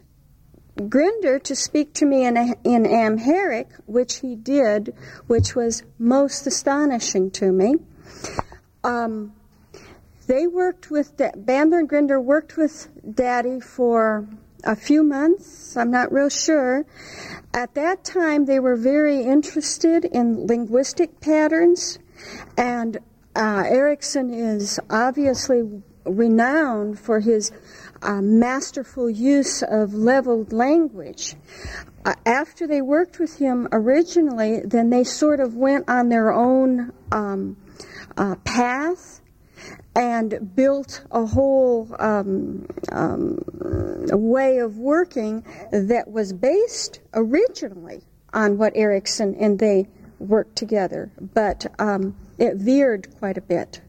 Grinder 0.91 1.39
to 1.39 1.57
speak 1.57 1.95
to 1.95 2.05
me 2.05 2.27
in, 2.27 2.37
in 2.65 2.85
Amharic, 2.85 3.69
which 3.87 4.21
he 4.21 4.37
did, 4.37 4.95
which 5.27 5.55
was 5.55 5.85
most 5.99 6.47
astonishing 6.47 7.31
to 7.31 7.51
me. 7.51 7.77
Um, 8.85 9.33
they 10.27 10.47
worked 10.47 10.91
with, 10.91 11.17
Bandler 11.17 11.79
and 11.79 11.89
Grinder 11.89 12.21
worked 12.21 12.59
with 12.59 12.89
Daddy 13.15 13.59
for 13.59 14.29
a 14.65 14.77
few 14.77 15.03
months, 15.03 15.75
I'm 15.75 15.91
not 15.91 16.13
real 16.13 16.29
sure. 16.29 16.85
At 17.55 17.75
that 17.75 18.05
time, 18.05 18.45
they 18.45 18.61
were 18.61 18.77
very 18.77 19.23
interested 19.23 20.05
in 20.05 20.47
linguistic 20.47 21.23
patterns, 21.23 21.99
and 22.59 22.99
uh, 23.35 23.65
Erickson 23.67 24.35
is 24.35 24.79
obviously 24.91 25.83
renowned 26.05 26.99
for 26.99 27.21
his 27.21 27.51
uh, 28.03 28.21
masterful 28.21 29.09
use 29.09 29.63
of 29.63 29.95
leveled 29.95 30.53
language. 30.53 31.35
Uh, 32.05 32.15
after 32.27 32.67
they 32.67 32.83
worked 32.83 33.19
with 33.19 33.39
him 33.39 33.69
originally, 33.73 34.61
then 34.65 34.91
they 34.91 35.05
sort 35.05 35.41
of 35.41 35.55
went 35.55 35.89
on 35.89 36.09
their 36.09 36.33
own 36.33 36.93
um, 37.13 37.57
uh, 38.17 38.35
path 38.45 39.21
and 39.95 40.55
built 40.57 41.05
a 41.11 41.25
whole 41.27 41.95
um, 41.99 42.67
um, 42.91 43.39
way 44.11 44.59
of 44.59 44.79
working 44.79 45.45
that 45.71 46.11
was 46.11 46.33
based 46.33 47.01
originally 47.15 48.03
on 48.33 48.57
what 48.57 48.73
Erickson 48.75 49.35
and 49.37 49.59
they 49.59 49.87
worked 50.19 50.57
together, 50.57 51.11
but 51.35 51.67
um, 51.79 52.17
it 52.39 52.57
veered 52.57 53.15
quite 53.19 53.37
a 53.37 53.41
bit. 53.41 53.81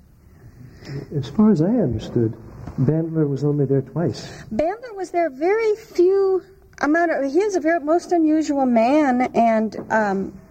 As 1.16 1.30
far 1.30 1.51
as 1.51 1.61
I 1.61 1.68
understood, 1.68 2.36
Bandler 2.80 3.28
was 3.28 3.43
only 3.43 3.65
there 3.65 3.82
twice. 3.82 4.43
Bandler 4.53 4.95
was 4.95 5.11
there 5.11 5.30
very 5.30 5.76
few 5.76 6.43
amount 6.82 7.11
of. 7.11 7.32
He 7.32 7.39
is 7.39 7.55
a 7.55 7.59
very 7.59 7.80
most 7.80 8.11
unusual 8.11 8.65
man, 8.65 9.30
and 9.36 9.76
um, 9.89 10.41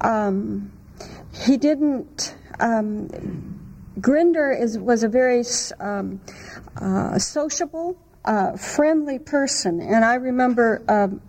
um, 0.00 0.72
he 1.32 1.56
didn't. 1.56 2.36
Um, 2.60 3.08
Grinder 4.00 4.52
is 4.52 4.78
was 4.78 5.02
a 5.02 5.08
very 5.08 5.44
um, 5.80 6.20
uh, 6.76 7.18
sociable, 7.18 7.96
uh, 8.24 8.56
friendly 8.56 9.18
person, 9.18 9.80
and 9.80 10.04
I 10.04 10.14
remember 10.14 10.82
um, 10.88 11.22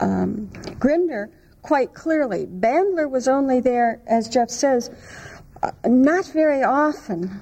um, 0.00 0.46
Grinder 0.78 1.30
quite 1.62 1.92
clearly. 1.92 2.46
Bandler 2.46 3.10
was 3.10 3.28
only 3.28 3.60
there, 3.60 4.00
as 4.06 4.28
Jeff 4.28 4.48
says, 4.50 4.90
uh, 5.62 5.70
not 5.84 6.26
very 6.26 6.62
often 6.62 7.40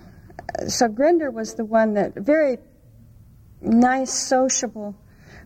so 0.69 0.89
Grinder 0.89 1.31
was 1.31 1.55
the 1.55 1.65
one 1.65 1.95
that 1.95 2.15
very 2.15 2.59
nice, 3.61 4.13
sociable, 4.13 4.95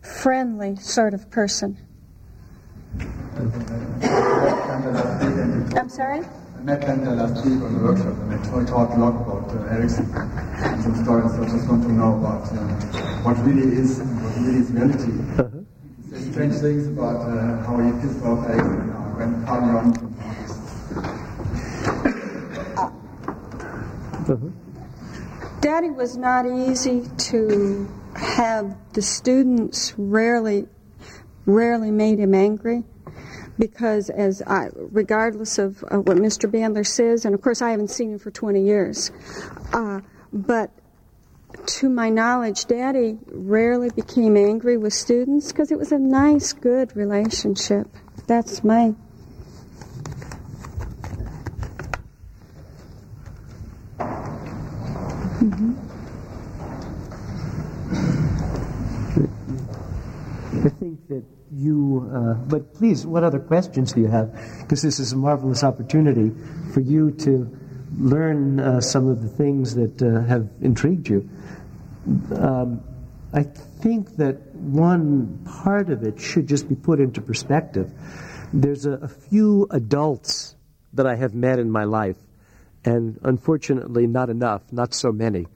friendly 0.03 0.77
sort 0.77 1.15
of 1.15 1.31
person. 1.31 1.79
I'm 5.77 5.89
sorry? 5.89 6.21
I 6.21 6.63
met 6.63 6.81
Bandler 6.81 7.17
last 7.17 7.45
week 7.45 7.63
on 7.63 7.75
a 7.75 7.79
workshop 7.79 8.07
and 8.07 8.33
they 8.33 8.39
talked 8.71 8.95
a 8.95 8.97
lot 8.97 9.15
about 9.21 9.55
uh, 9.55 9.75
Erickson 9.75 10.11
and 10.15 10.83
some 10.83 11.05
stories. 11.05 11.33
So 11.33 11.43
I 11.43 11.49
just 11.49 11.69
want 11.69 11.83
to 11.83 11.93
know 11.93 12.17
about 12.19 12.51
uh, 12.51 12.57
what 13.23 13.37
really 13.45 13.77
is 13.77 13.99
and 14.01 14.25
what 14.25 14.35
really 14.39 14.59
is 14.61 14.71
reality. 14.71 15.13
Uh-huh. 15.39 15.63
There's 16.07 16.31
strange 16.33 16.55
things 16.55 16.87
about 16.89 17.17
uh, 17.17 17.63
how 17.67 17.79
he 17.79 17.93
pissed 18.01 18.23
off 18.25 18.49
Erickson 18.49 18.91
and 18.91 19.17
went 19.17 19.47
party 19.47 19.67
on 19.67 19.93
from 24.27 24.53
Daddy 25.67 25.91
was 25.91 26.17
not 26.17 26.47
easy 26.47 27.03
to 27.19 27.89
have. 28.15 28.77
The 28.93 29.03
students 29.03 29.95
rarely, 29.99 30.69
rarely 31.45 31.91
made 31.91 32.21
him 32.21 32.37
angry 32.37 32.85
because 33.59 34.09
as 34.09 34.43
I, 34.43 34.69
regardless 34.73 35.59
of 35.59 35.83
what 35.83 36.19
Mr. 36.19 36.49
Bandler 36.49 36.87
says, 36.87 37.25
and 37.25 37.35
of 37.35 37.43
course 37.43 37.63
I 37.63 37.73
haven't 37.73 37.91
seen 37.91 38.13
him 38.13 38.21
for 38.21 38.31
20 38.31 38.63
years, 38.63 39.11
uh, 39.73 40.03
but 40.33 40.71
to 41.67 41.89
my 41.89 42.11
knowledge, 42.11 42.67
Daddy 42.67 43.19
rarely 43.27 43.91
became 43.91 44.37
angry 44.37 44.77
with 44.77 44.95
students 44.95 45.51
because 45.51 45.73
it 45.73 45.79
was 45.81 45.91
a 45.91 45.99
nice, 45.99 46.53
good 46.53 46.95
relationship. 46.95 47.89
That's 48.29 48.63
my. 48.63 48.95
Mm-hmm. 55.47 55.75
I 60.67 60.69
think 60.81 61.09
that 61.09 61.23
you, 61.57 62.11
uh, 62.13 62.35
but 62.35 62.75
please, 62.75 63.07
what 63.07 63.25
other 63.25 63.39
questions 63.39 63.93
do 63.93 64.01
you 64.01 64.09
have? 64.09 64.33
Because 64.61 64.83
this 64.83 65.01
is 65.01 65.13
a 65.13 65.17
marvelous 65.17 65.65
opportunity 65.65 66.31
for 66.73 66.81
you 66.81 67.13
to 67.13 67.51
learn 67.99 68.61
uh, 68.61 68.81
some 68.81 69.09
of 69.09 69.23
the 69.23 69.29
things 69.29 69.75
that 69.75 70.03
uh, 70.03 70.23
have 70.25 70.49
intrigued 70.61 71.09
you. 71.09 71.29
Um, 72.35 72.83
I 73.33 73.43
think 73.43 74.17
that 74.17 74.55
one 74.55 75.45
part 75.63 75.91
of 75.91 76.03
it 76.03 76.21
should 76.21 76.47
just 76.47 76.69
be 76.69 76.75
put 76.75 77.01
into 77.01 77.21
perspective. 77.21 77.91
There's 78.53 78.87
a, 78.87 78.93
a 78.93 79.09
few 79.09 79.67
adults 79.71 80.57
that 80.93 81.07
I 81.07 81.17
have 81.17 81.35
met 81.35 81.59
in 81.59 81.71
my 81.71 81.85
life, 81.85 82.17
and 82.85 83.19
unfortunately, 83.23 84.07
not 84.07 84.31
enough, 84.31 84.63
not 84.73 84.95
so 84.95 85.11
many. 85.11 85.47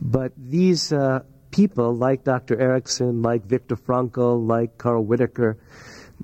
But 0.00 0.32
these 0.36 0.92
uh, 0.92 1.24
people 1.52 1.94
like 1.94 2.24
Dr. 2.24 2.60
Erickson, 2.60 3.22
like 3.22 3.44
Viktor 3.46 3.76
Frankl, 3.76 4.44
like 4.44 4.78
Carl 4.78 5.04
Whitaker, 5.04 5.58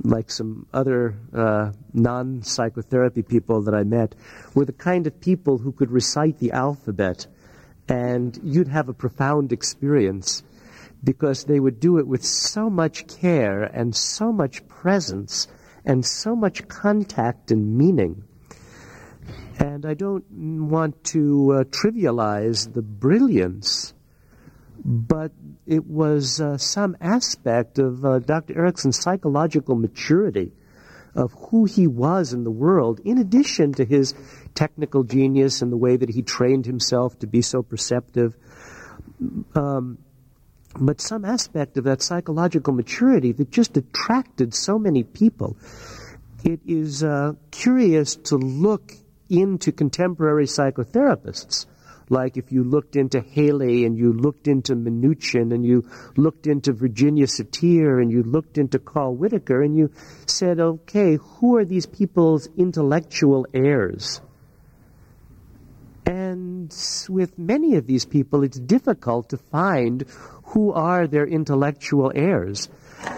like 0.02 0.30
some 0.30 0.66
other 0.72 1.14
uh, 1.32 1.70
non 1.92 2.42
psychotherapy 2.42 3.22
people 3.22 3.62
that 3.62 3.74
I 3.74 3.84
met, 3.84 4.14
were 4.54 4.64
the 4.64 4.72
kind 4.72 5.06
of 5.06 5.20
people 5.20 5.58
who 5.58 5.70
could 5.70 5.90
recite 5.90 6.38
the 6.38 6.52
alphabet 6.52 7.26
and 7.88 8.38
you'd 8.42 8.68
have 8.68 8.88
a 8.88 8.94
profound 8.94 9.52
experience 9.52 10.42
because 11.02 11.44
they 11.44 11.60
would 11.60 11.80
do 11.80 11.98
it 11.98 12.06
with 12.06 12.24
so 12.24 12.68
much 12.68 13.06
care 13.06 13.62
and 13.62 13.94
so 13.94 14.32
much 14.32 14.66
presence 14.68 15.46
and 15.84 16.04
so 16.04 16.34
much 16.34 16.66
contact 16.68 17.50
and 17.50 17.78
meaning. 17.78 18.24
And 19.58 19.86
I 19.86 19.94
don't 19.94 20.24
want 20.68 21.02
to 21.04 21.52
uh, 21.52 21.64
trivialize 21.64 22.72
the 22.72 22.82
brilliance 22.82 23.94
but 24.84 25.32
it 25.66 25.86
was 25.86 26.40
uh, 26.40 26.56
some 26.56 26.96
aspect 27.00 27.78
of 27.78 28.04
uh, 28.04 28.18
Dr. 28.20 28.58
Erickson's 28.58 28.98
psychological 28.98 29.74
maturity 29.74 30.52
of 31.14 31.32
who 31.32 31.64
he 31.64 31.86
was 31.86 32.32
in 32.32 32.44
the 32.44 32.50
world, 32.50 33.00
in 33.04 33.18
addition 33.18 33.72
to 33.74 33.84
his 33.84 34.14
technical 34.54 35.02
genius 35.02 35.62
and 35.62 35.72
the 35.72 35.76
way 35.76 35.96
that 35.96 36.08
he 36.08 36.22
trained 36.22 36.66
himself 36.66 37.18
to 37.18 37.26
be 37.26 37.42
so 37.42 37.62
perceptive. 37.62 38.36
Um, 39.54 39.98
but 40.78 41.00
some 41.00 41.24
aspect 41.24 41.76
of 41.76 41.84
that 41.84 42.02
psychological 42.02 42.72
maturity 42.72 43.32
that 43.32 43.50
just 43.50 43.76
attracted 43.76 44.54
so 44.54 44.78
many 44.78 45.02
people. 45.02 45.56
It 46.44 46.60
is 46.66 47.02
uh, 47.02 47.32
curious 47.50 48.14
to 48.16 48.36
look 48.36 48.92
into 49.28 49.72
contemporary 49.72 50.46
psychotherapists 50.46 51.66
like 52.10 52.36
if 52.36 52.52
you 52.52 52.64
looked 52.64 52.96
into 52.96 53.20
Haley 53.20 53.84
and 53.84 53.96
you 53.96 54.12
looked 54.12 54.48
into 54.48 54.74
Minuchin 54.74 55.52
and 55.52 55.64
you 55.64 55.88
looked 56.16 56.46
into 56.46 56.72
Virginia 56.72 57.26
Satir 57.26 58.00
and 58.00 58.10
you 58.10 58.22
looked 58.22 58.58
into 58.58 58.78
Carl 58.78 59.14
Whitaker 59.14 59.62
and 59.62 59.76
you 59.76 59.90
said, 60.26 60.60
okay, 60.60 61.16
who 61.16 61.56
are 61.56 61.64
these 61.64 61.86
people's 61.86 62.48
intellectual 62.56 63.46
heirs? 63.52 64.20
And 66.06 66.74
with 67.08 67.38
many 67.38 67.76
of 67.76 67.86
these 67.86 68.06
people, 68.06 68.42
it's 68.42 68.58
difficult 68.58 69.28
to 69.30 69.36
find 69.36 70.04
who 70.44 70.72
are 70.72 71.06
their 71.06 71.26
intellectual 71.26 72.10
heirs. 72.14 72.68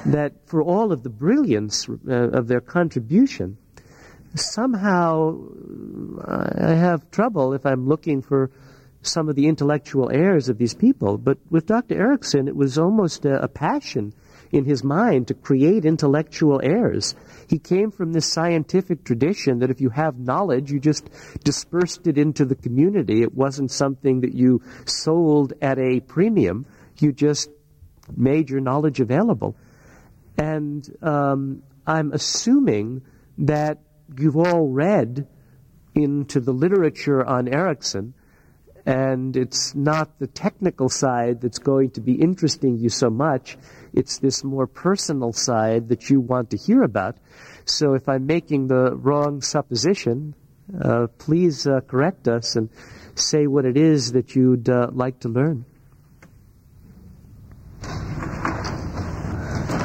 That 0.07 0.33
for 0.47 0.63
all 0.63 0.93
of 0.93 1.03
the 1.03 1.09
brilliance 1.09 1.89
uh, 1.89 2.13
of 2.13 2.49
their 2.49 2.61
contribution, 2.61 3.57
somehow 4.35 5.39
I 6.27 6.75
have 6.75 7.11
trouble 7.11 7.55
if 7.55 7.65
I'm 7.65 7.89
looking 7.89 8.23
for 8.23 8.51
some 9.03 9.29
of 9.29 9.37
the 9.37 9.47
intellectual 9.47 10.11
heirs 10.11 10.49
of 10.49 10.59
these 10.59 10.75
people. 10.75 11.17
But 11.19 11.39
with 11.51 11.67
Dr. 11.67 11.95
Erickson, 11.95 12.49
it 12.49 12.57
was 12.57 12.79
almost 12.79 13.25
a, 13.25 13.43
a 13.43 13.49
passion 13.49 14.13
in 14.53 14.65
his 14.65 14.83
mind 14.83 15.29
to 15.29 15.35
create 15.35 15.85
intellectual 15.85 16.61
heirs. 16.63 17.15
He 17.49 17.59
came 17.59 17.91
from 17.91 18.13
this 18.13 18.27
scientific 18.27 19.05
tradition 19.05 19.61
that 19.61 19.71
if 19.71 19.81
you 19.81 19.91
have 19.91 20.19
knowledge, 20.19 20.71
you 20.71 20.81
just 20.81 21.09
dispersed 21.45 22.07
it 22.07 22.19
into 22.19 22.45
the 22.45 22.57
community. 22.57 23.23
It 23.23 23.35
wasn't 23.35 23.71
something 23.71 24.21
that 24.23 24.35
you 24.35 24.63
sold 24.87 25.53
at 25.63 25.79
a 25.79 26.01
premium. 26.01 26.67
You 26.99 27.13
just 27.13 27.49
made 28.17 28.51
your 28.51 28.61
knowledge 28.61 29.01
available. 29.01 29.57
And 30.37 30.89
um, 31.03 31.63
I'm 31.87 32.13
assuming 32.13 33.03
that 33.39 33.79
you've 34.19 34.37
all 34.37 34.69
read 34.69 35.27
into 35.95 36.41
the 36.41 36.53
literature 36.53 37.25
on 37.25 37.49
Erickson 37.49 38.15
and 38.91 39.37
it's 39.37 39.73
not 39.77 40.19
the 40.19 40.27
technical 40.27 40.89
side 40.89 41.41
that's 41.41 41.61
going 41.61 41.91
to 41.93 42.01
be 42.01 42.15
interesting 42.15 42.77
you 42.77 42.89
so 42.89 43.09
much. 43.09 43.57
It's 43.93 44.19
this 44.19 44.43
more 44.43 44.67
personal 44.67 45.33
side 45.33 45.91
that 45.91 46.11
you 46.11 46.21
want 46.21 46.51
to 46.51 46.57
hear 46.57 46.83
about. 46.83 47.17
So 47.67 47.95
if 47.95 48.09
I'm 48.09 48.27
making 48.27 48.67
the 48.67 48.97
wrong 48.97 49.43
supposition, 49.43 50.35
uh, 50.81 51.07
please 51.19 51.69
uh, 51.69 51.83
correct 51.87 52.27
us 52.27 52.57
and 52.57 52.69
say 53.15 53.47
what 53.47 53.65
it 53.65 53.77
is 53.77 54.11
that 54.13 54.35
you'd 54.35 54.69
uh, 54.69 54.89
like 54.91 55.21
to 55.21 55.29
learn. 55.29 55.65
And 57.83 57.93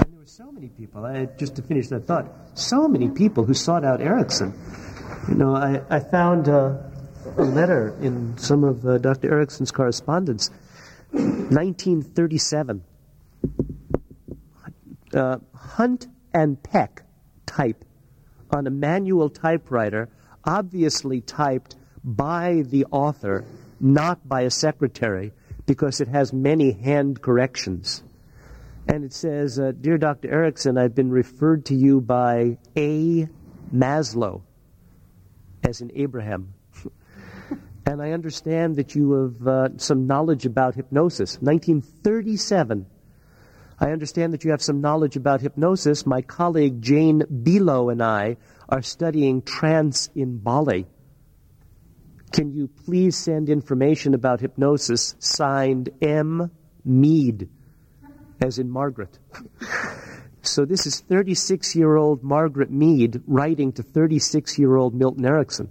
there 0.02 0.18
were 0.18 0.26
so 0.26 0.52
many 0.52 0.70
people, 0.70 1.06
I, 1.06 1.26
just 1.38 1.56
to 1.58 1.62
finish 1.62 1.90
that 1.90 2.08
thought, 2.08 2.58
so 2.58 2.88
many 2.88 3.10
people 3.10 3.44
who 3.44 3.54
sought 3.54 3.86
out 3.86 4.02
Erickson. 4.02 4.60
You 5.30 5.36
know, 5.36 5.56
I, 5.56 5.82
I 5.92 6.00
found 6.00 6.50
uh, 6.50 6.78
a 7.38 7.44
letter 7.44 7.96
in 8.02 8.38
some 8.38 8.64
of 8.64 8.86
uh, 8.86 8.98
Dr. 8.98 9.32
Erickson's 9.32 9.72
correspondence. 9.72 10.50
1937. 11.12 12.84
Uh, 15.14 15.38
Hunt 15.54 16.08
and 16.34 16.62
Peck 16.62 17.04
type 17.46 17.86
on 18.52 18.68
a 18.68 18.70
manual 18.70 19.30
typewriter, 19.30 20.10
obviously 20.44 21.22
typed 21.22 21.76
by 22.04 22.64
the 22.68 22.86
author, 22.92 23.46
not 23.80 24.28
by 24.28 24.42
a 24.42 24.50
secretary, 24.50 25.32
because 25.66 26.02
it 26.02 26.08
has 26.08 26.34
many 26.34 26.72
hand 26.72 27.22
corrections. 27.22 28.04
And 28.88 29.04
it 29.04 29.14
says, 29.14 29.60
uh, 29.60 29.72
Dear 29.80 29.98
Dr. 29.98 30.32
Erickson, 30.32 30.78
I've 30.78 30.94
been 30.94 31.10
referred 31.10 31.66
to 31.68 31.76
you 31.76 32.02
by 32.02 32.58
A. 32.76 33.28
Maslow, 33.74 34.42
as 35.64 35.82
in 35.82 35.92
Abraham 35.96 36.55
and 37.86 38.02
I 38.02 38.12
understand 38.12 38.78
that 38.78 38.96
you 38.96 39.12
have 39.12 39.48
uh, 39.48 39.78
some 39.78 40.08
knowledge 40.08 40.46
about 40.46 40.76
hypnosis. 40.76 41.38
1937. 41.42 42.88
I 43.80 43.92
understand 43.92 44.34
that 44.34 44.44
you 44.44 44.52
have 44.52 44.62
some 44.62 44.82
knowledge 44.82 45.18
about 45.18 45.42
hypnosis. 45.42 46.06
My 46.06 46.22
colleague 46.22 46.82
Jane 46.82 47.22
Belo 47.22 47.92
and 47.92 48.02
I 48.02 48.38
are 48.70 48.82
studying 48.82 49.42
trance 49.42 50.10
in 50.16 50.38
Bali. 50.38 50.88
Can 52.32 52.54
you 52.54 52.68
please 52.68 53.16
send 53.16 53.50
information 53.50 54.14
about 54.14 54.42
hypnosis 54.42 55.16
signed 55.20 55.90
M. 56.02 56.52
Mead, 56.84 57.50
as 58.42 58.58
in 58.60 58.70
Margaret? 58.70 59.20
so 60.42 60.66
this 60.66 60.88
is 60.88 61.02
36 61.02 61.76
year 61.76 61.96
old 61.96 62.24
Margaret 62.24 62.72
Mead 62.72 63.22
writing 63.28 63.72
to 63.74 63.84
36 63.84 64.58
year 64.58 64.76
old 64.76 64.96
Milton 64.96 65.26
Erickson. 65.26 65.70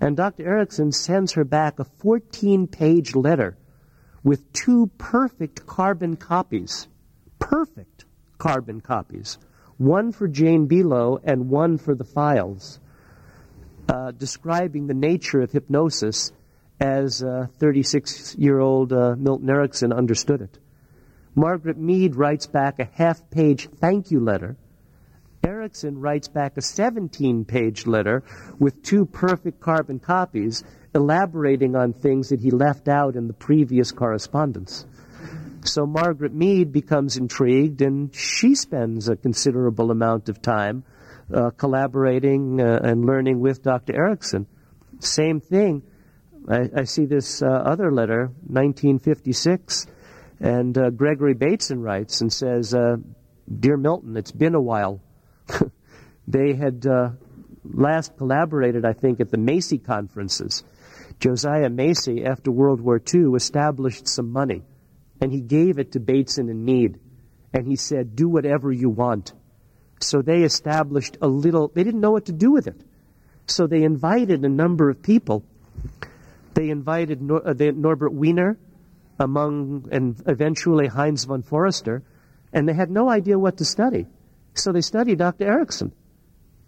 And 0.00 0.16
Dr. 0.16 0.46
Erickson 0.46 0.92
sends 0.92 1.32
her 1.32 1.44
back 1.44 1.78
a 1.78 1.84
14 1.84 2.66
page 2.66 3.14
letter 3.14 3.56
with 4.22 4.52
two 4.52 4.90
perfect 4.98 5.66
carbon 5.66 6.16
copies. 6.16 6.88
Perfect 7.38 8.04
carbon 8.38 8.80
copies. 8.80 9.38
One 9.78 10.12
for 10.12 10.28
Jane 10.28 10.68
Belo 10.68 11.20
and 11.24 11.48
one 11.50 11.78
for 11.78 11.94
the 11.94 12.04
files. 12.04 12.80
uh, 13.88 14.10
describing 14.12 14.86
the 14.86 14.94
nature 14.94 15.40
of 15.42 15.52
hypnosis 15.52 16.32
as 16.80 17.22
36 17.58 18.34
year 18.36 18.58
old 18.58 18.92
uh, 18.92 19.14
Milton 19.16 19.48
Erickson 19.50 19.92
understood 19.92 20.40
it. 20.40 20.58
Margaret 21.34 21.76
Mead 21.76 22.14
writes 22.16 22.46
back 22.46 22.78
a 22.78 22.84
half 22.84 23.28
page 23.30 23.68
thank 23.76 24.10
you 24.10 24.20
letter. 24.20 24.56
Erickson 25.44 26.00
writes 26.00 26.28
back 26.28 26.56
a 26.56 26.62
17 26.62 27.44
page 27.44 27.86
letter 27.86 28.22
with 28.58 28.82
two 28.82 29.04
perfect 29.04 29.60
carbon 29.60 29.98
copies 29.98 30.64
elaborating 30.94 31.76
on 31.76 31.92
things 31.92 32.30
that 32.30 32.40
he 32.40 32.50
left 32.50 32.88
out 32.88 33.16
in 33.16 33.26
the 33.26 33.32
previous 33.34 33.92
correspondence. 33.92 34.86
So 35.64 35.86
Margaret 35.86 36.34
Mead 36.34 36.72
becomes 36.72 37.16
intrigued 37.16 37.82
and 37.82 38.14
she 38.14 38.54
spends 38.54 39.08
a 39.08 39.16
considerable 39.16 39.90
amount 39.90 40.28
of 40.28 40.40
time 40.42 40.84
uh, 41.32 41.50
collaborating 41.50 42.60
uh, 42.60 42.80
and 42.82 43.06
learning 43.06 43.40
with 43.40 43.62
Dr. 43.62 43.94
Erickson. 43.94 44.46
Same 45.00 45.40
thing. 45.40 45.82
I, 46.48 46.68
I 46.76 46.84
see 46.84 47.06
this 47.06 47.42
uh, 47.42 47.46
other 47.46 47.90
letter, 47.90 48.26
1956, 48.46 49.86
and 50.40 50.76
uh, 50.76 50.90
Gregory 50.90 51.34
Bateson 51.34 51.80
writes 51.80 52.20
and 52.20 52.32
says, 52.32 52.74
uh, 52.74 52.96
Dear 53.58 53.76
Milton, 53.76 54.16
it's 54.16 54.32
been 54.32 54.54
a 54.54 54.60
while. 54.60 55.00
they 56.28 56.54
had 56.54 56.86
uh, 56.86 57.10
last 57.64 58.16
collaborated, 58.16 58.84
I 58.84 58.92
think, 58.92 59.20
at 59.20 59.30
the 59.30 59.38
Macy 59.38 59.78
conferences. 59.78 60.64
Josiah 61.20 61.70
Macy, 61.70 62.24
after 62.24 62.50
World 62.50 62.80
War 62.80 63.00
II, 63.12 63.34
established 63.34 64.08
some 64.08 64.30
money, 64.30 64.62
and 65.20 65.32
he 65.32 65.40
gave 65.40 65.78
it 65.78 65.92
to 65.92 66.00
Bateson 66.00 66.48
and 66.48 66.64
Mead, 66.64 66.98
and 67.52 67.66
he 67.66 67.76
said, 67.76 68.16
Do 68.16 68.28
whatever 68.28 68.72
you 68.72 68.90
want. 68.90 69.32
So 70.00 70.22
they 70.22 70.42
established 70.42 71.16
a 71.22 71.28
little, 71.28 71.68
they 71.68 71.84
didn't 71.84 72.00
know 72.00 72.10
what 72.10 72.26
to 72.26 72.32
do 72.32 72.50
with 72.50 72.66
it. 72.66 72.80
So 73.46 73.66
they 73.66 73.82
invited 73.82 74.44
a 74.44 74.48
number 74.48 74.90
of 74.90 75.02
people. 75.02 75.44
They 76.54 76.70
invited 76.70 77.22
Nor, 77.22 77.46
uh, 77.46 77.52
the, 77.52 77.72
Norbert 77.72 78.12
Wiener 78.12 78.58
among, 79.18 79.88
and 79.92 80.20
eventually 80.26 80.88
Heinz 80.88 81.24
von 81.24 81.42
Foerster, 81.42 82.02
and 82.52 82.68
they 82.68 82.74
had 82.74 82.90
no 82.90 83.08
idea 83.08 83.38
what 83.38 83.58
to 83.58 83.64
study. 83.64 84.06
So 84.54 84.72
they 84.72 84.80
studied 84.80 85.18
Dr. 85.18 85.44
Erickson. 85.44 85.92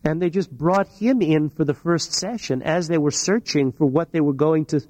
And 0.05 0.23
they 0.23 0.31
just 0.31 0.51
brought 0.51 0.89
him 0.89 1.21
in 1.21 1.51
for 1.51 1.65
the 1.65 1.75
first 1.75 2.13
session 2.13 2.63
as 2.63 2.87
they 2.87 2.99
were 2.99 3.11
searching 3.11 3.73
for 3.73 3.87
what 3.87 4.13
they 4.13 4.21
were 4.21 4.35
going 4.35 4.67
to, 4.67 4.81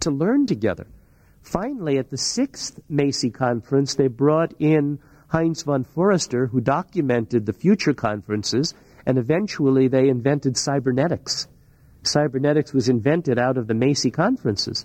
to 0.00 0.10
learn 0.10 0.46
together. 0.46 0.86
Finally, 1.40 1.96
at 1.98 2.10
the 2.10 2.18
sixth 2.18 2.80
Macy 2.88 3.30
conference, 3.30 3.94
they 3.94 4.08
brought 4.08 4.52
in 4.58 4.98
Heinz 5.28 5.62
von 5.62 5.84
Foerster, 5.84 6.46
who 6.46 6.60
documented 6.60 7.46
the 7.46 7.52
future 7.52 7.94
conferences, 7.94 8.74
and 9.06 9.16
eventually 9.16 9.88
they 9.88 10.08
invented 10.08 10.56
cybernetics. 10.56 11.48
Cybernetics 12.02 12.72
was 12.72 12.88
invented 12.88 13.38
out 13.38 13.56
of 13.56 13.66
the 13.66 13.74
Macy 13.74 14.10
conferences. 14.10 14.84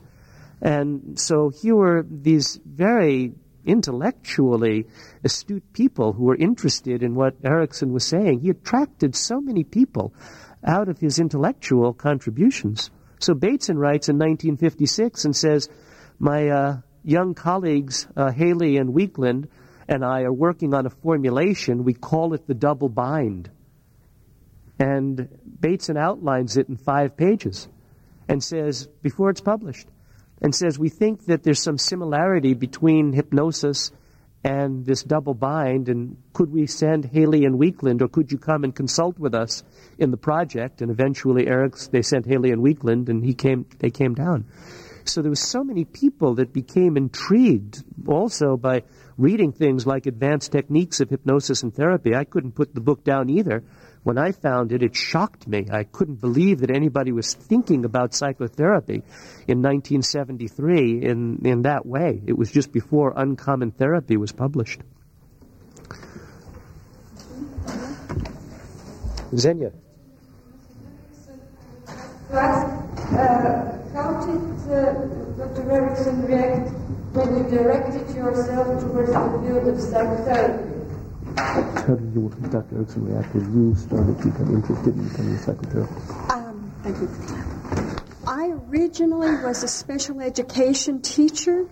And 0.61 1.19
so 1.19 1.49
here 1.49 1.75
were 1.75 2.05
these 2.09 2.59
very 2.63 3.33
intellectually 3.65 4.87
astute 5.23 5.73
people 5.73 6.13
who 6.13 6.25
were 6.25 6.35
interested 6.35 7.03
in 7.03 7.15
what 7.15 7.35
Erickson 7.43 7.93
was 7.93 8.05
saying. 8.05 8.39
He 8.39 8.49
attracted 8.49 9.15
so 9.15 9.39
many 9.39 9.63
people 9.63 10.13
out 10.65 10.89
of 10.89 10.99
his 10.99 11.19
intellectual 11.19 11.93
contributions. 11.93 12.91
So 13.19 13.33
Bateson 13.33 13.77
writes 13.77 14.09
in 14.09 14.17
1956 14.17 15.25
and 15.25 15.35
says, 15.35 15.69
My 16.19 16.49
uh, 16.49 16.77
young 17.03 17.33
colleagues, 17.33 18.07
uh, 18.15 18.31
Haley 18.31 18.77
and 18.77 18.93
Weakland, 18.93 19.47
and 19.87 20.05
I 20.05 20.21
are 20.21 20.33
working 20.33 20.73
on 20.73 20.85
a 20.85 20.89
formulation. 20.89 21.83
We 21.83 21.93
call 21.93 22.33
it 22.33 22.47
the 22.47 22.53
double 22.53 22.89
bind. 22.89 23.49
And 24.79 25.27
Bateson 25.59 25.97
outlines 25.97 26.57
it 26.57 26.69
in 26.69 26.77
five 26.77 27.15
pages 27.15 27.67
and 28.27 28.43
says, 28.43 28.87
before 29.01 29.29
it's 29.29 29.41
published, 29.41 29.87
and 30.41 30.55
says, 30.55 30.79
we 30.79 30.89
think 30.89 31.25
that 31.25 31.43
there's 31.43 31.61
some 31.61 31.77
similarity 31.77 32.53
between 32.53 33.13
hypnosis 33.13 33.91
and 34.43 34.85
this 34.85 35.03
double 35.03 35.35
bind, 35.35 35.87
and 35.87 36.17
could 36.33 36.51
we 36.51 36.65
send 36.65 37.05
Haley 37.05 37.45
and 37.45 37.59
Weakland, 37.59 38.01
or 38.01 38.07
could 38.07 38.31
you 38.31 38.39
come 38.39 38.63
and 38.63 38.75
consult 38.75 39.19
with 39.19 39.35
us 39.35 39.63
in 39.99 40.09
the 40.09 40.17
project? 40.17 40.81
And 40.81 40.89
eventually, 40.89 41.47
Eric's, 41.47 41.87
they 41.87 42.01
sent 42.01 42.25
Haley 42.25 42.51
and 42.51 42.61
Weakland, 42.61 43.07
and 43.09 43.23
he 43.23 43.35
came, 43.35 43.67
they 43.77 43.91
came 43.91 44.15
down. 44.15 44.45
So 45.05 45.21
there 45.21 45.29
was 45.29 45.47
so 45.47 45.63
many 45.63 45.85
people 45.85 46.35
that 46.35 46.53
became 46.53 46.97
intrigued 46.97 47.83
also 48.07 48.57
by 48.57 48.83
reading 49.17 49.51
things 49.51 49.85
like 49.85 50.07
Advanced 50.07 50.51
Techniques 50.51 50.99
of 50.99 51.09
Hypnosis 51.09 51.61
and 51.61 51.73
Therapy. 51.73 52.15
I 52.15 52.23
couldn't 52.23 52.53
put 52.53 52.73
the 52.73 52.81
book 52.81 53.03
down 53.03 53.29
either. 53.29 53.63
When 54.03 54.17
I 54.17 54.31
found 54.31 54.71
it, 54.71 54.81
it 54.81 54.95
shocked 54.95 55.47
me. 55.47 55.67
I 55.71 55.83
couldn't 55.83 56.19
believe 56.21 56.61
that 56.61 56.71
anybody 56.71 57.11
was 57.11 57.35
thinking 57.35 57.85
about 57.85 58.15
psychotherapy 58.15 59.03
in 59.47 59.61
1973 59.61 61.03
in, 61.03 61.41
in 61.45 61.61
that 61.63 61.85
way. 61.85 62.19
It 62.25 62.35
was 62.35 62.51
just 62.51 62.71
before 62.71 63.13
Uncommon 63.15 63.71
Therapy 63.71 64.17
was 64.17 64.31
published. 64.31 64.81
Xenia. 69.35 69.71
Uh, 72.31 72.81
how 73.93 74.25
did 74.25 74.71
uh, 74.71 74.93
Dr. 75.37 75.71
Erickson 75.71 76.25
react 76.25 76.71
when 77.13 77.37
you 77.37 77.43
directed 77.49 78.15
yourself 78.15 78.81
towards 78.81 79.11
the 79.11 79.47
field 79.47 79.67
of 79.67 79.79
psychotherapy? 79.79 80.80
How 81.37 81.95
did 81.95 82.13
you, 82.13 82.31
Dr. 82.49 82.75
Erickson 82.75 83.05
react 83.05 83.33
when 83.33 83.53
you 83.53 83.75
started 83.75 84.17
to 84.19 84.27
become 84.27 84.55
interested 84.55 84.95
in 84.95 85.07
becoming 85.07 85.35
a 85.35 85.37
psychotherapist? 85.37 86.29
Um, 86.29 86.71
thank 86.83 86.97
you. 86.97 87.09
I 88.27 88.53
originally 88.69 89.43
was 89.43 89.63
a 89.63 89.67
special 89.67 90.21
education 90.21 91.01
teacher, 91.01 91.67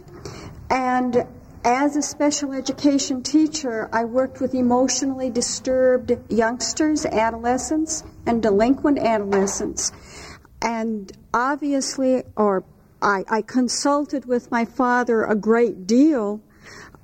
and 0.70 1.26
as 1.64 1.96
a 1.96 2.02
special 2.02 2.54
education 2.54 3.22
teacher, 3.22 3.90
I 3.92 4.06
worked 4.06 4.40
with 4.40 4.56
emotionally 4.56 5.30
disturbed 5.30 6.12
youngsters, 6.30 7.06
adolescents, 7.06 8.04
and 8.26 8.42
delinquent 8.42 9.00
adolescents. 9.00 9.92
And 10.62 11.12
obviously, 11.34 12.24
or 12.36 12.64
I, 13.02 13.24
I 13.30 13.42
consulted 13.42 14.26
with 14.26 14.52
my 14.52 14.66
father 14.66 15.24
a 15.24 15.36
great 15.36 15.86
deal 15.86 16.42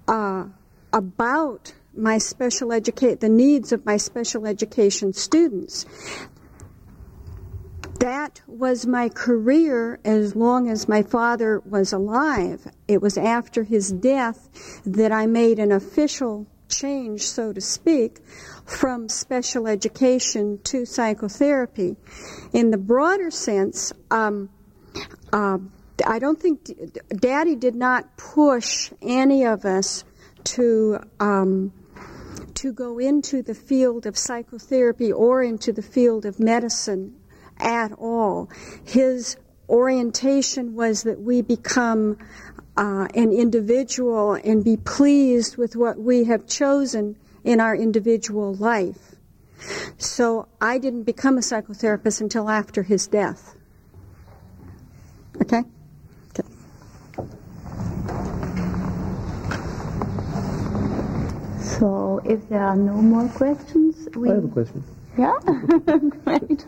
uh, 0.07 0.45
about 0.91 1.73
my 1.97 2.17
special 2.17 2.71
educate 2.71 3.19
the 3.19 3.29
needs 3.29 3.71
of 3.71 3.85
my 3.85 3.97
special 3.97 4.45
education 4.45 5.13
students. 5.13 5.85
That 7.99 8.41
was 8.45 8.85
my 8.85 9.09
career 9.09 9.99
as 10.03 10.35
long 10.35 10.69
as 10.69 10.87
my 10.87 11.01
father 11.01 11.61
was 11.65 11.93
alive. 11.93 12.67
It 12.87 13.01
was 13.01 13.17
after 13.17 13.63
his 13.63 13.91
death 13.91 14.81
that 14.85 15.11
I 15.11 15.25
made 15.25 15.59
an 15.59 15.71
official 15.71 16.45
change, 16.67 17.21
so 17.21 17.53
to 17.53 17.61
speak, 17.61 18.19
from 18.65 19.07
special 19.07 19.67
education 19.67 20.59
to 20.65 20.85
psychotherapy. 20.85 21.95
In 22.53 22.71
the 22.71 22.77
broader 22.77 23.31
sense, 23.31 23.93
um, 24.11 24.49
uh, 25.31 25.59
I 26.05 26.19
don't 26.19 26.39
think 26.39 26.69
Daddy 27.09 27.55
did 27.55 27.75
not 27.75 28.17
push 28.17 28.91
any 29.01 29.45
of 29.45 29.65
us 29.65 30.03
to 30.43 30.99
um, 31.19 31.71
to 32.65 32.71
go 32.71 32.97
into 32.97 33.43
the 33.43 33.53
field 33.53 34.07
of 34.07 34.17
psychotherapy 34.17 35.11
or 35.11 35.43
into 35.43 35.71
the 35.71 35.83
field 35.83 36.25
of 36.25 36.39
medicine 36.39 37.13
at 37.59 37.91
all. 37.91 38.49
His 38.83 39.37
orientation 39.69 40.73
was 40.73 41.03
that 41.03 41.21
we 41.21 41.43
become 41.43 42.17
uh, 42.75 43.07
an 43.13 43.31
individual 43.31 44.33
and 44.33 44.63
be 44.63 44.77
pleased 44.77 45.57
with 45.57 45.75
what 45.75 45.99
we 45.99 46.23
have 46.23 46.47
chosen 46.47 47.15
in 47.43 47.59
our 47.59 47.75
individual 47.75 48.55
life. 48.55 49.13
So 49.99 50.47
I 50.59 50.79
didn't 50.79 51.03
become 51.03 51.37
a 51.37 51.41
psychotherapist 51.41 52.19
until 52.19 52.49
after 52.49 52.81
his 52.81 53.05
death. 53.05 53.55
Okay. 55.39 55.61
So 61.79 62.21
if 62.23 62.47
there 62.47 62.63
are 62.63 62.75
no 62.75 62.93
more 62.93 63.27
questions, 63.29 64.07
we... 64.15 64.31
I 64.31 64.35
have 64.35 64.45
a 64.45 64.47
question. 64.47 64.83
Yeah? 65.17 65.37
Great. 66.23 66.65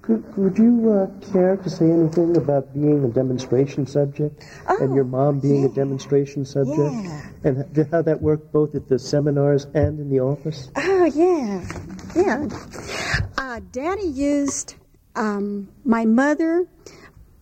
Could, 0.00 0.36
would 0.38 0.56
you 0.56 0.90
uh, 0.90 1.32
care 1.32 1.58
to 1.58 1.68
say 1.68 1.90
anything 1.90 2.34
about 2.38 2.72
being 2.72 3.04
a 3.04 3.08
demonstration 3.08 3.86
subject 3.86 4.42
and 4.66 4.94
your 4.94 5.04
mom 5.04 5.38
being 5.38 5.66
a 5.66 5.68
demonstration 5.68 6.46
subject? 6.46 6.78
Yeah. 6.78 7.26
And 7.44 7.88
how 7.90 8.00
that 8.00 8.22
worked 8.22 8.50
both 8.50 8.74
at 8.74 8.88
the 8.88 8.98
seminars 8.98 9.66
and 9.74 10.00
in 10.00 10.08
the 10.08 10.20
office? 10.20 10.70
Oh, 10.76 11.04
yeah. 11.04 11.62
Yeah. 12.16 12.48
Uh, 13.36 13.60
Daddy 13.70 14.06
used 14.06 14.76
um, 15.14 15.68
my 15.84 16.06
mother, 16.06 16.66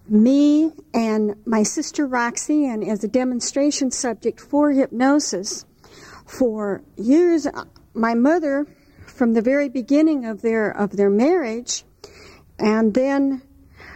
me, 0.08 0.72
and 0.92 1.36
my 1.46 1.62
sister 1.62 2.04
Roxanne 2.04 2.82
as 2.82 3.04
a 3.04 3.08
demonstration 3.08 3.92
subject 3.92 4.40
for 4.40 4.72
hypnosis 4.72 5.66
for 6.26 6.82
years. 6.96 7.46
My 7.94 8.14
mother, 8.14 8.66
from 9.06 9.32
the 9.32 9.42
very 9.42 9.68
beginning 9.68 10.24
of 10.24 10.42
their 10.42 10.70
of 10.70 10.96
their 10.96 11.10
marriage, 11.10 11.84
and 12.58 12.94
then 12.94 13.42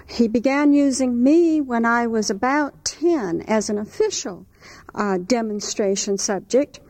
he 0.06 0.26
began 0.28 0.72
using 0.72 1.22
me 1.22 1.60
when 1.60 1.84
I 1.84 2.06
was 2.06 2.30
about 2.30 2.84
10 2.84 3.42
as 3.42 3.70
an 3.70 3.78
official 3.78 4.46
uh, 4.94 5.18
demonstration 5.18 6.18
subject. 6.18 6.80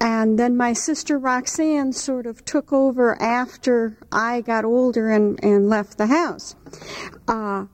And 0.00 0.38
then 0.38 0.56
my 0.56 0.72
sister 0.72 1.18
Roxanne 1.18 1.92
sort 1.92 2.26
of 2.26 2.44
took 2.44 2.72
over 2.72 3.20
after 3.20 3.98
I 4.10 4.40
got 4.40 4.64
older 4.64 5.10
and, 5.10 5.38
and 5.44 5.68
left 5.68 5.98
the 5.98 6.06
house. 6.06 6.56
Uh, 7.28 7.66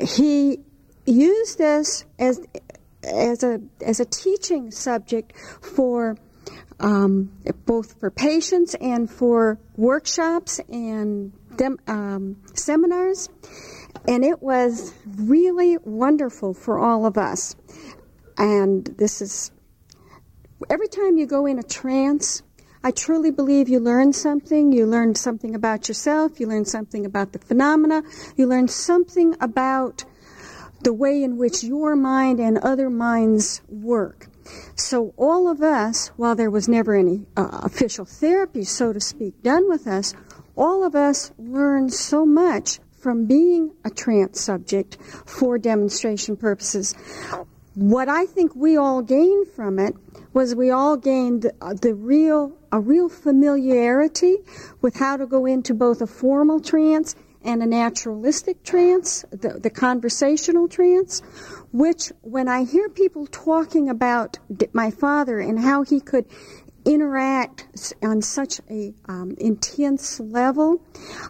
he 0.00 0.60
used 1.04 1.58
this 1.58 2.04
as 2.18 2.40
as 3.02 3.42
a 3.42 3.60
as 3.84 4.00
a 4.00 4.04
teaching 4.04 4.70
subject 4.70 5.36
for 5.60 6.16
um, 6.80 7.30
both 7.64 7.98
for 8.00 8.10
patients 8.10 8.74
and 8.74 9.10
for 9.10 9.58
workshops 9.76 10.60
and 10.68 11.32
dem, 11.56 11.78
um, 11.86 12.36
seminars, 12.54 13.28
and 14.08 14.24
it 14.24 14.42
was 14.42 14.92
really 15.04 15.78
wonderful 15.84 16.54
for 16.54 16.78
all 16.78 17.06
of 17.06 17.16
us. 17.16 17.54
And 18.38 18.84
this 18.98 19.22
is 19.22 19.52
every 20.70 20.88
time 20.88 21.18
you 21.18 21.26
go 21.26 21.46
in 21.46 21.58
a 21.58 21.62
trance, 21.62 22.42
I 22.84 22.90
truly 22.90 23.30
believe 23.30 23.68
you 23.68 23.78
learn 23.78 24.12
something. 24.12 24.72
You 24.72 24.86
learn 24.86 25.14
something 25.14 25.54
about 25.54 25.86
yourself. 25.86 26.40
You 26.40 26.48
learn 26.48 26.64
something 26.64 27.06
about 27.06 27.32
the 27.32 27.38
phenomena. 27.38 28.02
You 28.36 28.46
learn 28.46 28.66
something 28.66 29.36
about 29.40 30.04
the 30.82 30.92
way 30.92 31.22
in 31.22 31.36
which 31.36 31.62
your 31.62 31.96
mind 31.96 32.40
and 32.40 32.58
other 32.58 32.90
minds 32.90 33.62
work. 33.68 34.28
So 34.74 35.14
all 35.16 35.48
of 35.48 35.62
us, 35.62 36.08
while 36.16 36.34
there 36.34 36.50
was 36.50 36.68
never 36.68 36.94
any 36.94 37.26
uh, 37.36 37.60
official 37.62 38.04
therapy, 38.04 38.64
so 38.64 38.92
to 38.92 39.00
speak, 39.00 39.42
done 39.42 39.68
with 39.68 39.86
us, 39.86 40.14
all 40.56 40.84
of 40.84 40.94
us 40.94 41.32
learned 41.38 41.92
so 41.92 42.26
much 42.26 42.80
from 42.98 43.26
being 43.26 43.72
a 43.84 43.90
trance 43.90 44.40
subject 44.40 44.96
for 45.26 45.58
demonstration 45.58 46.36
purposes. 46.36 46.94
What 47.74 48.08
I 48.08 48.26
think 48.26 48.54
we 48.54 48.76
all 48.76 49.02
gained 49.02 49.48
from 49.48 49.78
it 49.78 49.94
was 50.32 50.54
we 50.54 50.70
all 50.70 50.96
gained 50.96 51.42
the, 51.42 51.78
the 51.80 51.94
real 51.94 52.56
a 52.70 52.80
real 52.80 53.08
familiarity 53.08 54.38
with 54.80 54.94
how 54.94 55.16
to 55.18 55.26
go 55.26 55.44
into 55.44 55.74
both 55.74 56.00
a 56.00 56.06
formal 56.06 56.58
trance 56.58 57.14
and 57.44 57.62
a 57.62 57.66
naturalistic 57.66 58.62
trance, 58.62 59.24
the, 59.30 59.58
the 59.60 59.70
conversational 59.70 60.68
trance, 60.68 61.20
which 61.72 62.12
when 62.22 62.48
I 62.48 62.64
hear 62.64 62.88
people 62.88 63.26
talking 63.26 63.88
about 63.88 64.38
my 64.72 64.90
father 64.90 65.38
and 65.40 65.58
how 65.58 65.82
he 65.82 66.00
could 66.00 66.26
interact 66.84 67.94
on 68.02 68.20
such 68.22 68.60
a 68.70 68.92
um, 69.08 69.36
intense 69.38 70.18
level. 70.18 70.80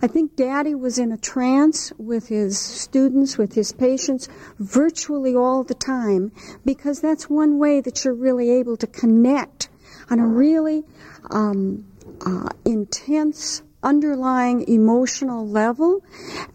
I 0.01 0.07
think 0.07 0.37
Daddy 0.37 0.75
was 0.75 0.99
in 0.99 1.13
a 1.13 1.19
trance 1.19 1.93
with 1.99 2.29
his 2.29 2.59
students, 2.59 3.37
with 3.37 3.55
his 3.55 3.73
patients, 3.73 4.29
virtually 4.59 5.35
all 5.35 5.63
the 5.63 5.75
time, 5.75 6.33
because 6.65 7.01
that's 7.01 7.29
one 7.29 7.59
way 7.59 7.81
that 7.81 8.05
you're 8.05 8.15
really 8.15 8.51
able 8.51 8.77
to 8.79 8.87
connect 8.87 9.69
on 10.11 10.19
a 10.19 10.27
really 10.27 10.85
um, 11.31 11.85
uh, 12.25 12.49
intense 12.65 13.63
underlying 13.83 14.67
emotional 14.69 15.47
level, 15.47 16.03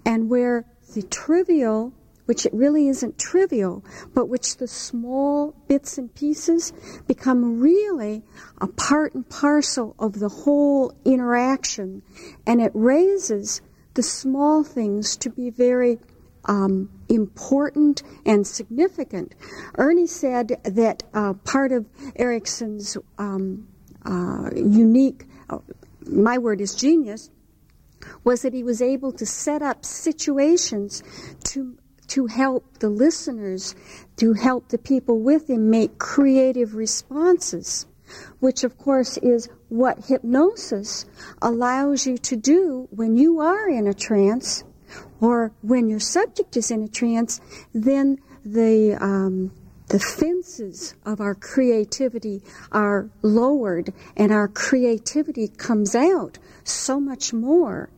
and 0.06 0.30
where 0.30 0.66
the 0.94 1.04
trivial 1.04 1.94
which 2.28 2.46
it 2.46 2.54
really 2.54 2.90
isn't 2.90 3.18
trivial, 3.18 3.84
but 4.14 4.28
which 4.28 4.58
the 4.58 4.68
small 4.68 5.56
bits 5.68 5.98
and 5.98 6.14
pieces 6.14 6.74
become 7.08 7.60
really 7.60 8.22
a 8.60 8.68
part 8.68 9.16
and 9.16 9.28
parcel 9.30 9.96
of 9.98 10.20
the 10.20 10.28
whole 10.28 10.94
interaction. 11.06 12.02
And 12.46 12.62
it 12.62 12.72
raises 12.74 13.62
the 13.94 14.04
small 14.04 14.64
things 14.64 15.16
to 15.18 15.30
be 15.30 15.50
very 15.50 16.00
um, 16.46 16.90
important 17.08 18.04
and 18.26 18.46
significant. 18.46 19.34
Ernie 19.76 20.08
said 20.08 20.60
that 20.64 21.04
uh, 21.14 21.34
part 21.34 21.72
of 21.72 21.86
Erickson's 22.18 22.98
um, 23.18 23.68
uh, 24.06 24.50
unique, 24.54 25.26
uh, 25.50 25.60
my 26.08 26.38
word 26.38 26.62
is 26.62 26.76
genius, 26.76 27.30
was 28.24 28.42
that 28.42 28.54
he 28.54 28.64
was 28.64 28.82
able 28.82 29.12
to 29.14 29.26
set 29.26 29.62
up 29.62 29.86
situations 29.86 31.04
to 31.46 31.78
to 32.08 32.28
help 32.28 32.80
the 32.80 32.90
listeners, 32.90 33.76
to 34.16 34.34
help 34.34 34.70
the 34.70 34.78
people 34.78 35.20
with 35.20 35.50
him 35.50 35.70
make 35.70 36.00
creative 36.00 36.74
responses, 36.74 37.86
which 38.40 38.64
of 38.64 38.78
course 38.78 39.18
is 39.18 39.50
what 39.68 40.06
hypnosis 40.06 41.06
allows 41.42 42.08
you 42.08 42.18
to 42.18 42.38
do 42.38 42.88
when 42.92 43.18
you 43.18 43.40
are 43.42 43.68
in 43.68 43.88
a 43.88 43.94
trance 43.94 44.64
or 45.20 45.52
when 45.62 45.90
your 45.90 46.00
subject 46.00 46.56
is 46.56 46.72
in 46.72 46.84
a 46.84 46.88
trance, 46.88 47.42
then 47.74 48.18
the 48.46 48.96
um, 49.02 49.52
the 49.88 50.00
fences 50.00 50.96
of 51.06 51.22
our 51.22 51.36
creativity 51.36 52.42
are 52.72 53.10
lowered 53.22 53.94
and 54.16 54.32
our 54.32 54.48
creativity 54.48 55.48
comes 55.48 55.96
out 55.96 56.38
so 56.64 57.00
much 57.00 57.34
more. 57.34 57.90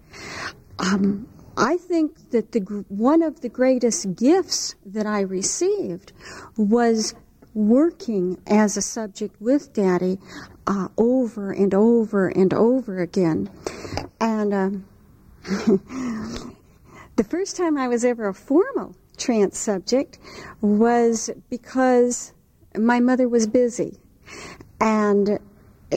Um, 0.77 1.27
I 1.57 1.77
think 1.77 2.31
that 2.31 2.51
the, 2.51 2.59
one 2.87 3.21
of 3.21 3.41
the 3.41 3.49
greatest 3.49 4.15
gifts 4.15 4.75
that 4.85 5.05
I 5.05 5.21
received 5.21 6.13
was 6.55 7.15
working 7.53 8.39
as 8.47 8.77
a 8.77 8.81
subject 8.81 9.35
with 9.41 9.73
Daddy 9.73 10.19
uh, 10.67 10.89
over 10.97 11.51
and 11.51 11.73
over 11.73 12.29
and 12.29 12.53
over 12.53 12.99
again. 12.99 13.49
And 14.21 14.53
um, 14.53 14.85
the 17.15 17.23
first 17.27 17.57
time 17.57 17.77
I 17.77 17.87
was 17.87 18.05
ever 18.05 18.27
a 18.27 18.33
formal 18.33 18.95
trance 19.19 19.57
subject 19.57 20.17
was 20.61 21.29
because 21.49 22.33
my 22.77 22.99
mother 22.99 23.27
was 23.27 23.47
busy. 23.47 23.99
And 24.79 25.39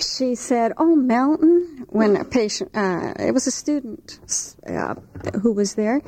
she 0.01 0.35
said, 0.35 0.73
"Oh, 0.79 0.97
Milton," 0.97 1.85
when 1.89 2.17
a 2.17 2.25
patient, 2.25 2.71
uh, 2.75 3.13
it 3.19 3.33
was 3.33 3.47
a 3.47 3.51
student 3.51 4.19
uh, 4.67 4.95
who 5.43 5.53
was 5.53 5.75
there, 5.75 6.01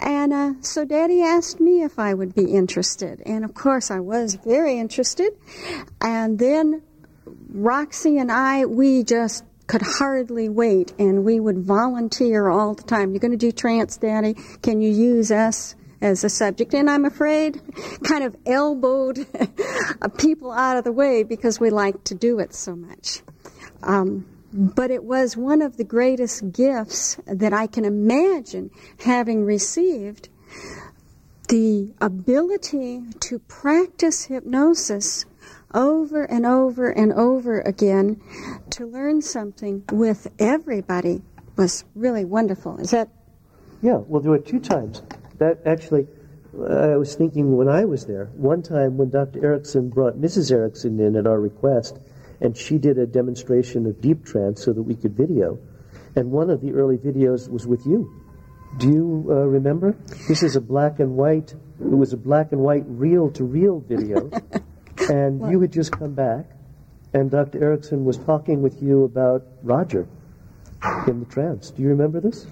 and 0.00 0.32
uh, 0.32 0.52
so 0.60 0.84
Daddy 0.84 1.22
asked 1.22 1.58
me 1.58 1.82
if 1.82 1.98
I 1.98 2.12
would 2.12 2.34
be 2.34 2.52
interested, 2.52 3.22
and 3.24 3.44
of 3.44 3.54
course 3.54 3.90
I 3.90 4.00
was 4.00 4.34
very 4.34 4.78
interested, 4.78 5.32
and 6.00 6.38
then 6.38 6.82
Roxy 7.48 8.18
and 8.18 8.30
I, 8.30 8.66
we 8.66 9.02
just 9.02 9.44
could 9.66 9.82
hardly 9.82 10.50
wait, 10.50 10.92
and 10.98 11.24
we 11.24 11.40
would 11.40 11.58
volunteer 11.58 12.48
all 12.48 12.74
the 12.74 12.82
time. 12.82 13.12
You're 13.12 13.20
going 13.20 13.30
to 13.30 13.38
do 13.38 13.52
trance, 13.52 13.96
Daddy? 13.96 14.34
Can 14.62 14.82
you 14.82 14.90
use 14.90 15.30
us? 15.30 15.74
As 16.02 16.24
a 16.24 16.28
subject, 16.28 16.74
and 16.74 16.90
I'm 16.90 17.04
afraid 17.04 17.62
kind 18.02 18.24
of 18.24 18.36
elbowed 18.44 19.24
people 20.18 20.50
out 20.50 20.76
of 20.76 20.84
the 20.84 20.92
way 20.92 21.22
because 21.22 21.60
we 21.60 21.70
like 21.70 22.02
to 22.04 22.14
do 22.14 22.40
it 22.40 22.52
so 22.54 22.74
much. 22.74 23.22
Um, 23.82 24.26
but 24.52 24.90
it 24.90 25.04
was 25.04 25.36
one 25.36 25.62
of 25.62 25.76
the 25.76 25.84
greatest 25.84 26.52
gifts 26.52 27.16
that 27.26 27.52
I 27.52 27.66
can 27.66 27.84
imagine 27.84 28.70
having 29.04 29.44
received 29.44 30.28
the 31.48 31.90
ability 32.00 33.02
to 33.20 33.38
practice 33.38 34.24
hypnosis 34.24 35.24
over 35.72 36.24
and 36.24 36.44
over 36.44 36.90
and 36.90 37.12
over 37.12 37.60
again 37.60 38.20
to 38.70 38.86
learn 38.86 39.22
something 39.22 39.84
with 39.90 40.26
everybody 40.38 41.22
was 41.56 41.84
really 41.94 42.24
wonderful. 42.24 42.78
Is 42.78 42.90
that? 42.90 43.08
Yeah, 43.80 43.96
we'll 43.96 44.22
do 44.22 44.34
it 44.34 44.46
two 44.46 44.60
times 44.60 45.02
that 45.38 45.60
actually, 45.66 46.06
I 46.54 46.96
was 46.96 47.14
thinking 47.14 47.56
when 47.56 47.68
I 47.68 47.84
was 47.84 48.06
there, 48.06 48.26
one 48.34 48.62
time 48.62 48.96
when 48.96 49.10
Dr. 49.10 49.44
Erickson 49.44 49.88
brought 49.88 50.20
Mrs. 50.20 50.50
Erickson 50.52 51.00
in 51.00 51.16
at 51.16 51.26
our 51.26 51.40
request, 51.40 51.98
and 52.40 52.56
she 52.56 52.78
did 52.78 52.98
a 52.98 53.06
demonstration 53.06 53.86
of 53.86 54.00
deep 54.00 54.24
trance 54.24 54.64
so 54.64 54.72
that 54.72 54.82
we 54.82 54.94
could 54.94 55.16
video. 55.16 55.58
And 56.14 56.30
one 56.30 56.50
of 56.50 56.60
the 56.60 56.72
early 56.72 56.98
videos 56.98 57.48
was 57.48 57.66
with 57.66 57.86
you. 57.86 58.22
Do 58.78 58.88
you 58.88 59.26
uh, 59.30 59.34
remember? 59.46 59.96
This 60.28 60.42
is 60.42 60.56
a 60.56 60.60
black 60.60 60.98
and 60.98 61.16
white, 61.16 61.54
it 61.80 61.96
was 61.96 62.12
a 62.12 62.16
black 62.16 62.52
and 62.52 62.60
white 62.60 62.84
reel 62.86 63.30
to 63.32 63.44
reel 63.44 63.80
video. 63.80 64.30
and 65.10 65.40
what? 65.40 65.50
you 65.50 65.60
had 65.60 65.72
just 65.72 65.92
come 65.92 66.14
back, 66.14 66.46
and 67.12 67.30
Dr. 67.30 67.62
Erickson 67.62 68.04
was 68.04 68.18
talking 68.18 68.62
with 68.62 68.82
you 68.82 69.04
about 69.04 69.46
Roger 69.62 70.06
in 71.06 71.20
the 71.20 71.26
trance. 71.26 71.70
Do 71.70 71.82
you 71.82 71.88
remember 71.88 72.20
this? 72.20 72.46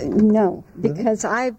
No, 0.00 0.64
because 0.80 1.24
I've 1.24 1.56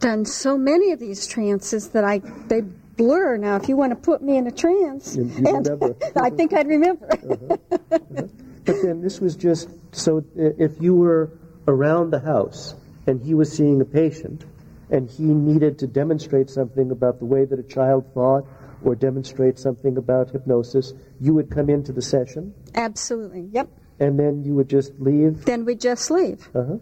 done 0.00 0.24
so 0.24 0.56
many 0.56 0.92
of 0.92 0.98
these 0.98 1.26
trances 1.26 1.90
that 1.90 2.04
I 2.04 2.18
they 2.48 2.60
blur. 2.60 3.36
Now, 3.36 3.56
if 3.56 3.68
you 3.68 3.76
want 3.76 3.90
to 3.90 3.96
put 3.96 4.22
me 4.22 4.36
in 4.36 4.46
a 4.46 4.50
trance, 4.50 5.16
you, 5.16 5.24
you 5.24 5.56
and 5.56 5.68
I 6.16 6.30
think 6.30 6.52
I'd 6.52 6.68
remember. 6.68 7.08
uh-huh. 7.12 7.56
Uh-huh. 7.70 8.26
But 8.64 8.82
then 8.82 9.00
this 9.00 9.20
was 9.20 9.36
just 9.36 9.68
so 9.92 10.24
if 10.34 10.80
you 10.80 10.94
were 10.94 11.30
around 11.68 12.10
the 12.10 12.18
house 12.18 12.74
and 13.06 13.22
he 13.22 13.34
was 13.34 13.52
seeing 13.52 13.80
a 13.80 13.84
patient 13.84 14.44
and 14.90 15.08
he 15.08 15.22
needed 15.22 15.78
to 15.80 15.86
demonstrate 15.86 16.50
something 16.50 16.90
about 16.90 17.18
the 17.18 17.24
way 17.24 17.44
that 17.44 17.58
a 17.58 17.62
child 17.62 18.04
thought 18.12 18.44
or 18.84 18.94
demonstrate 18.94 19.58
something 19.58 19.96
about 19.96 20.30
hypnosis, 20.30 20.92
you 21.20 21.34
would 21.34 21.50
come 21.50 21.70
into 21.70 21.92
the 21.92 22.02
session? 22.02 22.54
Absolutely, 22.74 23.48
yep. 23.52 23.68
And 23.98 24.18
then 24.18 24.44
you 24.44 24.54
would 24.54 24.68
just 24.68 24.92
leave? 24.98 25.44
Then 25.44 25.64
we'd 25.64 25.80
just 25.80 26.10
leave. 26.10 26.48
Uh-huh. 26.54 26.76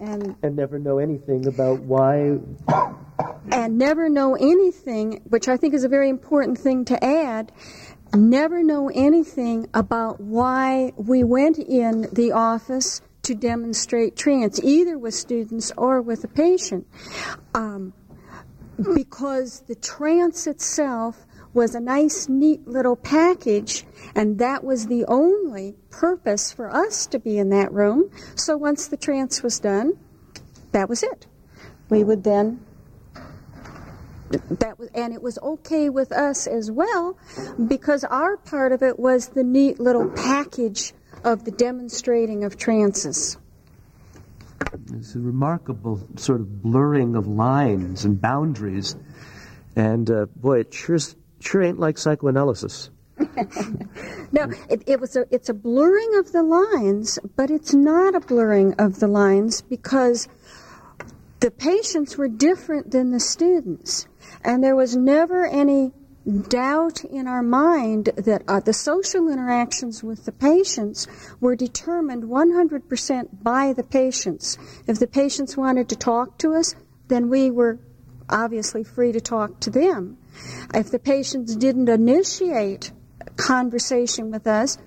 And 0.00 0.36
and 0.42 0.56
never 0.56 0.78
know 0.78 0.98
anything 0.98 1.46
about 1.46 1.80
why 1.80 2.38
and 3.50 3.78
never 3.78 4.08
know 4.08 4.34
anything, 4.34 5.20
which 5.28 5.48
I 5.48 5.56
think 5.56 5.74
is 5.74 5.84
a 5.84 5.88
very 5.88 6.08
important 6.08 6.58
thing 6.58 6.84
to 6.86 7.04
add, 7.04 7.52
never 8.14 8.62
know 8.62 8.90
anything 8.94 9.68
about 9.74 10.20
why 10.20 10.92
we 10.96 11.24
went 11.24 11.58
in 11.58 12.08
the 12.12 12.32
office 12.32 13.00
to 13.22 13.34
demonstrate 13.34 14.16
trance, 14.16 14.60
either 14.62 14.98
with 14.98 15.14
students 15.14 15.72
or 15.76 16.00
with 16.02 16.24
a 16.24 16.28
patient. 16.28 16.86
Um, 17.54 17.92
because 18.94 19.60
the 19.68 19.74
trance 19.74 20.46
itself 20.46 21.26
was 21.54 21.74
a 21.74 21.80
nice, 21.80 22.28
neat 22.28 22.66
little 22.66 22.96
package, 22.96 23.84
and 24.14 24.38
that 24.38 24.64
was 24.64 24.86
the 24.86 25.04
only 25.06 25.74
purpose 25.90 26.52
for 26.52 26.74
us 26.74 27.06
to 27.06 27.18
be 27.18 27.38
in 27.38 27.50
that 27.50 27.72
room. 27.72 28.10
So 28.34 28.56
once 28.56 28.88
the 28.88 28.96
trance 28.96 29.42
was 29.42 29.60
done, 29.60 29.98
that 30.72 30.88
was 30.88 31.02
it. 31.02 31.26
We 31.90 32.04
would 32.04 32.24
then 32.24 32.64
that 34.32 34.78
was, 34.78 34.88
and 34.94 35.12
it 35.12 35.22
was 35.22 35.38
okay 35.42 35.90
with 35.90 36.12
us 36.12 36.46
as 36.46 36.70
well 36.70 37.18
because 37.68 38.04
our 38.04 38.36
part 38.36 38.72
of 38.72 38.82
it 38.82 38.98
was 38.98 39.28
the 39.28 39.44
neat 39.44 39.78
little 39.78 40.08
package 40.08 40.94
of 41.24 41.44
the 41.44 41.50
demonstrating 41.50 42.44
of 42.44 42.56
trances. 42.56 43.36
It's 44.94 45.14
a 45.14 45.18
remarkable 45.18 46.00
sort 46.16 46.40
of 46.40 46.62
blurring 46.62 47.14
of 47.14 47.26
lines 47.26 48.04
and 48.04 48.20
boundaries, 48.20 48.96
and 49.76 50.10
uh, 50.10 50.26
boy, 50.36 50.60
it 50.60 50.72
sure 50.72 50.98
sure 51.42 51.62
ain't 51.62 51.80
like 51.80 51.98
psychoanalysis. 51.98 52.90
no, 54.32 54.50
it, 54.68 54.82
it, 54.86 55.00
was 55.00 55.16
a 55.16 55.26
it's 55.30 55.48
a 55.48 55.54
blurring 55.54 56.16
of 56.18 56.32
the 56.32 56.42
lines, 56.42 57.18
but 57.36 57.50
it's 57.50 57.74
not 57.74 58.14
a 58.14 58.20
blurring 58.20 58.74
of 58.78 59.00
the 59.00 59.06
lines 59.06 59.62
because 59.62 60.28
the 61.40 61.50
patients 61.50 62.16
were 62.16 62.28
different 62.28 62.90
than 62.90 63.10
the 63.10 63.20
students. 63.20 64.06
And 64.44 64.62
there 64.62 64.76
was 64.76 64.96
never 64.96 65.46
any 65.46 65.92
doubt 66.48 67.04
in 67.04 67.26
our 67.26 67.42
mind 67.42 68.10
that 68.16 68.42
uh, 68.46 68.60
the 68.60 68.72
social 68.72 69.28
interactions 69.28 70.02
with 70.02 70.24
the 70.24 70.32
patients 70.32 71.08
were 71.40 71.56
determined 71.56 72.24
100% 72.24 73.28
by 73.42 73.72
the 73.72 73.82
patients. 73.82 74.56
If 74.86 75.00
the 75.00 75.06
patients 75.08 75.56
wanted 75.56 75.88
to 75.88 75.96
talk 75.96 76.38
to 76.38 76.54
us, 76.54 76.74
then 77.08 77.28
we 77.28 77.50
were 77.50 77.80
obviously 78.28 78.84
free 78.84 79.12
to 79.12 79.20
talk 79.20 79.60
to 79.60 79.70
them. 79.70 80.16
If 80.74 80.90
the 80.90 80.98
patients 80.98 81.56
didn't 81.56 81.88
initiate 81.88 82.92
conversation 83.36 84.30
with 84.30 84.46
us, 84.46 84.78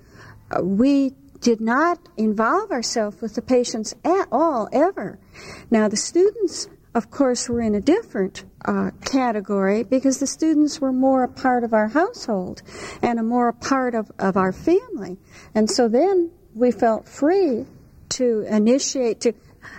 uh, 0.50 0.62
we 0.62 1.12
did 1.40 1.60
not 1.60 1.98
involve 2.16 2.70
ourselves 2.70 3.20
with 3.20 3.34
the 3.34 3.42
patients 3.42 3.94
at 4.04 4.26
all, 4.32 4.68
ever. 4.72 5.18
Now, 5.70 5.88
the 5.88 5.96
students 5.96 6.68
of 6.96 7.10
course, 7.10 7.46
were 7.46 7.60
in 7.60 7.74
a 7.74 7.80
different 7.80 8.46
uh, 8.64 8.90
category 9.04 9.84
because 9.84 10.18
the 10.18 10.26
students 10.26 10.80
were 10.80 10.94
more 10.94 11.24
a 11.24 11.28
part 11.28 11.62
of 11.62 11.74
our 11.74 11.88
household 11.88 12.62
and 13.02 13.18
a 13.18 13.22
more 13.22 13.48
a 13.48 13.52
part 13.52 13.94
of, 13.94 14.10
of 14.18 14.38
our 14.38 14.50
family. 14.50 15.18
And 15.54 15.70
so 15.70 15.88
then 15.88 16.30
we 16.54 16.70
felt 16.70 17.06
free 17.06 17.66
to 18.08 18.46
initiate, 18.48 19.20
to, 19.20 19.34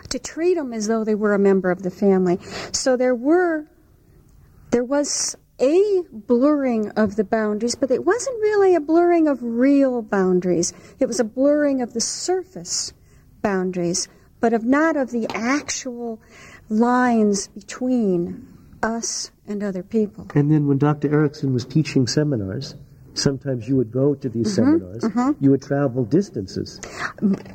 to 0.10 0.20
treat 0.20 0.54
them 0.54 0.74
as 0.74 0.86
though 0.86 1.04
they 1.04 1.16
were 1.16 1.34
a 1.34 1.40
member 1.40 1.72
of 1.72 1.82
the 1.82 1.90
family. 1.90 2.38
So 2.72 2.96
there 2.96 3.16
were, 3.16 3.66
there 4.70 4.84
was 4.84 5.36
a 5.60 6.04
blurring 6.12 6.92
of 6.92 7.16
the 7.16 7.24
boundaries, 7.24 7.76
but 7.76 7.92
it 7.92 8.06
wasn't 8.06 8.40
really 8.40 8.76
a 8.76 8.80
blurring 8.80 9.28
of 9.28 9.40
real 9.42 10.02
boundaries. 10.02 10.74
It 11.00 11.08
was 11.08 11.20
a 11.20 11.24
blurring 11.24 11.82
of 11.82 11.94
the 11.94 12.02
surface 12.02 12.94
boundaries, 13.42 14.08
but 14.40 14.54
of 14.54 14.64
not 14.64 14.96
of 14.96 15.12
the 15.12 15.28
actual 15.34 16.20
lines 16.70 17.48
between 17.48 18.48
us 18.84 19.32
and 19.48 19.64
other 19.64 19.84
people. 19.84 20.28
And 20.36 20.52
then 20.52 20.68
when 20.68 20.78
Dr. 20.78 21.12
Erickson 21.12 21.54
was 21.54 21.66
teaching 21.66 22.08
seminars, 22.08 22.76
sometimes 23.14 23.68
you 23.68 23.76
would 23.78 23.92
go 23.92 24.16
to 24.16 24.30
these 24.30 24.58
mm-hmm, 24.58 24.78
seminars. 24.80 25.04
Mm-hmm. 25.04 25.44
You 25.44 25.52
would 25.52 25.62
travel 25.62 26.06
distances. 26.06 26.80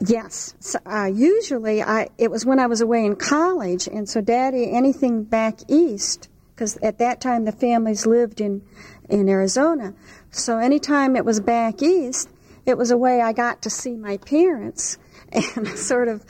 Yes. 0.07 0.55
So, 0.59 0.79
uh, 0.85 1.07
usually, 1.07 1.83
I 1.83 2.09
it 2.19 2.31
was 2.31 2.45
when 2.45 2.59
I 2.59 2.67
was 2.67 2.81
away 2.81 3.05
in 3.05 3.17
college, 3.17 3.87
and 3.87 4.09
so 4.09 4.21
Daddy, 4.21 4.73
anything 4.73 5.25
back 5.25 5.59
east, 5.69 6.29
because 6.63 6.77
at 6.77 6.99
that 6.99 7.21
time 7.21 7.45
the 7.45 7.51
families 7.51 8.07
lived 8.07 8.41
in 8.41 8.63
in 9.09 9.29
Arizona. 9.29 9.93
So 10.31 10.59
anytime 10.59 11.17
it 11.17 11.25
was 11.25 11.41
back 11.41 11.83
east, 11.83 12.29
it 12.65 12.79
was 12.79 12.93
a 12.93 12.97
way 12.97 13.21
I 13.21 13.33
got 13.33 13.63
to 13.63 13.71
see 13.71 13.97
my 13.97 14.19
parents 14.19 14.97
and 15.33 15.67
sort 15.71 16.07
of, 16.07 16.25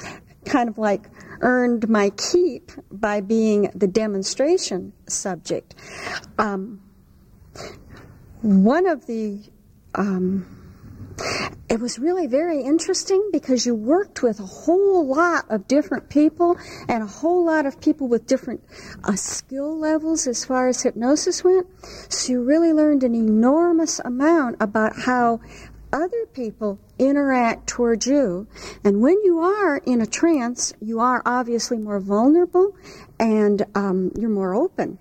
kind 0.46 0.70
of 0.70 0.78
like 0.78 1.02
earned 1.42 1.86
my 1.86 2.08
keep 2.10 2.72
by 2.90 3.20
being 3.20 3.70
the 3.74 3.86
demonstration 3.86 4.94
subject. 5.06 5.74
Um, 6.38 6.80
one 8.40 8.86
of 8.86 9.04
the 9.04 9.38
um, 9.94 10.61
it 11.68 11.80
was 11.80 11.98
really 11.98 12.26
very 12.26 12.62
interesting 12.62 13.30
because 13.32 13.66
you 13.66 13.74
worked 13.74 14.22
with 14.22 14.40
a 14.40 14.46
whole 14.46 15.06
lot 15.06 15.44
of 15.50 15.66
different 15.68 16.08
people 16.08 16.56
and 16.88 17.02
a 17.02 17.06
whole 17.06 17.44
lot 17.44 17.66
of 17.66 17.80
people 17.80 18.08
with 18.08 18.26
different 18.26 18.62
uh, 19.04 19.14
skill 19.14 19.78
levels 19.78 20.26
as 20.26 20.44
far 20.44 20.68
as 20.68 20.82
hypnosis 20.82 21.42
went. 21.44 21.66
So 22.08 22.32
you 22.32 22.42
really 22.42 22.72
learned 22.72 23.04
an 23.04 23.14
enormous 23.14 23.98
amount 24.00 24.56
about 24.60 24.92
how 24.96 25.40
other 25.92 26.26
people 26.32 26.78
interact 26.98 27.66
towards 27.66 28.06
you. 28.06 28.46
And 28.84 29.00
when 29.00 29.22
you 29.24 29.40
are 29.40 29.76
in 29.78 30.00
a 30.00 30.06
trance, 30.06 30.72
you 30.80 31.00
are 31.00 31.22
obviously 31.26 31.78
more 31.78 32.00
vulnerable 32.00 32.74
and 33.18 33.64
um, 33.74 34.10
you're 34.18 34.30
more 34.30 34.54
open 34.54 34.98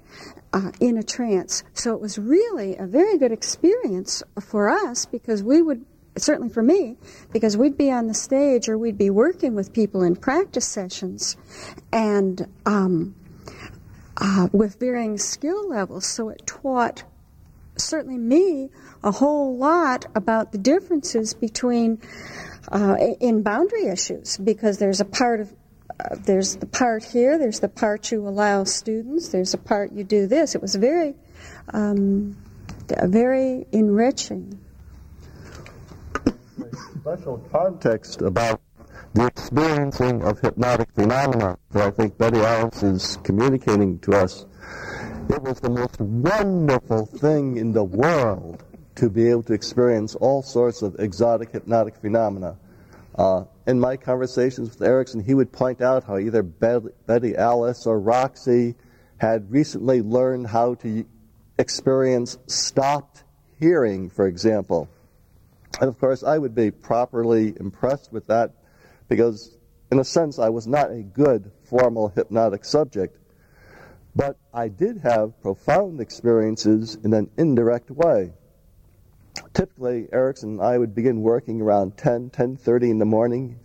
uh, 0.53 0.71
in 0.79 0.97
a 0.97 1.03
trance. 1.03 1.63
So 1.73 1.93
it 1.93 2.01
was 2.01 2.17
really 2.19 2.75
a 2.75 2.85
very 2.85 3.17
good 3.17 3.31
experience 3.31 4.21
for 4.39 4.69
us 4.69 5.05
because 5.05 5.43
we 5.43 5.61
would. 5.61 5.85
Certainly 6.17 6.49
for 6.49 6.61
me, 6.61 6.97
because 7.31 7.55
we'd 7.55 7.77
be 7.77 7.89
on 7.89 8.07
the 8.07 8.13
stage 8.13 8.67
or 8.67 8.77
we'd 8.77 8.97
be 8.97 9.09
working 9.09 9.55
with 9.55 9.71
people 9.71 10.03
in 10.03 10.15
practice 10.15 10.67
sessions, 10.67 11.37
and 11.91 12.47
um, 12.65 13.15
uh, 14.17 14.47
with 14.51 14.79
varying 14.79 15.17
skill 15.17 15.69
levels. 15.69 16.05
So 16.05 16.29
it 16.29 16.45
taught 16.45 17.03
certainly 17.77 18.17
me 18.17 18.69
a 19.03 19.11
whole 19.11 19.57
lot 19.57 20.05
about 20.13 20.51
the 20.51 20.57
differences 20.57 21.33
between 21.33 22.01
uh, 22.71 22.95
in 23.19 23.41
boundary 23.41 23.87
issues 23.87 24.37
because 24.37 24.77
there's 24.77 24.99
a 25.01 25.05
part 25.05 25.41
of 25.41 25.53
uh, 25.99 26.15
there's 26.25 26.55
the 26.57 26.65
part 26.65 27.03
here, 27.03 27.37
there's 27.37 27.59
the 27.59 27.67
part 27.67 28.11
you 28.11 28.27
allow 28.27 28.63
students, 28.63 29.29
there's 29.29 29.53
a 29.53 29.57
part 29.57 29.91
you 29.91 30.03
do 30.03 30.25
this. 30.25 30.55
It 30.55 30.61
was 30.61 30.75
very, 30.75 31.15
um, 31.73 32.37
very 32.87 33.65
enriching. 33.71 34.59
Special 36.99 37.37
context 37.51 38.21
about 38.21 38.61
the 39.13 39.25
experiencing 39.25 40.23
of 40.23 40.39
hypnotic 40.39 40.91
phenomena 40.91 41.57
that 41.71 41.87
I 41.87 41.91
think 41.91 42.17
Betty 42.17 42.39
Alice 42.39 42.83
is 42.83 43.17
communicating 43.23 43.99
to 43.99 44.13
us 44.13 44.45
it 45.29 45.41
was 45.41 45.59
the 45.59 45.69
most 45.69 45.99
wonderful 45.99 47.05
thing 47.05 47.57
in 47.57 47.71
the 47.71 47.83
world 47.83 48.63
to 48.95 49.09
be 49.09 49.29
able 49.29 49.43
to 49.43 49.53
experience 49.53 50.15
all 50.15 50.43
sorts 50.43 50.81
of 50.81 50.95
exotic 50.99 51.51
hypnotic 51.51 51.95
phenomena. 51.95 52.57
Uh, 53.15 53.45
in 53.65 53.79
my 53.79 53.95
conversations 53.95 54.69
with 54.69 54.81
Erickson, 54.81 55.23
he 55.23 55.33
would 55.33 55.51
point 55.51 55.81
out 55.81 56.03
how 56.03 56.17
either 56.17 56.43
Betty 56.43 57.35
Alice 57.35 57.85
or 57.85 57.99
Roxy 57.99 58.75
had 59.17 59.49
recently 59.49 60.01
learned 60.01 60.47
how 60.47 60.75
to 60.75 61.05
experience 61.57 62.37
stopped 62.47 63.23
hearing, 63.57 64.09
for 64.09 64.27
example. 64.27 64.89
And 65.79 65.87
of 65.89 65.99
course, 65.99 66.23
I 66.23 66.37
would 66.37 66.53
be 66.53 66.71
properly 66.71 67.53
impressed 67.59 68.11
with 68.11 68.27
that 68.27 68.51
because, 69.07 69.57
in 69.91 69.99
a 69.99 70.03
sense, 70.03 70.39
I 70.39 70.49
was 70.49 70.67
not 70.67 70.91
a 70.91 71.01
good 71.01 71.51
formal 71.63 72.09
hypnotic 72.09 72.65
subject. 72.65 73.17
But 74.15 74.37
I 74.53 74.67
did 74.67 74.97
have 74.99 75.41
profound 75.41 76.01
experiences 76.01 76.97
in 77.03 77.13
an 77.13 77.29
indirect 77.37 77.89
way. 77.89 78.33
Typically, 79.53 80.07
Erickson 80.11 80.51
and 80.51 80.61
I 80.61 80.77
would 80.77 80.93
begin 80.93 81.21
working 81.21 81.61
around 81.61 81.95
10, 81.97 82.31
10.30 82.31 82.89
in 82.89 82.99
the 82.99 83.05
morning, 83.05 83.57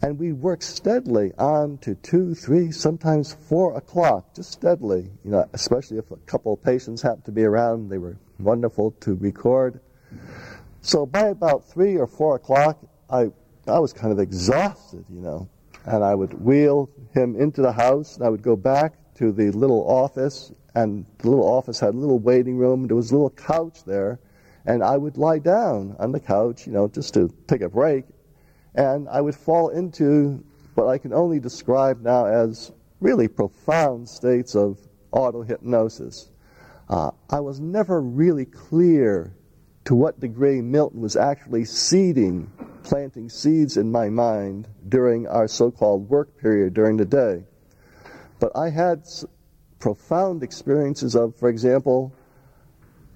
and 0.00 0.18
we 0.18 0.32
worked 0.32 0.62
steadily 0.62 1.32
on 1.38 1.78
to 1.78 1.96
2, 1.96 2.34
3, 2.34 2.70
sometimes 2.70 3.34
4 3.48 3.76
o'clock, 3.76 4.34
just 4.34 4.52
steadily, 4.52 5.10
you 5.24 5.30
know, 5.30 5.48
especially 5.52 5.98
if 5.98 6.10
a 6.10 6.16
couple 6.16 6.52
of 6.52 6.62
patients 6.62 7.02
happened 7.02 7.24
to 7.24 7.32
be 7.32 7.44
around. 7.44 7.88
They 7.88 7.98
were 7.98 8.16
wonderful 8.38 8.92
to 9.00 9.14
record. 9.14 9.80
So 10.84 11.06
by 11.06 11.28
about 11.28 11.64
3 11.64 11.96
or 11.96 12.08
4 12.08 12.36
o'clock, 12.36 12.76
I, 13.08 13.30
I 13.68 13.78
was 13.78 13.92
kind 13.92 14.12
of 14.12 14.18
exhausted, 14.18 15.04
you 15.08 15.20
know, 15.20 15.48
and 15.84 16.02
I 16.02 16.12
would 16.16 16.34
wheel 16.34 16.90
him 17.14 17.36
into 17.36 17.62
the 17.62 17.70
house, 17.70 18.16
and 18.16 18.26
I 18.26 18.28
would 18.28 18.42
go 18.42 18.56
back 18.56 18.94
to 19.14 19.30
the 19.30 19.52
little 19.52 19.88
office, 19.88 20.52
and 20.74 21.06
the 21.18 21.30
little 21.30 21.46
office 21.46 21.78
had 21.78 21.94
a 21.94 21.96
little 21.96 22.18
waiting 22.18 22.56
room. 22.56 22.88
There 22.88 22.96
was 22.96 23.12
a 23.12 23.14
little 23.14 23.30
couch 23.30 23.84
there, 23.84 24.18
and 24.66 24.82
I 24.82 24.96
would 24.96 25.18
lie 25.18 25.38
down 25.38 25.94
on 26.00 26.10
the 26.10 26.18
couch, 26.18 26.66
you 26.66 26.72
know, 26.72 26.88
just 26.88 27.14
to 27.14 27.32
take 27.46 27.60
a 27.60 27.68
break, 27.68 28.04
and 28.74 29.08
I 29.08 29.20
would 29.20 29.36
fall 29.36 29.68
into 29.68 30.44
what 30.74 30.88
I 30.88 30.98
can 30.98 31.12
only 31.12 31.38
describe 31.38 32.00
now 32.00 32.26
as 32.26 32.72
really 33.00 33.28
profound 33.28 34.08
states 34.08 34.56
of 34.56 34.80
auto 35.12 35.42
hypnosis. 35.42 36.32
Uh, 36.88 37.12
I 37.30 37.38
was 37.38 37.60
never 37.60 38.00
really 38.00 38.46
clear 38.46 39.32
to 39.84 39.94
what 39.94 40.20
degree 40.20 40.60
Milton 40.60 41.00
was 41.00 41.16
actually 41.16 41.64
seeding, 41.64 42.50
planting 42.84 43.28
seeds 43.28 43.76
in 43.76 43.90
my 43.90 44.08
mind 44.08 44.68
during 44.88 45.26
our 45.26 45.48
so 45.48 45.70
called 45.70 46.08
work 46.08 46.38
period 46.38 46.74
during 46.74 46.96
the 46.96 47.04
day. 47.04 47.44
But 48.38 48.52
I 48.56 48.70
had 48.70 49.04
profound 49.78 50.42
experiences 50.42 51.14
of, 51.14 51.36
for 51.36 51.48
example, 51.48 52.14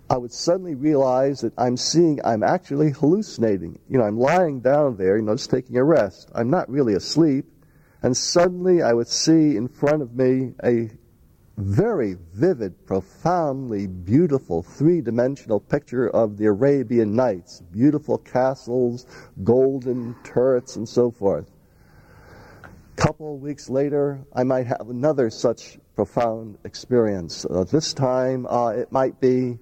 I 0.09 0.17
would 0.17 0.33
suddenly 0.33 0.75
realize 0.75 1.41
that 1.41 1.53
I'm 1.59 1.77
seeing, 1.77 2.21
I'm 2.25 2.43
actually 2.43 2.91
hallucinating. 2.93 3.79
You 3.89 3.99
know, 3.99 4.05
I'm 4.05 4.19
lying 4.19 4.61
down 4.61 4.97
there, 4.97 5.17
you 5.17 5.23
know, 5.23 5.35
just 5.35 5.51
taking 5.51 5.77
a 5.77 5.85
rest. 5.85 6.31
I'm 6.35 6.51
not 6.51 6.71
really 6.71 6.95
asleep. 6.95 7.47
And 8.03 8.17
suddenly 8.17 8.83
I 8.83 8.93
would 8.93 9.09
see 9.09 9.57
in 9.57 9.69
front 9.69 10.03
of 10.03 10.15
me 10.15 10.53
a 10.63 10.91
very 11.57 12.16
vivid, 12.35 12.87
profoundly 12.87 13.87
beautiful 13.87 14.62
three 14.62 15.01
dimensional 15.01 15.59
picture 15.59 16.09
of 16.09 16.37
the 16.37 16.45
Arabian 16.47 17.15
Nights 17.15 17.62
beautiful 17.73 18.19
castles, 18.19 19.07
golden 19.43 20.15
turrets, 20.23 20.77
and 20.77 20.89
so 20.89 21.11
forth. 21.11 21.51
A 22.65 23.01
couple 23.01 23.39
weeks 23.39 23.70
later, 23.70 24.20
I 24.35 24.45
might 24.45 24.66
have 24.66 24.91
another 24.91 25.31
such 25.31 25.78
profound 25.95 26.59
experience. 26.65 27.47
Uh, 27.49 27.65
this 27.65 27.95
time, 27.95 28.47
uh, 28.47 28.69
it 28.69 28.93
might 28.93 29.19
be 29.19 29.59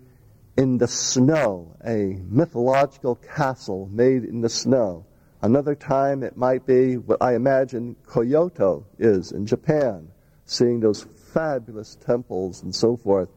in 0.57 0.79
the 0.79 0.89
snow, 0.89 1.77
a 1.87 2.19
mythological 2.29 3.17
castle 3.17 3.89
made 3.93 4.25
in 4.25 4.41
the 4.41 4.49
snow. 4.49 5.07
Another 5.43 5.75
time, 5.75 6.23
it 6.23 6.37
might 6.37 6.67
be 6.67 6.97
what 6.97 7.21
I 7.21 7.35
imagine 7.35 7.97
Kyoto 8.13 8.87
is 8.99 9.31
in 9.31 9.47
Japan, 9.47 10.09
seeing 10.45 10.81
those 10.81 11.07
fabulous 11.35 11.97
temples 11.97 12.63
and 12.63 12.75
so 12.75 12.97
forth. 12.97 13.29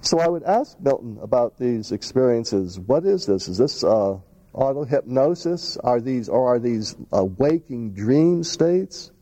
So 0.00 0.18
I 0.18 0.28
would 0.28 0.42
ask 0.42 0.80
Milton 0.80 1.18
about 1.20 1.58
these 1.58 1.92
experiences. 1.92 2.80
What 2.80 3.04
is 3.04 3.26
this? 3.26 3.46
Is 3.46 3.58
this 3.58 3.84
uh, 3.84 4.18
auto 4.54 4.84
hypnosis? 4.84 5.76
Are 5.76 6.00
these 6.00 6.28
or 6.28 6.54
are 6.54 6.58
these 6.58 6.96
uh, 7.12 7.24
waking 7.24 7.92
dream 7.92 8.42
states? 8.42 9.12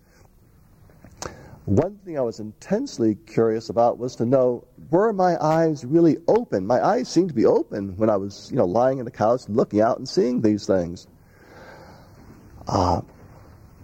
One 1.64 1.96
thing 2.04 2.16
I 2.16 2.20
was 2.20 2.38
intensely 2.38 3.16
curious 3.16 3.70
about 3.70 3.98
was 3.98 4.14
to 4.16 4.24
know 4.24 4.68
were 4.90 5.12
my 5.12 5.36
eyes 5.42 5.84
really 5.84 6.18
open? 6.28 6.64
My 6.64 6.80
eyes 6.80 7.08
seemed 7.08 7.30
to 7.30 7.34
be 7.34 7.46
open 7.46 7.96
when 7.96 8.08
I 8.08 8.16
was, 8.16 8.48
you 8.52 8.56
know, 8.56 8.66
lying 8.66 8.98
in 8.98 9.04
the 9.04 9.10
couch, 9.10 9.48
looking 9.48 9.80
out 9.80 9.98
and 9.98 10.08
seeing 10.08 10.40
these 10.40 10.64
things. 10.64 11.08
Uh, 12.68 13.00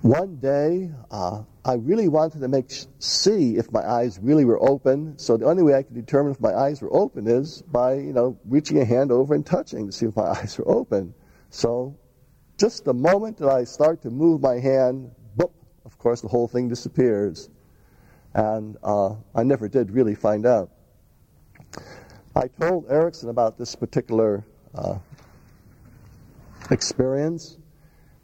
one 0.02 0.36
day, 0.36 0.90
uh, 1.12 1.42
I 1.64 1.74
really 1.74 2.08
wanted 2.08 2.40
to 2.40 2.48
make 2.48 2.72
see 2.98 3.56
if 3.56 3.70
my 3.70 3.88
eyes 3.88 4.18
really 4.20 4.44
were 4.44 4.60
open. 4.60 5.16
So 5.16 5.36
the 5.36 5.46
only 5.46 5.62
way 5.62 5.74
I 5.74 5.84
could 5.84 5.94
determine 5.94 6.32
if 6.32 6.40
my 6.40 6.52
eyes 6.52 6.82
were 6.82 6.92
open 6.92 7.28
is 7.28 7.62
by 7.62 7.94
you 7.94 8.12
know 8.12 8.36
reaching 8.44 8.80
a 8.80 8.84
hand 8.84 9.12
over 9.12 9.32
and 9.34 9.46
touching 9.46 9.86
to 9.86 9.92
see 9.92 10.06
if 10.06 10.16
my 10.16 10.24
eyes 10.36 10.58
were 10.58 10.68
open. 10.68 11.14
So 11.50 11.96
just 12.58 12.84
the 12.84 12.94
moment 12.94 13.38
that 13.38 13.48
I 13.48 13.62
start 13.64 14.02
to 14.02 14.10
move 14.10 14.42
my 14.42 14.58
hand, 14.58 15.12
boop, 15.36 15.52
of 15.84 15.96
course 15.98 16.20
the 16.20 16.28
whole 16.28 16.48
thing 16.48 16.68
disappears, 16.68 17.48
and 18.34 18.76
uh, 18.82 19.14
I 19.34 19.44
never 19.44 19.68
did 19.68 19.92
really 19.92 20.16
find 20.16 20.46
out. 20.46 20.70
I 22.34 22.48
told 22.48 22.90
Erickson 22.90 23.28
about 23.28 23.56
this 23.56 23.76
particular 23.76 24.44
uh, 24.74 24.98
experience, 26.70 27.58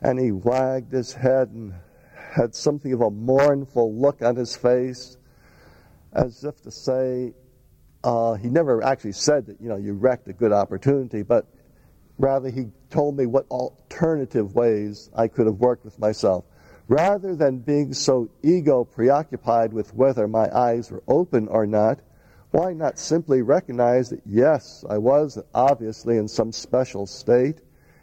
and 0.01 0.19
he 0.19 0.33
wagged 0.33 0.93
his 0.93 1.13
head 1.13 1.49
and 1.49 1.75
had 2.15 2.55
something 2.55 2.93
of 2.93 3.01
a 3.01 3.11
mournful 3.11 3.95
look 3.95 4.23
on 4.23 4.37
his 4.37 4.57
face, 4.57 5.17
as 6.13 6.45
if 6.45 6.61
to 6.63 6.71
say, 6.71 7.33
uh, 8.05 8.35
he 8.35 8.49
never 8.49 8.83
actually 8.83 9.13
said 9.13 9.47
that, 9.47 9.61
you 9.61 9.69
know, 9.69 9.77
you 9.77 9.93
wrecked 9.93 10.29
a 10.29 10.33
good 10.33 10.53
opportunity, 10.53 11.23
but 11.23 11.47
rather 12.19 12.49
he 12.51 12.67
told 12.91 13.17
me 13.17 13.27
what 13.27 13.47
alternative 13.51 14.55
ways 14.55 15.11
I 15.17 15.29
could 15.29 15.47
have 15.47 15.57
worked 15.57 15.85
with 15.85 15.99
myself. 15.99 16.45
Rather 16.87 17.35
than 17.35 17.59
being 17.59 17.93
so 17.93 18.31
ego 18.43 18.85
preoccupied 18.85 19.73
with 19.73 19.93
whether 19.95 20.27
my 20.27 20.49
eyes 20.57 20.91
were 20.91 21.03
open 21.07 21.49
or 21.49 21.67
not, 21.67 22.01
why 22.51 22.73
not 22.73 22.99
simply 22.99 23.43
recognize 23.43 24.09
that 24.09 24.23
yes, 24.25 24.85
I 24.89 24.97
was 24.97 25.39
obviously 25.55 26.17
in 26.17 26.29
some 26.29 26.51
special 26.51 27.07
state, 27.07 27.61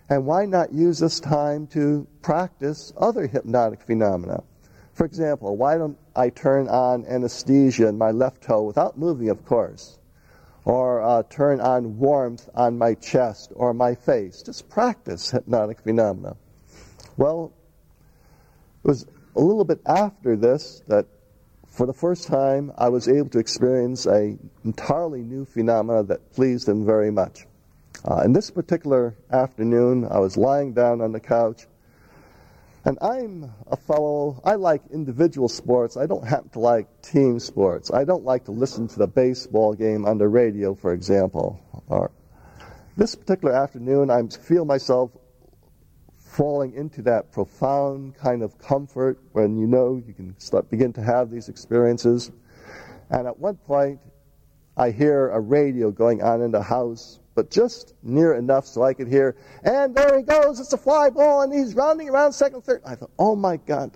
and 0.10 0.26
why 0.26 0.46
not 0.46 0.72
use 0.74 1.00
this 1.00 1.20
time 1.20 1.68
to 1.68 2.08
practice 2.22 2.94
other 2.98 3.28
hypnotic 3.28 3.82
phenomena? 3.82 4.44
For 4.94 5.06
example, 5.06 5.58
why 5.58 5.78
don't 5.78 5.98
I 6.16 6.30
turn 6.30 6.68
on 6.68 7.06
anesthesia 7.06 7.88
in 7.88 7.98
my 7.98 8.12
left 8.12 8.44
toe 8.44 8.64
without 8.64 8.98
moving, 8.98 9.30
of 9.30 9.46
course? 9.46 9.98
Or 10.64 11.02
uh, 11.02 11.24
turn 11.30 11.60
on 11.60 12.00
warmth 12.00 12.50
on 12.56 12.78
my 12.78 12.94
chest 12.96 13.52
or 13.56 13.74
my 13.74 13.96
face? 13.96 14.42
Just 14.42 14.70
practice 14.70 15.32
hypnotic 15.32 15.82
phenomena. 15.82 16.38
Well, 17.18 17.52
it 18.84 18.88
was 18.88 19.06
a 19.36 19.42
little 19.42 19.66
bit 19.66 19.82
after 19.86 20.36
this 20.36 20.82
that 20.88 21.08
for 21.68 21.86
the 21.86 21.94
first 21.94 22.28
time 22.28 22.72
I 22.78 22.90
was 22.90 23.08
able 23.08 23.30
to 23.30 23.40
experience 23.40 24.06
a 24.06 24.38
entirely 24.64 25.22
new 25.22 25.46
phenomena 25.46 26.04
that 26.04 26.34
pleased 26.34 26.70
him 26.70 26.86
very 26.86 27.12
much. 27.12 27.46
Uh, 28.06 28.18
and 28.18 28.36
this 28.36 28.52
particular 28.52 29.16
afternoon, 29.32 30.08
I 30.08 30.20
was 30.20 30.38
lying 30.38 30.74
down 30.74 31.02
on 31.02 31.12
the 31.12 31.20
couch, 31.20 31.66
and 32.84 33.00
I'm 33.02 33.52
a 33.66 33.76
fellow, 33.76 34.40
I 34.46 34.56
like 34.56 34.84
individual 34.94 35.50
sports. 35.50 35.98
I 35.98 36.06
don't 36.06 36.24
happen 36.28 36.50
to 36.50 36.60
like 36.60 37.02
team 37.02 37.40
sports. 37.40 37.92
I 37.92 38.04
don't 38.04 38.24
like 38.24 38.46
to 38.46 38.52
listen 38.52 38.88
to 38.90 39.00
the 39.00 39.08
baseball 39.08 39.74
game 39.74 40.06
on 40.06 40.20
the 40.20 40.28
radio, 40.28 40.76
for 40.76 40.94
example. 40.94 41.60
Or, 41.88 42.12
this 42.96 43.16
particular 43.16 43.56
afternoon, 43.56 44.12
I 44.12 44.22
feel 44.28 44.66
myself 44.66 45.10
falling 46.20 46.76
into 46.76 47.02
that 47.04 47.32
profound 47.32 48.16
kind 48.18 48.44
of 48.44 48.60
comfort 48.60 49.20
when 49.32 49.58
you 49.58 49.66
know 49.66 50.00
you 50.06 50.14
can 50.14 50.40
start, 50.40 50.70
begin 50.70 50.94
to 50.94 51.02
have 51.02 51.32
these 51.32 51.50
experiences. 51.50 52.32
And 53.10 53.26
at 53.26 53.40
one 53.40 53.56
point, 53.56 54.00
I 54.78 54.92
hear 54.92 55.30
a 55.30 55.40
radio 55.40 55.90
going 55.90 56.22
on 56.22 56.44
in 56.44 56.52
the 56.52 56.62
house 56.62 57.20
but 57.36 57.52
just 57.52 57.94
near 58.02 58.34
enough 58.34 58.66
so 58.66 58.82
I 58.84 58.94
could 58.94 59.08
hear, 59.08 59.36
and 59.64 59.94
there 59.94 60.18
he 60.18 60.24
goes, 60.24 60.60
it's 60.60 60.74
a 60.74 60.78
fly 60.78 61.10
ball, 61.10 61.42
and 61.42 61.54
he's 61.54 61.76
rounding 61.76 62.10
around 62.10 62.34
second, 62.34 62.64
third. 62.64 62.82
I 62.86 62.96
thought, 62.96 63.12
oh 63.20 63.36
my 63.36 63.58
God, 63.58 63.92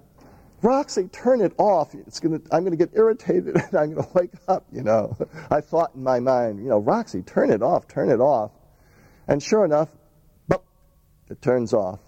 Roxy, 0.62 1.08
turn 1.08 1.42
it 1.42 1.54
off. 1.58 1.96
It's 1.96 2.20
gonna, 2.20 2.42
I'm 2.52 2.66
going 2.66 2.78
to 2.78 2.86
get 2.86 2.96
irritated 2.96 3.56
and 3.56 3.76
I'm 3.76 3.94
going 3.94 4.06
to 4.06 4.14
wake 4.14 4.32
up, 4.48 4.66
you 4.72 4.84
know. 4.84 5.18
I 5.50 5.62
thought 5.62 5.96
in 5.96 6.04
my 6.04 6.20
mind, 6.20 6.60
you 6.60 6.70
know, 6.70 6.80
Roxy, 6.80 7.22
turn 7.22 7.50
it 7.50 7.64
off, 7.64 7.88
turn 7.88 8.10
it 8.10 8.20
off. 8.20 8.52
And 9.28 9.42
sure 9.42 9.64
enough, 9.64 9.90
it 11.30 11.42
turns 11.42 11.74
off. 11.74 12.00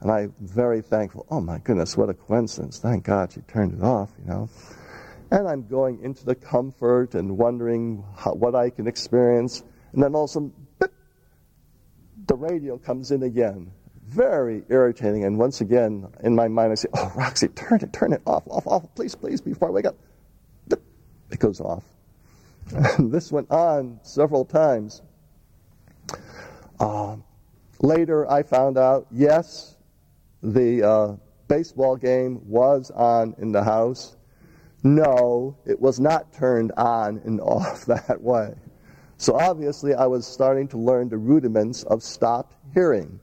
And 0.00 0.10
I'm 0.10 0.34
very 0.40 0.82
thankful. 0.82 1.26
Oh 1.30 1.40
my 1.40 1.58
goodness, 1.58 1.96
what 1.96 2.10
a 2.10 2.14
coincidence. 2.14 2.78
Thank 2.78 3.04
God 3.04 3.32
she 3.32 3.40
turned 3.42 3.72
it 3.72 3.82
off, 3.82 4.10
you 4.18 4.28
know. 4.28 4.50
And 5.30 5.48
I'm 5.48 5.66
going 5.66 6.02
into 6.02 6.24
the 6.24 6.34
comfort 6.34 7.14
and 7.14 7.38
wondering 7.38 8.04
how, 8.16 8.34
what 8.34 8.54
I 8.54 8.70
can 8.70 8.86
experience. 8.86 9.62
And 9.92 10.02
then 10.02 10.14
all 10.14 10.24
of 10.24 10.30
a 10.30 10.32
sudden, 10.32 10.52
the 12.26 12.34
radio 12.34 12.78
comes 12.78 13.10
in 13.10 13.22
again. 13.22 13.70
Very 14.06 14.62
irritating. 14.68 15.24
And 15.24 15.38
once 15.38 15.60
again, 15.60 16.06
in 16.22 16.34
my 16.34 16.48
mind, 16.48 16.72
I 16.72 16.74
say, 16.76 16.88
Oh, 16.94 17.12
Roxy, 17.16 17.48
turn 17.48 17.80
it, 17.82 17.92
turn 17.92 18.12
it 18.12 18.22
off, 18.26 18.44
off, 18.48 18.66
off, 18.66 18.94
please, 18.94 19.14
please, 19.14 19.40
before 19.40 19.68
I 19.68 19.70
wake 19.72 19.86
up. 19.86 19.96
It 21.30 21.38
goes 21.38 21.60
off. 21.60 21.84
And 22.98 23.12
this 23.12 23.30
went 23.30 23.50
on 23.50 24.00
several 24.02 24.44
times. 24.44 25.02
Uh, 26.80 27.16
later, 27.80 28.28
I 28.30 28.42
found 28.42 28.76
out, 28.76 29.06
yes, 29.12 29.76
the 30.42 30.82
uh, 30.82 31.16
baseball 31.46 31.96
game 31.96 32.40
was 32.48 32.90
on 32.90 33.34
in 33.38 33.52
the 33.52 33.62
house. 33.62 34.16
No, 34.82 35.56
it 35.64 35.80
was 35.80 36.00
not 36.00 36.32
turned 36.32 36.72
on 36.76 37.18
and 37.24 37.40
off 37.54 37.86
that 37.86 38.20
way. 38.20 38.54
So 39.18 39.34
obviously, 39.38 39.94
I 39.94 40.06
was 40.06 40.26
starting 40.26 40.68
to 40.68 40.78
learn 40.78 41.08
the 41.08 41.16
rudiments 41.16 41.82
of 41.84 42.02
stopped 42.02 42.54
hearing. 42.74 43.18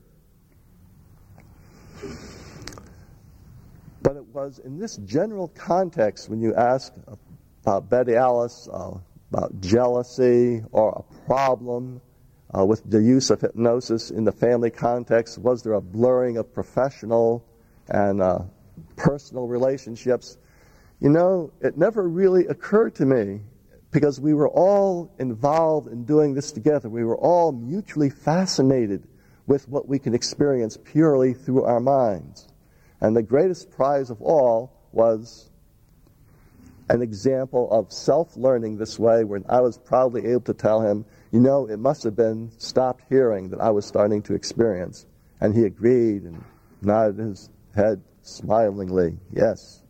But 4.02 4.16
it 4.16 4.26
was 4.26 4.58
in 4.58 4.78
this 4.78 4.96
general 4.98 5.48
context 5.48 6.28
when 6.28 6.40
you 6.40 6.54
ask 6.54 6.92
about 7.62 7.88
Betty 7.88 8.16
Alice, 8.16 8.68
uh, 8.70 8.98
about 9.32 9.60
jealousy 9.60 10.62
or 10.72 10.90
a 10.90 11.26
problem 11.26 12.00
uh, 12.56 12.64
with 12.64 12.88
the 12.90 13.00
use 13.00 13.30
of 13.30 13.40
hypnosis 13.40 14.10
in 14.10 14.24
the 14.24 14.32
family 14.32 14.70
context, 14.70 15.38
was 15.38 15.62
there 15.62 15.72
a 15.72 15.80
blurring 15.80 16.36
of 16.36 16.52
professional 16.52 17.44
and 17.88 18.20
uh, 18.20 18.40
personal 18.96 19.46
relationships? 19.46 20.38
You 21.00 21.08
know, 21.08 21.52
it 21.60 21.78
never 21.78 22.08
really 22.08 22.46
occurred 22.46 22.94
to 22.96 23.06
me 23.06 23.40
because 23.94 24.20
we 24.20 24.34
were 24.34 24.48
all 24.48 25.14
involved 25.20 25.86
in 25.86 26.04
doing 26.04 26.34
this 26.34 26.50
together. 26.50 26.88
We 26.88 27.04
were 27.04 27.16
all 27.16 27.52
mutually 27.52 28.10
fascinated 28.10 29.06
with 29.46 29.68
what 29.68 29.86
we 29.86 30.00
can 30.00 30.14
experience 30.14 30.76
purely 30.76 31.32
through 31.32 31.62
our 31.62 31.78
minds. 31.78 32.48
And 33.00 33.16
the 33.16 33.22
greatest 33.22 33.70
prize 33.70 34.10
of 34.10 34.20
all 34.20 34.72
was 34.90 35.48
an 36.88 37.02
example 37.02 37.70
of 37.70 37.92
self 37.92 38.36
learning 38.36 38.78
this 38.78 38.98
way, 38.98 39.22
when 39.22 39.44
I 39.48 39.60
was 39.60 39.78
proudly 39.78 40.26
able 40.26 40.42
to 40.42 40.54
tell 40.54 40.80
him, 40.80 41.04
you 41.30 41.38
know, 41.38 41.68
it 41.68 41.78
must 41.78 42.02
have 42.02 42.16
been 42.16 42.50
stopped 42.58 43.04
hearing 43.08 43.50
that 43.50 43.60
I 43.60 43.70
was 43.70 43.86
starting 43.86 44.22
to 44.22 44.34
experience. 44.34 45.06
And 45.40 45.54
he 45.54 45.62
agreed 45.66 46.24
and 46.24 46.42
nodded 46.82 47.18
his 47.18 47.48
head 47.76 48.02
smilingly, 48.22 49.18
yes. 49.32 49.83